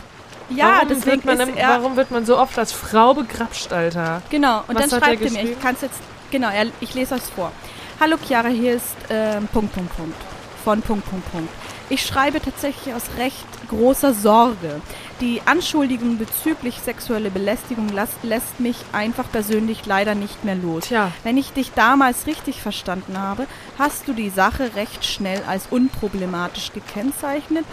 Ja, 0.50 0.74
warum 0.74 0.88
deswegen 0.88 1.24
wird 1.24 1.24
man, 1.24 1.40
ist 1.40 1.48
im- 1.48 1.56
er... 1.56 1.68
warum 1.68 1.96
wird 1.96 2.10
man 2.10 2.26
so 2.26 2.36
oft 2.38 2.58
als 2.58 2.72
Frau 2.72 3.14
begrapscht, 3.14 3.72
Alter? 3.72 4.20
Genau, 4.28 4.64
und 4.68 4.74
Was 4.74 4.90
dann 4.90 5.00
hat 5.00 5.08
er 5.08 5.16
schreibt 5.18 5.22
er 5.22 5.30
mir, 5.44 5.50
ich 5.52 5.60
kann 5.60 5.74
es 5.76 5.80
jetzt, 5.82 6.00
genau, 6.30 6.50
er, 6.50 6.66
ich 6.80 6.92
lese 6.94 7.14
euch 7.14 7.22
vor. 7.22 7.52
Hallo 8.00 8.16
Chiara, 8.22 8.48
hier 8.48 8.74
ist 8.74 8.96
ähm, 9.08 9.48
Punkt, 9.52 9.72
Punkt, 9.74 9.96
Punkt. 9.96 10.16
Von 10.64 10.82
Punkt, 10.82 11.08
Punkt, 11.08 11.32
Punkt. 11.32 11.48
Ich 11.88 12.04
schreibe 12.04 12.40
tatsächlich 12.40 12.94
aus 12.94 13.02
recht 13.18 13.46
großer 13.68 14.12
Sorge. 14.14 14.80
Die 15.22 15.40
Anschuldigung 15.44 16.18
bezüglich 16.18 16.80
sexuelle 16.80 17.30
Belästigung 17.30 17.88
lässt 18.24 18.58
mich 18.58 18.76
einfach 18.90 19.30
persönlich 19.30 19.86
leider 19.86 20.16
nicht 20.16 20.42
mehr 20.42 20.56
los. 20.56 20.86
Tja. 20.86 21.12
Wenn 21.22 21.36
ich 21.36 21.52
dich 21.52 21.70
damals 21.76 22.26
richtig 22.26 22.60
verstanden 22.60 23.16
habe, 23.16 23.46
hast 23.78 24.08
du 24.08 24.14
die 24.14 24.30
Sache 24.30 24.74
recht 24.74 25.04
schnell 25.04 25.40
als 25.46 25.68
unproblematisch 25.70 26.72
gekennzeichnet 26.72 27.64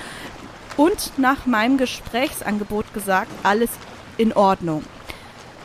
und 0.78 1.18
nach 1.18 1.48
meinem 1.48 1.80
Gesprächsangebot 1.80 2.94
gesagt, 2.94 3.32
alles 3.42 3.72
in 4.18 4.32
Ordnung. 4.34 4.84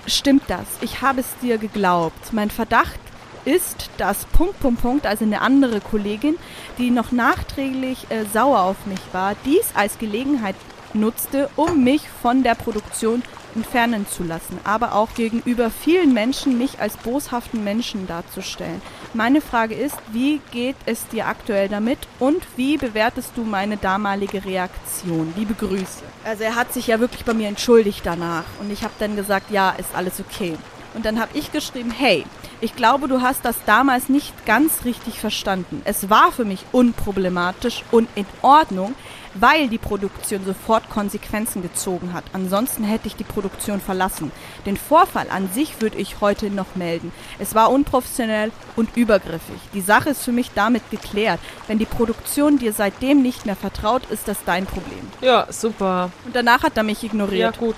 Stimmt 0.07 0.45
das? 0.49 0.65
Ich 0.81 1.03
habe 1.03 1.21
es 1.21 1.37
dir 1.43 1.59
geglaubt. 1.59 2.33
Mein 2.33 2.49
Verdacht 2.49 2.99
ist, 3.45 3.91
dass 3.99 4.25
Punkt, 4.25 4.59
Punkt, 4.59 4.81
Punkt, 4.81 5.07
also 5.07 5.27
eine 5.27 5.43
andere 5.43 5.83
Kollegin, 5.83 6.37
die 6.79 6.91
noch 6.91 7.13
nachträglich 7.13 8.07
äh, 8.09 8.25
sauer 8.33 8.63
auf 8.63 8.87
mich 8.87 9.01
war, 9.13 9.35
dies 9.45 9.67
als 9.75 9.99
Gelegenheit 9.99 10.57
nutzte, 10.95 11.51
um 11.57 11.85
mich 11.85 12.03
von 12.23 12.43
der 12.43 12.55
Produktion 12.55 13.23
entfernen 13.55 14.07
zu 14.09 14.25
lassen, 14.25 14.59
aber 14.65 14.95
auch 14.95 15.15
gegenüber 15.15 15.71
vielen 15.71 16.13
Menschen 16.13 16.59
mich 16.59 16.81
als 16.81 16.97
boshaften 16.97 17.63
Menschen 17.63 18.07
darzustellen. 18.09 18.83
Meine 19.13 19.41
Frage 19.41 19.75
ist, 19.75 19.97
wie 20.13 20.41
geht 20.51 20.77
es 20.87 21.07
dir 21.09 21.29
aktuell 21.29 21.69
damit 21.69 21.99
und 22.19 22.43
wie 22.57 22.77
bewertest 22.77 23.33
du 23.37 23.45
meine 23.45 23.77
damalige 23.77 24.45
Reaktion? 24.45 25.33
Liebe 25.37 25.55
Grüße. 25.55 26.03
Also 26.25 26.43
er 26.43 26.57
hat 26.57 26.73
sich 26.73 26.89
ja 26.89 26.99
wirklich 26.99 27.25
bei 27.25 27.35
mir 27.35 27.47
entschuldigt 27.49 28.01
danach 28.05 28.45
und 28.61 28.73
ich 28.73 28.83
habe 28.83 28.95
dann 28.99 29.15
gesagt, 29.15 29.53
ja, 29.53 29.71
ist 29.71 29.95
alles 29.95 30.19
okay. 30.19 30.57
Und 30.95 31.05
dann 31.07 31.21
habe 31.21 31.37
ich 31.37 31.53
geschrieben, 31.53 31.91
hey, 31.91 32.25
Ich 32.65 32.77
glaube, 32.77 33.09
du 33.09 33.21
hast 33.21 33.45
das 33.45 33.57
damals 33.67 34.09
nicht 34.09 34.47
ganz 34.47 34.87
richtig 34.87 35.19
verstanden. 35.21 35.83
Es 35.85 36.09
war 36.09 36.33
für 36.33 36.47
mich 36.47 36.65
unproblematisch 36.73 37.83
und 37.91 38.09
in 38.15 38.25
Ordnung, 38.41 38.95
weil 39.35 39.69
die 39.69 39.79
Produktion 39.79 40.45
sofort 40.45 40.89
Konsequenzen 40.91 41.63
gezogen 41.63 42.13
hat. 42.13 42.25
Ansonsten 42.33 42.85
hätte 42.85 43.07
ich 43.09 43.17
die 43.17 43.25
Produktion 43.25 43.81
verlassen. 43.81 44.31
Den 44.67 44.77
Vorfall 44.77 45.27
an 45.31 45.49
sich 45.53 45.81
würde 45.81 45.99
ich 45.99 46.21
heute 46.21 46.51
noch 46.51 46.77
melden. 46.77 47.13
Es 47.39 47.55
war 47.55 47.71
unprofessionell 47.71 48.53
und 48.77 48.97
übergriffig. 48.97 49.59
Die 49.73 49.81
Sache 49.81 50.11
ist 50.11 50.23
für 50.23 50.33
mich 50.33 50.51
damit 50.55 50.91
geklärt. 50.91 51.41
Wenn 51.67 51.79
die 51.79 51.85
Produktion 51.85 52.59
dir 52.59 52.73
seitdem 52.73 53.23
nicht 53.23 53.47
mehr 53.47 53.57
vertraut, 53.57 54.03
ist 54.11 54.29
das 54.29 54.39
dein 54.47 54.67
Problem. 54.67 55.11
Ja, 55.21 55.47
super. 55.51 56.11
Und 56.25 56.35
danach 56.37 56.63
hat 56.63 56.77
er 56.77 56.83
mich 56.83 57.03
Ja, 57.03 57.09
ignoriert. 57.09 57.59
gut. 57.59 57.77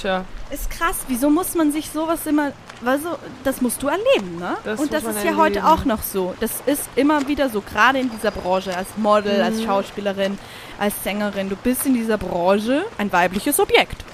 Tja, 0.00 0.24
Ist 0.50 0.68
krass, 0.70 0.96
wieso 1.08 1.30
muss 1.30 1.54
man 1.54 1.70
sich 1.70 1.90
sowas 1.90 2.26
immer. 2.26 2.52
Also, 2.84 3.10
das 3.44 3.60
musst 3.60 3.82
du 3.82 3.88
erleben, 3.88 4.38
ne? 4.38 4.56
Das 4.64 4.80
Und 4.80 4.92
das 4.92 5.04
ist 5.04 5.22
ja 5.24 5.36
heute 5.36 5.60
erleben. 5.60 5.66
auch 5.66 5.84
noch 5.84 6.02
so. 6.02 6.34
Das 6.40 6.50
ist 6.66 6.88
immer 6.96 7.28
wieder 7.28 7.48
so, 7.50 7.60
gerade 7.60 7.98
in 8.00 8.10
dieser 8.10 8.30
Branche, 8.30 8.76
als 8.76 8.88
Model, 8.96 9.36
Mhm. 9.38 9.44
als 9.44 9.62
Schauspielerin, 9.62 10.38
als 10.78 11.02
Sängerin. 11.04 11.48
Du 11.50 11.56
bist 11.56 11.86
in 11.86 11.94
dieser 11.94 12.18
Branche 12.18 12.84
ein 12.98 13.12
weibliches 13.12 13.60
Objekt. 13.60 14.04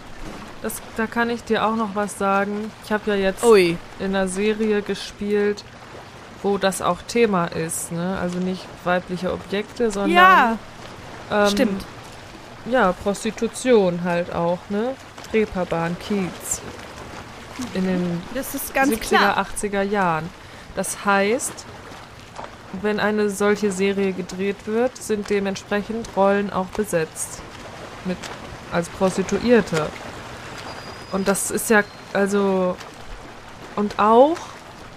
das, 0.62 0.82
da 0.97 1.07
kann 1.07 1.30
ich 1.30 1.45
dir 1.45 1.64
auch 1.64 1.76
noch 1.76 1.95
was 1.95 2.18
sagen. 2.18 2.72
Ich 2.84 2.91
habe 2.91 3.11
ja 3.12 3.14
jetzt 3.16 3.45
Ui. 3.45 3.76
in 4.01 4.07
einer 4.07 4.26
Serie 4.26 4.82
gespielt, 4.82 5.62
wo 6.43 6.59
das 6.59 6.82
auch 6.82 7.03
Thema 7.03 7.45
ist. 7.47 7.93
Ne? 7.93 8.18
Also 8.20 8.39
nicht 8.39 8.64
weibliche 8.82 9.32
Objekte, 9.32 9.91
sondern 9.93 10.11
Ja, 10.12 10.59
ähm, 11.30 11.49
stimmt. 11.51 11.84
Ja, 12.68 12.93
Prostitution 12.93 14.01
halt 14.03 14.34
auch, 14.34 14.59
ne? 14.68 14.95
Reeperbahn, 15.33 15.97
Kiez. 15.99 16.61
In 17.74 17.85
den 17.85 18.22
Das 18.35 18.55
ist 18.55 18.74
ganz 18.74 18.93
70er, 18.93 19.01
klar. 19.01 19.47
80er 19.47 19.83
Jahren. 19.83 20.29
Das 20.74 21.05
heißt, 21.05 21.64
wenn 22.83 23.01
eine 23.01 23.31
solche 23.31 23.72
Serie 23.72 24.12
gedreht 24.12 24.66
wird, 24.66 24.97
sind 24.97 25.31
dementsprechend 25.31 26.09
Rollen 26.16 26.53
auch 26.53 26.66
besetzt. 26.66 27.41
Mit 28.05 28.18
als 28.72 28.89
Prostituierte. 28.89 29.87
Und 31.12 31.29
das 31.29 31.51
ist 31.51 31.70
ja, 31.70 31.83
also, 32.12 32.77
und 33.77 33.99
auch, 33.99 34.37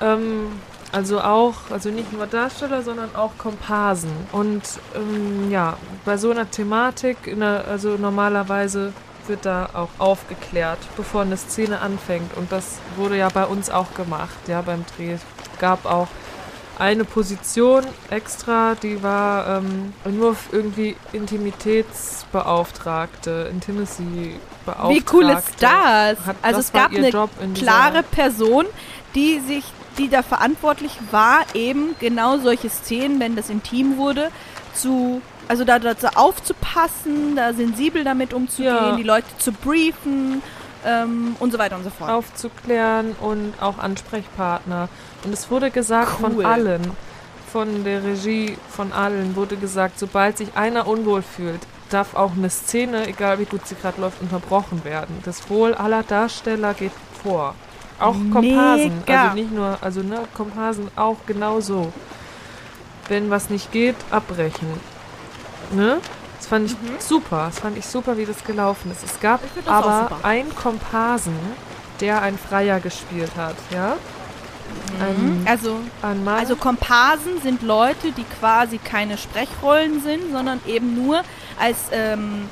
ähm, 0.02 0.48
also 0.92 1.22
auch, 1.22 1.56
also 1.70 1.90
nicht 1.90 2.12
nur 2.12 2.26
Darsteller, 2.26 2.82
sondern 2.82 3.16
auch 3.16 3.38
Komparsen. 3.38 4.12
Und 4.32 4.64
ähm, 4.96 5.52
ja, 5.52 5.78
bei 6.04 6.18
so 6.18 6.32
einer 6.32 6.50
Thematik, 6.50 7.18
der, 7.26 7.66
also 7.68 7.96
normalerweise 7.98 8.92
wird 9.30 9.46
da 9.46 9.70
auch 9.74 9.90
aufgeklärt, 10.00 10.80
bevor 10.98 11.22
eine 11.22 11.38
Szene 11.38 11.80
anfängt. 11.80 12.36
Und 12.36 12.52
das 12.52 12.80
wurde 12.98 13.16
ja 13.18 13.30
bei 13.30 13.46
uns 13.46 13.70
auch 13.70 13.94
gemacht, 13.94 14.36
ja, 14.48 14.62
beim 14.62 14.84
Dreh. 14.98 15.14
Es 15.14 15.22
gab 15.60 15.86
auch 15.86 16.10
eine 16.80 17.06
Position 17.06 17.86
extra, 18.10 18.74
die 18.76 19.02
war 19.04 19.58
ähm, 19.58 19.94
nur 20.10 20.36
irgendwie 20.52 20.96
Intimitätsbeauftragte, 21.12 23.50
Intimacy-Beauftragte. 23.52 24.96
Wie 24.96 25.04
cool 25.14 25.30
ist 25.30 25.56
das? 25.60 26.18
Hat, 26.26 26.38
also 26.42 26.58
das 26.58 26.68
es 26.68 26.72
gab 26.72 26.94
eine 26.94 27.12
klare 27.54 28.02
Person, 28.04 28.66
die 29.14 29.42
sich, 29.42 29.66
die 29.98 30.08
da 30.08 30.24
verantwortlich 30.24 30.94
war, 31.12 31.42
eben 31.54 31.98
genau 32.00 32.38
solche 32.38 32.70
Szenen, 32.70 33.20
wenn 33.20 33.36
das 33.36 33.50
intim 33.50 33.98
wurde, 33.98 34.32
zu, 34.74 35.22
also 35.50 35.66
da, 35.66 35.80
da 35.80 35.94
aufzupassen, 36.16 37.36
da 37.36 37.54
sensibel 37.54 38.04
damit 38.06 38.34
umzugehen, 38.34 38.74
Ja. 38.76 38.96
die 38.96 39.04
Leute 39.04 39.28
zu 39.40 39.52
briefen 39.52 40.42
ähm, 40.86 41.36
und 41.40 41.52
so 41.52 41.58
weiter 41.60 41.76
und 41.76 41.84
so 41.84 41.90
fort. 41.90 42.10
aufzuklären 42.10 43.16
und 43.20 43.54
auch 43.60 43.78
Ansprechpartner. 43.80 44.88
Und 45.26 45.34
es 45.34 45.52
wurde 45.52 45.70
gesagt 45.72 46.12
von 46.22 46.38
Cool. 46.38 46.46
allen, 46.46 46.92
von 47.52 47.84
der 47.84 48.04
Regie, 48.04 48.58
von 48.70 48.94
allen 48.94 49.36
wurde 49.36 49.58
gesagt, 49.58 50.00
sobald 50.00 50.38
sich 50.38 50.56
einer 50.56 50.88
unwohl 50.88 51.22
fühlt, 51.22 51.60
darf 51.90 52.14
auch 52.14 52.32
eine 52.38 52.50
Szene, 52.52 53.08
egal 53.08 53.40
wie 53.40 53.46
gut 53.46 53.66
sie 53.68 53.76
gerade 53.76 54.00
läuft, 54.00 54.22
unterbrochen 54.22 54.84
werden. 54.86 55.18
Das 55.26 55.50
Wohl 55.50 55.74
aller 55.74 56.04
Darsteller 56.04 56.74
geht 56.76 56.92
vor. 57.24 57.56
Auch 58.00 58.16
Komparsen, 58.32 59.00
Mega. 59.00 59.24
also 59.24 59.36
nicht 59.36 59.52
nur, 59.52 59.78
also 59.82 60.02
ne, 60.04 60.20
Komparsen 60.34 60.90
auch 60.96 61.18
genauso. 61.26 61.92
Wenn 63.10 63.30
was 63.32 63.50
nicht 63.50 63.72
geht, 63.72 63.96
abbrechen. 64.12 64.68
Ne? 65.72 65.98
Das 66.38 66.48
fand 66.48 66.72
ich 66.72 66.76
super. 67.02 67.46
Das 67.48 67.60
fand 67.60 67.78
ich 67.78 67.86
super, 67.86 68.18
wie 68.18 68.26
das 68.26 68.44
gelaufen 68.44 68.92
ist. 68.92 69.04
Es 69.04 69.20
gab 69.20 69.42
Mhm. 69.44 69.68
Aber 69.68 70.10
einen 70.24 70.56
Komparsen, 70.56 71.34
der 72.00 72.22
ein 72.22 72.38
Freier 72.38 72.80
gespielt 72.80 73.32
hat, 73.38 73.56
ja? 73.74 73.96
Ein, 75.00 75.46
Also, 75.50 75.80
ein 76.02 76.24
Mann. 76.24 76.40
also 76.40 76.56
Komparsen 76.56 77.42
sind 77.42 77.62
Leute, 77.64 78.12
die 78.12 78.24
quasi 78.40 78.78
keine 78.78 79.18
Sprechrollen 79.18 80.02
sind, 80.02 80.32
sondern 80.32 80.60
eben 80.68 80.94
nur 80.96 81.22
als 81.60 81.78
ähm, 81.92 82.48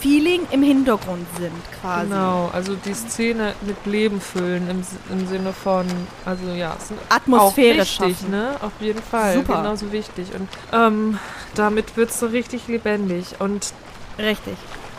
Feeling 0.00 0.42
im 0.50 0.62
Hintergrund 0.62 1.26
sind, 1.38 1.52
quasi. 1.80 2.08
Genau, 2.08 2.50
also 2.52 2.74
die 2.74 2.94
Szene 2.94 3.54
mit 3.62 3.86
Leben 3.86 4.20
füllen 4.20 4.68
im, 4.68 4.82
im 5.10 5.26
Sinne 5.26 5.52
von, 5.52 5.86
also 6.24 6.52
ja, 6.52 6.76
es 6.78 6.88
sind 6.88 7.00
Atmosphäre 7.08 7.76
auch 7.76 7.84
wichtig, 7.84 8.16
schaffen. 8.16 8.30
ne? 8.30 8.56
Auf 8.60 8.72
jeden 8.80 9.02
Fall, 9.02 9.34
Super. 9.34 9.58
genauso 9.58 9.92
wichtig. 9.92 10.28
Und 10.34 10.48
ähm, 10.72 11.18
damit 11.54 11.96
wird 11.96 12.10
es 12.10 12.18
so 12.20 12.26
richtig 12.26 12.66
lebendig. 12.68 13.36
Und 13.38 13.72
Richtig. 14.18 14.56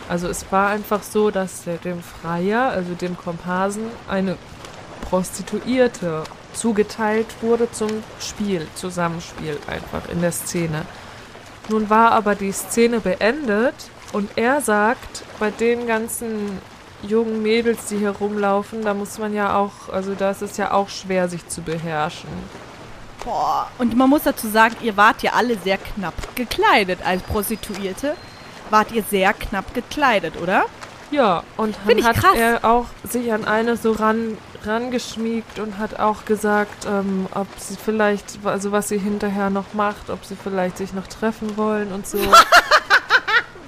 also 0.08 0.28
es 0.28 0.46
war 0.52 0.70
einfach 0.70 1.04
so, 1.04 1.30
dass 1.32 1.64
dem 1.84 2.02
Freier, 2.02 2.70
also 2.70 2.94
dem 2.94 3.18
Komparsen, 3.18 3.84
eine 4.08 4.38
Prostituierte 5.10 6.24
zugeteilt 6.54 7.28
wurde 7.42 7.72
zum 7.72 7.90
Spiel, 8.20 8.68
Zusammenspiel 8.76 9.58
einfach 9.68 10.10
in 10.10 10.22
der 10.22 10.32
Szene. 10.32 10.86
Nun 11.70 11.90
war 11.90 12.12
aber 12.12 12.36
die 12.36 12.52
Szene 12.52 13.00
beendet 13.00 13.76
und 14.12 14.30
er 14.36 14.62
sagt, 14.62 15.24
bei 15.40 15.52
den 15.52 15.88
ganzen 15.88 16.60
jungen 17.04 17.42
Mädels, 17.42 17.86
die 17.88 17.98
hier 17.98 18.12
rumlaufen, 18.12 18.84
da 18.84 18.94
muss 18.94 19.18
man 19.18 19.34
ja 19.34 19.56
auch, 19.56 19.90
also 19.92 20.16
da 20.16 20.32
ist 20.32 20.42
es 20.42 20.58
ja 20.58 20.72
auch 20.72 20.90
schwer, 20.90 21.30
sich 21.30 21.48
zu 21.48 21.62
beherrschen. 21.62 22.30
Boah. 23.24 23.68
Und 23.78 23.96
man 23.96 24.10
muss 24.10 24.24
dazu 24.24 24.48
sagen, 24.48 24.76
ihr 24.82 24.98
wart 24.98 25.24
ja 25.24 25.34
alle 25.34 25.58
sehr 25.58 25.78
knapp 25.78 26.36
gekleidet 26.36 27.00
als 27.06 27.22
Prostituierte. 27.24 28.16
Wart 28.70 28.92
ihr 28.92 29.04
sehr 29.04 29.34
knapp 29.34 29.74
gekleidet, 29.74 30.40
oder? 30.42 30.66
Ja, 31.12 31.44
und 31.58 31.76
dann 31.88 32.04
hat 32.04 32.18
krass. 32.18 32.36
er 32.36 32.64
auch 32.64 32.86
sich 33.04 33.34
an 33.34 33.46
eine 33.46 33.78
so 33.78 33.94
ran, 33.94 34.38
rangeschmiegt 34.64 35.60
und 35.60 35.80
hat 35.80 36.00
auch 36.00 36.26
gesagt, 36.26 36.86
ähm, 36.86 37.28
ob 37.34 37.48
sie 37.58 37.76
vielleicht, 37.84 38.40
also 38.44 38.72
was 38.72 38.90
sie 38.90 39.00
hinterher 39.00 39.50
noch 39.50 39.74
macht, 39.74 40.12
ob 40.12 40.24
sie 40.24 40.36
vielleicht 40.36 40.78
sich 40.78 40.94
noch 40.94 41.08
treffen 41.08 41.58
wollen 41.58 41.92
und 41.92 42.08
so. 42.08 42.20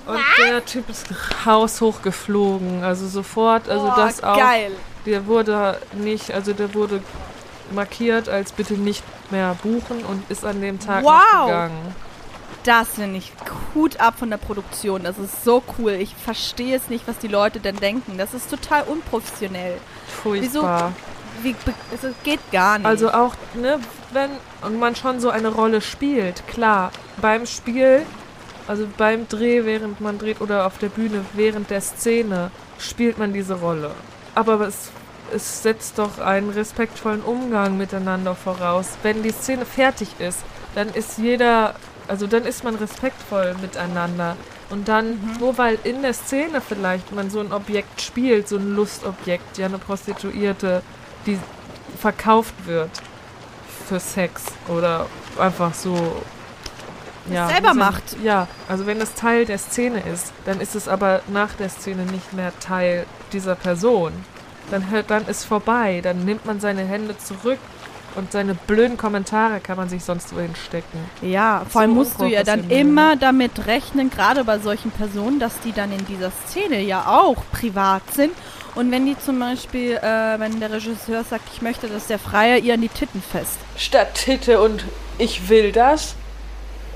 und 0.06 0.20
der 0.40 0.66
Typ 0.66 0.90
ist 0.90 1.08
haushoch 1.46 2.02
geflogen, 2.02 2.84
also 2.84 3.08
sofort, 3.08 3.70
also 3.70 3.86
Boah, 3.86 3.96
das 3.96 4.24
auch. 4.24 4.38
geil. 4.38 4.72
Der 5.06 5.26
wurde 5.28 5.78
nicht, 5.94 6.32
also 6.32 6.54
der 6.54 6.74
wurde 6.74 7.02
markiert 7.72 8.30
als 8.30 8.52
bitte 8.52 8.74
nicht 8.76 9.04
mehr 9.32 9.56
buchen 9.64 10.04
und 10.06 10.30
ist 10.30 10.46
an 10.46 10.62
dem 10.62 10.80
Tag 10.80 11.04
Wow. 11.04 11.46
gegangen. 11.48 11.96
Das 12.64 12.90
finde 12.90 13.18
ich 13.18 13.32
Hut 13.74 14.00
ab 14.00 14.16
von 14.20 14.30
der 14.30 14.38
Produktion. 14.38 15.04
Das 15.04 15.18
ist 15.18 15.44
so 15.44 15.64
cool. 15.80 15.94
Ich 15.94 16.14
verstehe 16.16 16.76
es 16.78 16.90
nicht, 16.90 17.08
was 17.08 17.18
die 17.18 17.28
Leute 17.28 17.60
denn 17.60 17.78
denken. 17.78 18.20
Das 18.20 18.36
ist 18.36 18.52
total 18.52 18.84
unprofessionell. 18.84 19.78
Furchtbar. 20.22 20.92
Wie, 21.42 21.54
be- 21.54 21.74
also, 21.92 22.10
es 22.10 22.14
geht 22.24 22.40
gar 22.52 22.78
nicht. 22.78 22.86
Also 22.86 23.10
auch, 23.12 23.34
ne, 23.56 23.80
wenn 24.12 24.30
man 24.80 24.96
schon 24.96 25.20
so 25.20 25.32
eine 25.32 25.48
Rolle 25.48 25.82
spielt, 25.82 26.46
klar, 26.48 26.92
beim 27.20 27.48
Spiel, 27.48 28.04
also 28.68 28.88
beim 28.98 29.28
Dreh, 29.28 29.66
während 29.66 30.02
man 30.02 30.18
dreht 30.18 30.42
oder 30.42 30.66
auf 30.66 30.78
der 30.78 30.90
Bühne, 30.90 31.26
während 31.34 31.70
der 31.70 31.82
Szene, 31.82 32.52
spielt 32.80 33.18
man 33.18 33.34
diese 33.34 33.56
Rolle. 33.56 33.92
Aber 34.36 34.62
es, 34.62 34.90
es 35.34 35.64
setzt 35.64 35.98
doch 35.98 36.20
einen 36.20 36.50
respektvollen 36.50 37.22
Umgang 37.22 37.78
miteinander 37.78 38.36
voraus. 38.36 38.90
Wenn 39.04 39.24
die 39.24 39.32
Szene 39.32 39.66
fertig 39.66 40.10
ist, 40.20 40.40
dann 40.76 40.90
ist 40.90 41.18
jeder, 41.18 41.76
also 42.08 42.28
dann 42.28 42.46
ist 42.46 42.64
man 42.64 42.76
respektvoll 42.76 43.56
miteinander. 43.62 44.36
Und 44.70 44.88
dann, 44.88 45.20
nur 45.40 45.58
weil 45.58 45.78
in 45.84 46.02
der 46.02 46.14
Szene 46.14 46.62
vielleicht 46.62 47.12
man 47.14 47.30
so 47.30 47.42
ein 47.42 47.52
Objekt 47.52 48.02
spielt, 48.02 48.48
so 48.48 48.56
ein 48.56 48.74
Lustobjekt, 48.74 49.58
ja, 49.58 49.66
eine 49.66 49.78
Prostituierte, 49.78 50.82
die 51.26 51.38
verkauft 52.00 52.54
wird 52.66 52.90
für 53.88 54.00
Sex 54.00 54.46
oder 54.70 55.08
einfach 55.38 55.74
so. 55.74 56.22
Ja, 57.34 57.48
selber 57.48 57.70
sind- 57.70 57.78
macht. 57.80 58.04
Ja, 58.24 58.48
also 58.68 58.86
wenn 58.86 59.00
es 59.02 59.14
Teil 59.14 59.46
der 59.46 59.58
Szene 59.58 60.02
ist, 60.14 60.32
dann 60.46 60.60
ist 60.62 60.76
es 60.76 60.88
aber 60.88 61.22
nach 61.28 61.54
der 61.54 61.70
Szene 61.70 62.04
nicht 62.04 62.34
mehr 62.34 62.52
Teil 62.60 63.06
dieser 63.34 63.56
Person. 63.56 64.12
Dann 64.70 64.90
hört, 64.90 65.10
dann 65.10 65.28
ist 65.28 65.44
vorbei, 65.46 66.00
dann 66.02 66.24
nimmt 66.26 66.46
man 66.46 66.60
seine 66.60 66.82
Hände 66.84 67.18
zurück 67.18 67.60
Und 68.14 68.34
seine 68.34 68.56
blöden 68.56 68.98
Kommentare 68.98 69.62
kann 69.62 69.78
man 69.78 69.88
sich 69.88 70.04
sonst 70.04 70.36
wohin 70.36 70.54
stecken. 70.68 71.00
Ja, 71.22 71.62
vor 71.70 71.80
allem 71.80 71.92
So 71.92 71.96
musst 71.96 72.20
du 72.20 72.26
ja 72.26 72.44
dann 72.44 72.70
immer 72.70 73.16
damit 73.16 73.68
rechnen, 73.68 74.10
gerade 74.10 74.44
bei 74.44 74.60
solchen 74.60 74.92
Personen, 74.92 75.40
dass 75.40 75.58
die 75.62 75.72
dann 75.72 75.94
in 75.94 76.06
dieser 76.08 76.30
Szene 76.46 76.82
ja 76.82 77.06
auch 77.08 77.38
privat 77.54 78.02
sind. 78.14 78.34
Und 78.76 78.92
wenn 78.92 79.06
die 79.06 79.18
zum 79.18 79.40
Beispiel, 79.40 79.94
äh, 79.94 80.38
wenn 80.40 80.60
der 80.60 80.72
Regisseur 80.74 81.24
sagt, 81.24 81.44
ich 81.54 81.62
möchte, 81.62 81.88
dass 81.88 82.08
der 82.08 82.20
Freier 82.20 82.58
ihr 82.58 82.74
an 82.74 82.82
die 82.82 82.90
Titten 82.90 83.22
fest. 83.22 83.58
Statt 83.78 84.14
Titte 84.16 84.60
und 84.60 84.84
ich 85.18 85.48
will 85.48 85.72
das, 85.72 86.16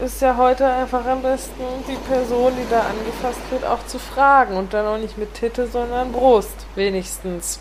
ist 0.03 0.21
ja 0.21 0.35
heute 0.37 0.67
einfach 0.67 1.05
am 1.05 1.21
besten 1.21 1.63
die 1.87 1.95
Person, 2.09 2.53
die 2.57 2.69
da 2.69 2.81
angefasst 2.81 3.39
wird, 3.49 3.65
auch 3.65 3.85
zu 3.87 3.99
fragen. 3.99 4.57
Und 4.57 4.73
dann 4.73 4.85
auch 4.85 4.97
nicht 4.97 5.17
mit 5.17 5.33
Titte, 5.33 5.67
sondern 5.67 6.11
Brust, 6.11 6.65
wenigstens. 6.75 7.59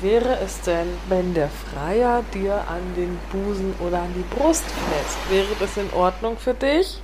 Wie 0.00 0.08
wäre 0.08 0.38
es 0.44 0.60
denn, 0.60 0.86
wenn 1.08 1.34
der 1.34 1.48
Freier 1.48 2.22
dir 2.32 2.54
an 2.68 2.94
den 2.96 3.18
Busen 3.32 3.74
oder 3.86 3.98
an 3.98 4.14
die 4.14 4.34
Brust 4.34 4.64
fest? 4.64 5.18
Wäre 5.30 5.54
das 5.58 5.76
in 5.76 5.92
Ordnung 5.92 6.36
für 6.36 6.54
dich? 6.54 7.00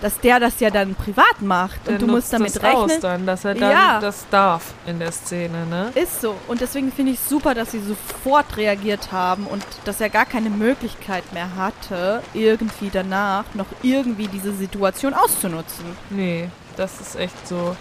Dass 0.00 0.20
der 0.20 0.38
das 0.38 0.60
ja 0.60 0.70
dann 0.70 0.94
privat 0.94 1.42
macht. 1.42 1.86
Der 1.86 1.94
und 1.94 2.02
du 2.02 2.06
musst 2.06 2.32
damit 2.32 2.54
das 2.54 2.62
rechnen. 2.62 2.82
Aus 2.84 3.00
dann, 3.00 3.26
dass 3.26 3.44
er 3.44 3.54
dann 3.54 3.70
Ja. 3.72 4.00
das 4.00 4.26
darf 4.30 4.72
in 4.86 5.00
der 5.00 5.10
Szene, 5.10 5.66
ne? 5.66 5.90
Ist 5.94 6.20
so. 6.20 6.36
Und 6.46 6.60
deswegen 6.60 6.92
finde 6.92 7.12
ich 7.12 7.20
super, 7.20 7.52
dass 7.54 7.72
sie 7.72 7.80
sofort 7.80 8.56
reagiert 8.56 9.10
haben 9.10 9.46
und 9.46 9.64
dass 9.84 10.00
er 10.00 10.08
gar 10.08 10.24
keine 10.24 10.50
Möglichkeit 10.50 11.32
mehr 11.32 11.56
hatte, 11.56 12.22
irgendwie 12.32 12.90
danach 12.92 13.44
noch 13.54 13.66
irgendwie 13.82 14.28
diese 14.28 14.52
Situation 14.52 15.14
auszunutzen. 15.14 15.84
Nee, 16.10 16.48
das 16.76 17.00
ist 17.00 17.16
echt 17.16 17.48
so. 17.48 17.76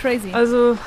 Crazy. 0.00 0.32
Also 0.32 0.78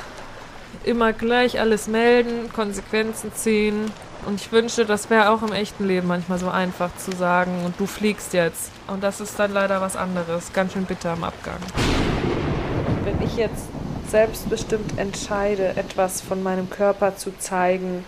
immer 0.84 1.12
gleich 1.12 1.60
alles 1.60 1.86
melden, 1.86 2.52
Konsequenzen 2.52 3.32
ziehen. 3.34 3.92
Und 4.26 4.40
ich 4.40 4.52
wünschte, 4.52 4.84
das 4.84 5.10
wäre 5.10 5.30
auch 5.30 5.42
im 5.42 5.52
echten 5.52 5.86
Leben 5.86 6.06
manchmal 6.06 6.38
so 6.38 6.48
einfach 6.48 6.90
zu 6.96 7.12
sagen 7.12 7.64
und 7.64 7.78
du 7.78 7.86
fliegst 7.86 8.32
jetzt. 8.32 8.70
Und 8.86 9.02
das 9.02 9.20
ist 9.20 9.38
dann 9.38 9.52
leider 9.52 9.80
was 9.80 9.96
anderes. 9.96 10.52
Ganz 10.52 10.72
schön 10.72 10.84
bitter 10.84 11.10
am 11.10 11.24
Abgang. 11.24 11.58
Wenn 13.04 13.20
ich 13.22 13.36
jetzt 13.36 13.66
selbstbestimmt 14.08 14.98
entscheide, 14.98 15.76
etwas 15.76 16.20
von 16.20 16.42
meinem 16.42 16.68
Körper 16.68 17.16
zu 17.16 17.36
zeigen, 17.38 18.04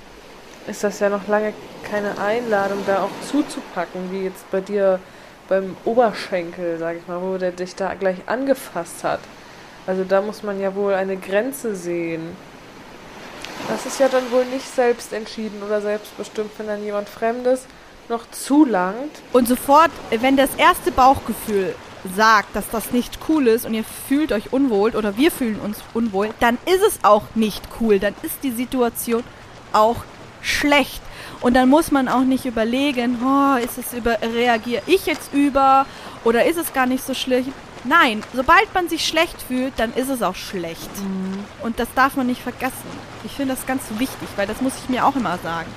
ist 0.66 0.84
das 0.84 1.00
ja 1.00 1.08
noch 1.08 1.26
lange 1.28 1.52
keine 1.90 2.18
Einladung, 2.18 2.78
da 2.86 3.02
auch 3.02 3.26
zuzupacken, 3.28 4.12
wie 4.12 4.24
jetzt 4.24 4.50
bei 4.50 4.60
dir 4.60 4.98
beim 5.48 5.76
Oberschenkel, 5.84 6.78
sag 6.78 6.96
ich 6.96 7.06
mal, 7.08 7.20
wo 7.20 7.36
der 7.36 7.52
dich 7.52 7.74
da 7.74 7.94
gleich 7.94 8.18
angefasst 8.26 9.04
hat. 9.04 9.20
Also 9.86 10.04
da 10.04 10.20
muss 10.20 10.42
man 10.42 10.60
ja 10.60 10.74
wohl 10.74 10.94
eine 10.94 11.16
Grenze 11.16 11.74
sehen. 11.74 12.36
Das 13.68 13.86
ist 13.86 14.00
ja 14.00 14.08
dann 14.08 14.30
wohl 14.30 14.44
nicht 14.46 14.66
selbst 14.74 15.12
entschieden 15.12 15.62
oder 15.62 15.80
selbstbestimmt, 15.80 16.50
wenn 16.58 16.66
dann 16.66 16.84
jemand 16.84 17.08
Fremdes 17.08 17.66
noch 18.08 18.30
zulangt. 18.30 19.22
Und 19.32 19.48
sofort, 19.48 19.90
wenn 20.10 20.36
das 20.36 20.54
erste 20.56 20.92
Bauchgefühl 20.92 21.74
sagt, 22.16 22.54
dass 22.56 22.68
das 22.70 22.90
nicht 22.90 23.18
cool 23.28 23.46
ist 23.46 23.64
und 23.64 23.74
ihr 23.74 23.84
fühlt 23.84 24.32
euch 24.32 24.52
unwohl 24.52 24.94
oder 24.96 25.16
wir 25.16 25.30
fühlen 25.30 25.60
uns 25.60 25.78
unwohl, 25.94 26.30
dann 26.40 26.58
ist 26.66 26.82
es 26.86 27.04
auch 27.04 27.22
nicht 27.34 27.62
cool. 27.80 27.98
Dann 27.98 28.14
ist 28.22 28.42
die 28.42 28.50
Situation 28.50 29.22
auch 29.72 30.04
schlecht. 30.42 31.00
Und 31.40 31.54
dann 31.54 31.68
muss 31.68 31.90
man 31.90 32.08
auch 32.08 32.22
nicht 32.22 32.44
überlegen, 32.44 33.18
oh, 33.24 33.56
ist 33.56 33.78
es 33.78 33.92
über, 33.92 34.18
reagiere 34.20 34.82
ich 34.86 35.06
jetzt 35.06 35.32
über 35.32 35.86
oder 36.24 36.44
ist 36.44 36.58
es 36.58 36.72
gar 36.72 36.86
nicht 36.86 37.04
so 37.04 37.14
schlimm. 37.14 37.52
Nein, 37.84 38.22
sobald 38.32 38.72
man 38.74 38.88
sich 38.88 39.06
schlecht 39.06 39.42
fühlt, 39.42 39.72
dann 39.76 39.92
ist 39.94 40.08
es 40.08 40.22
auch 40.22 40.36
schlecht. 40.36 40.88
Und 41.62 41.78
das 41.80 41.88
darf 41.94 42.16
man 42.16 42.26
nicht 42.28 42.40
vergessen. 42.40 42.72
Ich 43.24 43.32
finde 43.32 43.54
das 43.54 43.66
ganz 43.66 43.82
wichtig, 43.98 44.28
weil 44.36 44.46
das 44.46 44.60
muss 44.60 44.74
ich 44.82 44.88
mir 44.88 45.04
auch 45.04 45.16
immer 45.16 45.38
sagen. 45.42 45.68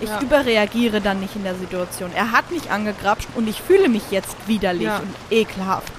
Ich 0.00 0.10
Ja. 0.10 0.20
überreagiere 0.20 1.00
dann 1.00 1.20
nicht 1.20 1.34
in 1.36 1.44
der 1.44 1.54
Situation. 1.54 2.10
Er 2.14 2.30
hat 2.32 2.50
mich 2.50 2.70
angegrapscht 2.70 3.28
und 3.34 3.48
ich 3.48 3.62
fühle 3.62 3.88
mich 3.88 4.10
jetzt 4.10 4.36
widerlich 4.46 4.82
Ja. 4.88 4.98
und 4.98 5.14
ekelhaft. 5.30 5.90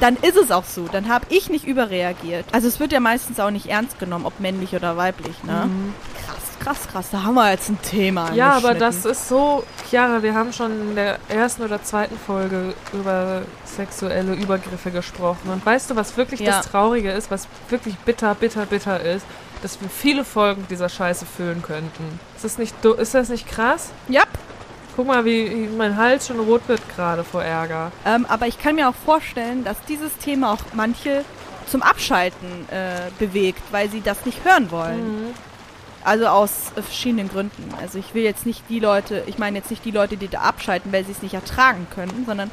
Dann 0.00 0.16
ist 0.16 0.36
es 0.36 0.50
auch 0.50 0.64
so. 0.64 0.86
Dann 0.90 1.08
habe 1.08 1.26
ich 1.28 1.50
nicht 1.50 1.66
überreagiert. 1.66 2.46
Also 2.52 2.68
es 2.68 2.80
wird 2.80 2.92
ja 2.92 3.00
meistens 3.00 3.38
auch 3.38 3.50
nicht 3.50 3.66
ernst 3.66 3.98
genommen, 3.98 4.26
ob 4.26 4.40
männlich 4.40 4.74
oder 4.74 4.96
weiblich, 4.96 5.44
ne? 5.44 5.68
Krass, 6.26 6.38
krass, 6.58 6.88
krass. 6.90 7.06
Da 7.12 7.22
haben 7.22 7.34
wir 7.34 7.50
jetzt 7.50 7.68
ein 7.68 7.80
Thema. 7.82 8.30
Mhm. 8.30 8.36
Ja, 8.36 8.52
aber 8.52 8.74
das 8.74 9.04
ist 9.04 9.28
so. 9.28 9.62
Chiara, 9.88 10.22
wir 10.22 10.34
haben 10.34 10.52
schon 10.52 10.70
in 10.90 10.94
der 10.94 11.18
ersten 11.28 11.62
oder 11.62 11.82
zweiten 11.82 12.18
Folge 12.18 12.74
über 12.92 13.42
sexuelle 13.64 14.34
Übergriffe 14.34 14.90
gesprochen. 14.90 15.50
Und 15.50 15.64
weißt 15.64 15.90
du, 15.90 15.96
was 15.96 16.16
wirklich 16.16 16.40
Ja. 16.40 16.58
das 16.58 16.66
Traurige 16.70 17.10
ist, 17.12 17.30
was 17.30 17.46
wirklich 17.68 17.96
bitter, 17.98 18.34
bitter, 18.34 18.66
bitter 18.66 19.00
ist? 19.00 19.24
Dass 19.62 19.80
wir 19.82 19.90
viele 19.90 20.24
Folgen 20.24 20.66
dieser 20.70 20.88
Scheiße 20.88 21.26
füllen 21.26 21.62
könnten. 21.62 22.18
Ist 22.34 22.44
das 22.44 22.56
nicht, 22.56 22.74
ist 22.84 23.14
das 23.14 23.28
nicht 23.28 23.46
krass? 23.46 23.90
Ja, 24.08 24.22
Guck 24.96 25.06
mal, 25.06 25.24
wie 25.24 25.68
mein 25.76 25.96
Hals 25.96 26.26
schon 26.26 26.40
rot 26.40 26.62
wird 26.66 26.80
gerade 26.94 27.24
vor 27.24 27.42
Ärger. 27.42 27.92
ähm, 28.04 28.26
aber 28.28 28.46
ich 28.46 28.58
kann 28.58 28.74
mir 28.74 28.88
auch 28.88 28.94
vorstellen, 28.94 29.64
dass 29.64 29.76
dieses 29.88 30.16
Thema 30.18 30.52
auch 30.52 30.58
manche 30.74 31.24
zum 31.66 31.82
Abschalten 31.82 32.68
äh, 32.70 33.10
bewegt, 33.18 33.62
weil 33.70 33.88
sie 33.88 34.00
das 34.00 34.26
nicht 34.26 34.44
hören 34.44 34.70
wollen. 34.70 35.26
Mhm. 35.28 35.34
Also 36.02 36.26
aus 36.26 36.72
äh, 36.76 36.82
verschiedenen 36.82 37.28
Gründen. 37.28 37.72
Also 37.80 37.98
ich 37.98 38.14
will 38.14 38.22
jetzt 38.24 38.46
nicht 38.46 38.64
die 38.68 38.80
Leute, 38.80 39.22
ich 39.26 39.38
meine 39.38 39.58
jetzt 39.58 39.70
nicht 39.70 39.84
die 39.84 39.90
Leute, 39.90 40.16
die 40.16 40.28
da 40.28 40.40
abschalten, 40.40 40.92
weil 40.92 41.04
sie 41.04 41.12
es 41.12 41.22
nicht 41.22 41.34
ertragen 41.34 41.86
können, 41.94 42.24
sondern 42.26 42.50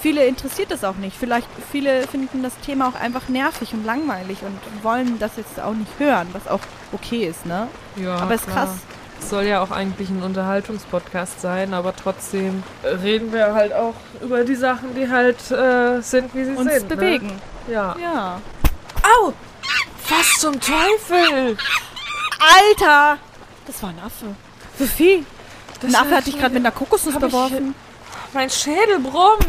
viele 0.00 0.24
interessiert 0.26 0.70
es 0.70 0.84
auch 0.84 0.96
nicht. 0.96 1.16
Vielleicht 1.18 1.48
viele 1.70 2.06
finden 2.06 2.42
das 2.42 2.56
Thema 2.58 2.88
auch 2.88 3.00
einfach 3.00 3.28
nervig 3.28 3.72
und 3.72 3.84
langweilig 3.84 4.38
und 4.42 4.84
wollen 4.84 5.18
das 5.18 5.32
jetzt 5.36 5.60
auch 5.60 5.74
nicht 5.74 5.90
hören, 5.98 6.28
was 6.32 6.46
auch 6.46 6.60
okay 6.92 7.26
ist, 7.26 7.46
ne? 7.46 7.68
Ja, 7.96 8.16
Aber 8.16 8.34
ist 8.34 8.44
klar. 8.44 8.66
krass. 8.66 8.76
Soll 9.28 9.44
ja 9.44 9.62
auch 9.62 9.70
eigentlich 9.70 10.10
ein 10.10 10.22
Unterhaltungspodcast 10.22 11.40
sein, 11.40 11.72
aber 11.72 11.96
trotzdem 11.96 12.62
reden 12.84 13.32
wir 13.32 13.54
halt 13.54 13.72
auch 13.72 13.94
über 14.20 14.44
die 14.44 14.54
Sachen, 14.54 14.94
die 14.94 15.08
halt 15.08 15.38
äh, 15.50 16.00
sind, 16.02 16.34
wie 16.34 16.44
sie 16.44 16.52
Uns 16.54 16.70
sind. 16.72 16.88
bewegen. 16.88 17.28
Ne? 17.66 17.72
Ja. 17.72 17.96
Ja. 17.98 18.40
Au! 19.02 19.32
Was 20.08 20.38
zum 20.40 20.60
Teufel? 20.60 21.56
Alter! 22.38 23.16
Das 23.66 23.82
war 23.82 23.90
ein 23.90 23.98
Affe. 24.04 24.26
Sophie, 24.78 25.24
ein 25.82 25.94
Affe 25.94 26.16
hat 26.16 26.26
dich 26.26 26.38
gerade 26.38 26.52
mit 26.54 26.62
einer 26.64 26.72
Kokosnuss 26.74 27.18
beworfen. 27.18 27.74
Mein 28.34 28.50
Schädel 28.50 28.98
brummt. 28.98 29.46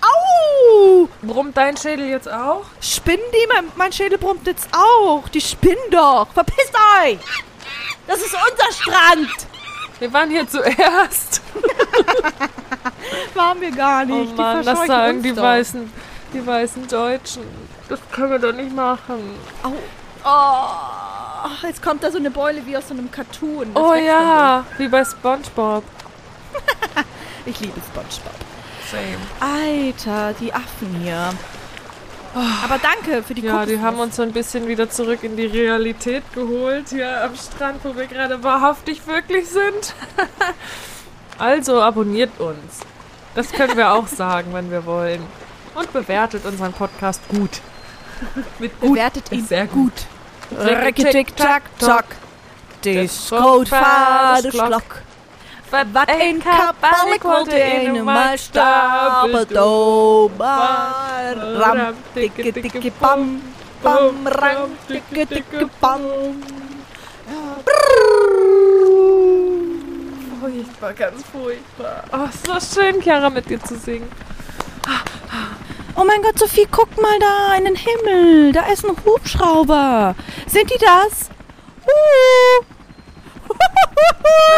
Au! 0.00 1.08
Brummt 1.22 1.56
dein 1.56 1.76
Schädel 1.76 2.06
jetzt 2.08 2.28
auch? 2.30 2.64
Spinnen 2.80 3.24
die? 3.32 3.46
Mein, 3.52 3.64
mein 3.76 3.92
Schädel 3.92 4.18
brummt 4.18 4.46
jetzt 4.46 4.68
auch. 4.72 5.28
Die 5.28 5.40
spinnen 5.40 5.76
doch. 5.90 6.26
Verpisst 6.34 6.74
euch! 7.04 7.18
Das 8.08 8.18
ist 8.18 8.34
unser 8.34 8.72
Strand! 8.72 9.28
Wir 10.00 10.12
waren 10.12 10.30
hier 10.30 10.48
zuerst. 10.48 11.40
Waren 13.34 13.60
wir 13.60 13.70
gar 13.70 14.02
Oh 14.02 14.06
nicht. 14.06 14.36
Mann, 14.36 14.60
die 14.60 14.64
das 14.64 14.78
verscheuchen 14.78 14.86
sagen 14.86 15.22
die 15.22 15.32
doch. 15.34 15.42
weißen, 15.42 15.92
die 16.32 16.46
weißen 16.46 16.88
Deutschen. 16.88 17.42
Das 17.88 17.98
können 18.12 18.30
wir 18.30 18.38
doch 18.38 18.52
nicht 18.52 18.74
machen. 18.74 19.38
Au. 19.62 19.72
Oh, 20.24 21.66
jetzt 21.66 21.82
kommt 21.82 22.02
da 22.02 22.10
so 22.10 22.18
eine 22.18 22.30
Beule 22.30 22.64
wie 22.66 22.76
aus 22.76 22.88
so 22.88 22.94
einem 22.94 23.10
Cartoon. 23.10 23.72
Das 23.74 23.82
oh 23.82 23.94
ja, 23.94 24.64
wie 24.78 24.88
bei 24.88 25.04
SpongeBob. 25.04 25.84
Ich 27.46 27.60
liebe 27.60 27.80
Spongebob. 27.80 28.34
Same. 28.90 29.16
Alter, 29.40 30.34
die 30.38 30.52
Affen 30.52 31.00
hier. 31.02 31.30
Aber 32.34 32.78
danke 32.78 33.22
für 33.22 33.34
die 33.34 33.42
Ja, 33.42 33.64
die 33.64 33.80
haben 33.80 33.98
uns 33.98 34.16
so 34.16 34.22
ein 34.22 34.32
bisschen 34.32 34.68
wieder 34.68 34.90
zurück 34.90 35.22
in 35.22 35.36
die 35.36 35.46
Realität 35.46 36.22
geholt 36.34 36.90
hier 36.90 37.24
am 37.24 37.34
Strand, 37.36 37.84
wo 37.84 37.96
wir 37.96 38.06
gerade 38.06 38.42
wahrhaftig 38.42 39.06
wirklich 39.06 39.48
sind. 39.48 39.94
also 41.38 41.80
abonniert 41.80 42.38
uns. 42.38 42.80
Das 43.34 43.50
können 43.52 43.76
wir 43.76 43.92
auch 43.92 44.06
sagen, 44.06 44.52
wenn 44.52 44.70
wir 44.70 44.84
wollen. 44.84 45.22
Und 45.74 45.92
bewertet 45.92 46.44
unseren 46.44 46.72
Podcast 46.72 47.22
gut. 47.28 47.60
Mit 48.58 48.78
gut 48.80 48.94
Bewertet 48.94 49.32
ihn 49.32 49.46
sehr 49.46 49.66
gut. 49.66 49.92
Tick-Tick-Tack-Tack. 50.50 52.06
Disco-Faderslock. 52.84 55.02
Wat 55.70 55.86
een 56.06 56.42
kabbalik 56.42 57.22
wollte 57.22 57.74
een 57.84 58.04
mal 58.04 58.36
stapelt 58.38 59.56
ober. 59.56 61.36
Ram, 61.58 61.94
dicke, 62.12 62.52
dicke, 62.52 62.92
bam, 62.98 63.42
bam, 63.80 64.26
ram, 64.26 64.76
dicke, 64.86 65.26
dicke, 65.28 65.68
bam. 65.78 66.00
Furchtbar, 70.40 70.92
ganz 70.92 71.22
furchtbar. 71.32 72.04
Oh, 72.12 72.28
so 72.44 72.58
schön, 72.60 73.00
Chiara, 73.02 73.28
mit 73.28 73.48
dir 73.48 73.60
zu 73.62 73.76
singen. 73.76 74.10
Oh 75.96 76.04
mein 76.04 76.22
Gott, 76.22 76.38
Sophie, 76.38 76.66
guck 76.70 76.96
mal 77.00 77.18
da 77.18 77.54
in 77.56 77.64
den 77.64 77.76
Himmel. 77.76 78.52
Da 78.52 78.66
ist 78.72 78.84
ein 78.84 78.96
Hubschrauber. 79.04 80.14
Sind 80.46 80.70
die 80.70 80.78
das? 80.78 81.28
Uh. 81.84 82.77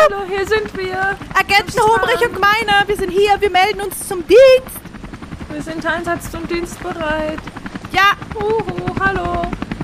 Hallo, 0.05 0.25
hier 0.29 0.47
sind 0.47 0.77
wir. 0.77 1.17
Agenten 1.35 1.81
Hubrich 1.81 2.29
und 2.29 2.41
Meiner, 2.41 2.87
wir 2.87 2.97
sind 2.97 3.11
hier. 3.11 3.41
Wir 3.41 3.51
melden 3.51 3.81
uns 3.83 4.07
zum 4.07 4.27
Dienst. 4.27 4.81
Wir 5.51 5.63
sind 5.63 5.85
Einsatz 5.85 6.31
zum 6.31 6.47
Dienst 6.47 6.81
bereit. 6.83 7.39
Ja, 7.93 8.13
Uhu, 8.35 8.95
hallo. 9.01 9.43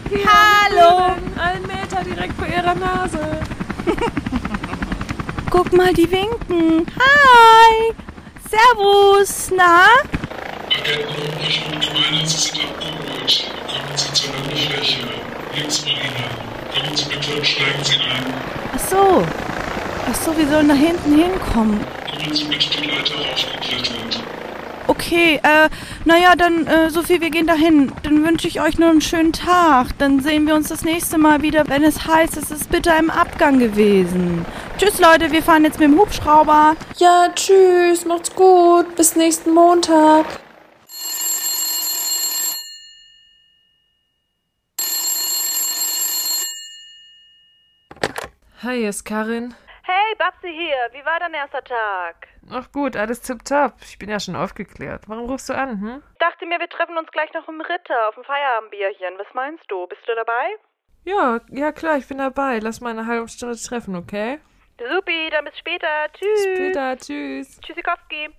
Hier, 0.09 0.21
Hallo. 0.27 1.17
Ein 1.39 1.63
Meter 1.63 2.05
direkt 2.05 2.35
vor 2.35 2.47
ihrer 2.47 2.75
Nase. 2.75 3.19
guck 5.51 5.73
mal, 5.73 5.93
die 5.93 6.11
winken. 6.11 6.87
Hi. 6.99 7.93
Servus. 8.49 9.51
Na? 9.57 9.87
Agenten 10.71 11.09
Ulrich 11.09 11.65
und 11.73 11.81
Gemeinde, 11.81 12.27
Sie 12.27 12.37
sind 12.37 12.61
abgeholt. 12.63 13.51
Kommen 13.67 13.97
Sie 13.97 14.13
zur 14.13 14.35
Landefläche. 14.35 15.09
Links 15.55 15.79
von 15.79 15.93
Sie 16.97 17.05
bitte 17.05 17.37
und 17.37 17.47
steigen 17.47 17.85
Sie 17.85 17.95
ein. 17.95 18.35
Ach 18.75 18.79
so. 18.79 19.25
Ach 20.09 20.15
so, 20.15 20.37
wir 20.37 20.47
sollen 20.49 20.69
da 20.69 20.75
hinten 20.75 21.17
hinkommen. 21.17 21.81
Kommen 22.11 22.35
Sie 22.35 22.45
bitte 22.45 22.81
die 22.81 22.89
Leiter 22.89 23.15
raufgeklettert. 23.15 24.23
Okay, 24.89 25.41
äh, 25.43 25.69
naja, 26.05 26.37
dann, 26.37 26.67
äh, 26.67 26.91
Sophie, 26.91 27.21
wir 27.21 27.31
gehen 27.31 27.47
dahin. 27.47 27.91
Dann 28.05 28.25
wünsche 28.25 28.47
ich 28.47 28.61
euch 28.61 28.79
nur 28.79 28.91
einen 28.91 29.01
schönen 29.01 29.33
Tag. 29.33 29.89
Dann 29.99 30.21
sehen 30.21 30.47
wir 30.47 30.55
uns 30.55 30.69
das 30.69 30.83
nächste 30.83 31.19
Mal 31.19 31.43
wieder, 31.43 31.69
wenn 31.69 31.83
es 31.83 32.07
heißt, 32.07 32.37
es 32.37 32.51
ist 32.51 32.71
bitte 32.71 32.93
im 32.99 33.11
Abgang 33.11 33.59
gewesen. 33.59 34.47
Tschüss, 34.79 35.01
Leute, 35.01 35.33
wir 35.33 35.43
fahren 35.43 35.65
jetzt 35.65 35.81
mit 35.81 35.89
dem 35.91 35.99
Hubschrauber. 35.99 36.77
Ja, 36.99 37.29
tschüss, 37.35 38.05
macht's 38.05 38.35
gut. 38.35 38.95
Bis 38.95 39.17
nächsten 39.17 39.53
Montag. 39.53 40.27
Hi, 48.67 48.79
hier 48.79 48.89
ist 48.89 49.05
Karin. 49.05 49.55
Hey, 49.85 50.17
Babsi 50.19 50.53
hier. 50.53 50.89
Wie 50.91 51.07
war 51.07 51.21
dein 51.21 51.35
erster 51.35 51.63
Tag? 51.63 52.27
Ach 52.51 52.73
gut, 52.73 52.97
alles 52.97 53.21
tipptopp. 53.21 53.75
Ich 53.83 53.97
bin 53.97 54.09
ja 54.09 54.19
schon 54.19 54.35
aufgeklärt. 54.35 55.05
Warum 55.07 55.31
rufst 55.31 55.49
du 55.49 55.53
an, 55.53 55.81
hm? 55.81 56.03
Ich 56.15 56.19
dachte 56.19 56.47
mir, 56.47 56.59
wir 56.59 56.69
treffen 56.69 56.99
uns 56.99 57.09
gleich 57.13 57.33
noch 57.33 57.47
im 57.47 57.61
Ritter 57.61 58.09
auf 58.09 58.17
dem 58.17 58.25
Feierabendbierchen. 58.25 59.19
Was 59.19 59.33
meinst 59.35 59.63
du? 59.69 59.87
Bist 59.87 60.03
du 60.09 60.17
dabei? 60.17 60.57
Ja, 61.05 61.39
ja 61.51 61.71
klar, 61.71 61.97
ich 61.99 62.09
bin 62.09 62.19
dabei. 62.19 62.59
Lass 62.59 62.81
mal 62.81 62.91
eine 62.91 63.07
halbe 63.07 63.29
Stunde 63.29 63.57
treffen, 63.57 63.95
okay? 63.95 64.41
Supi, 64.81 65.31
dann 65.31 65.45
bis 65.45 65.57
später. 65.59 66.09
Tschüss. 66.13 66.45
Bis 66.47 66.57
später, 66.57 66.97
tschüss. 66.97 67.61
Tschüssikowski. 67.61 68.31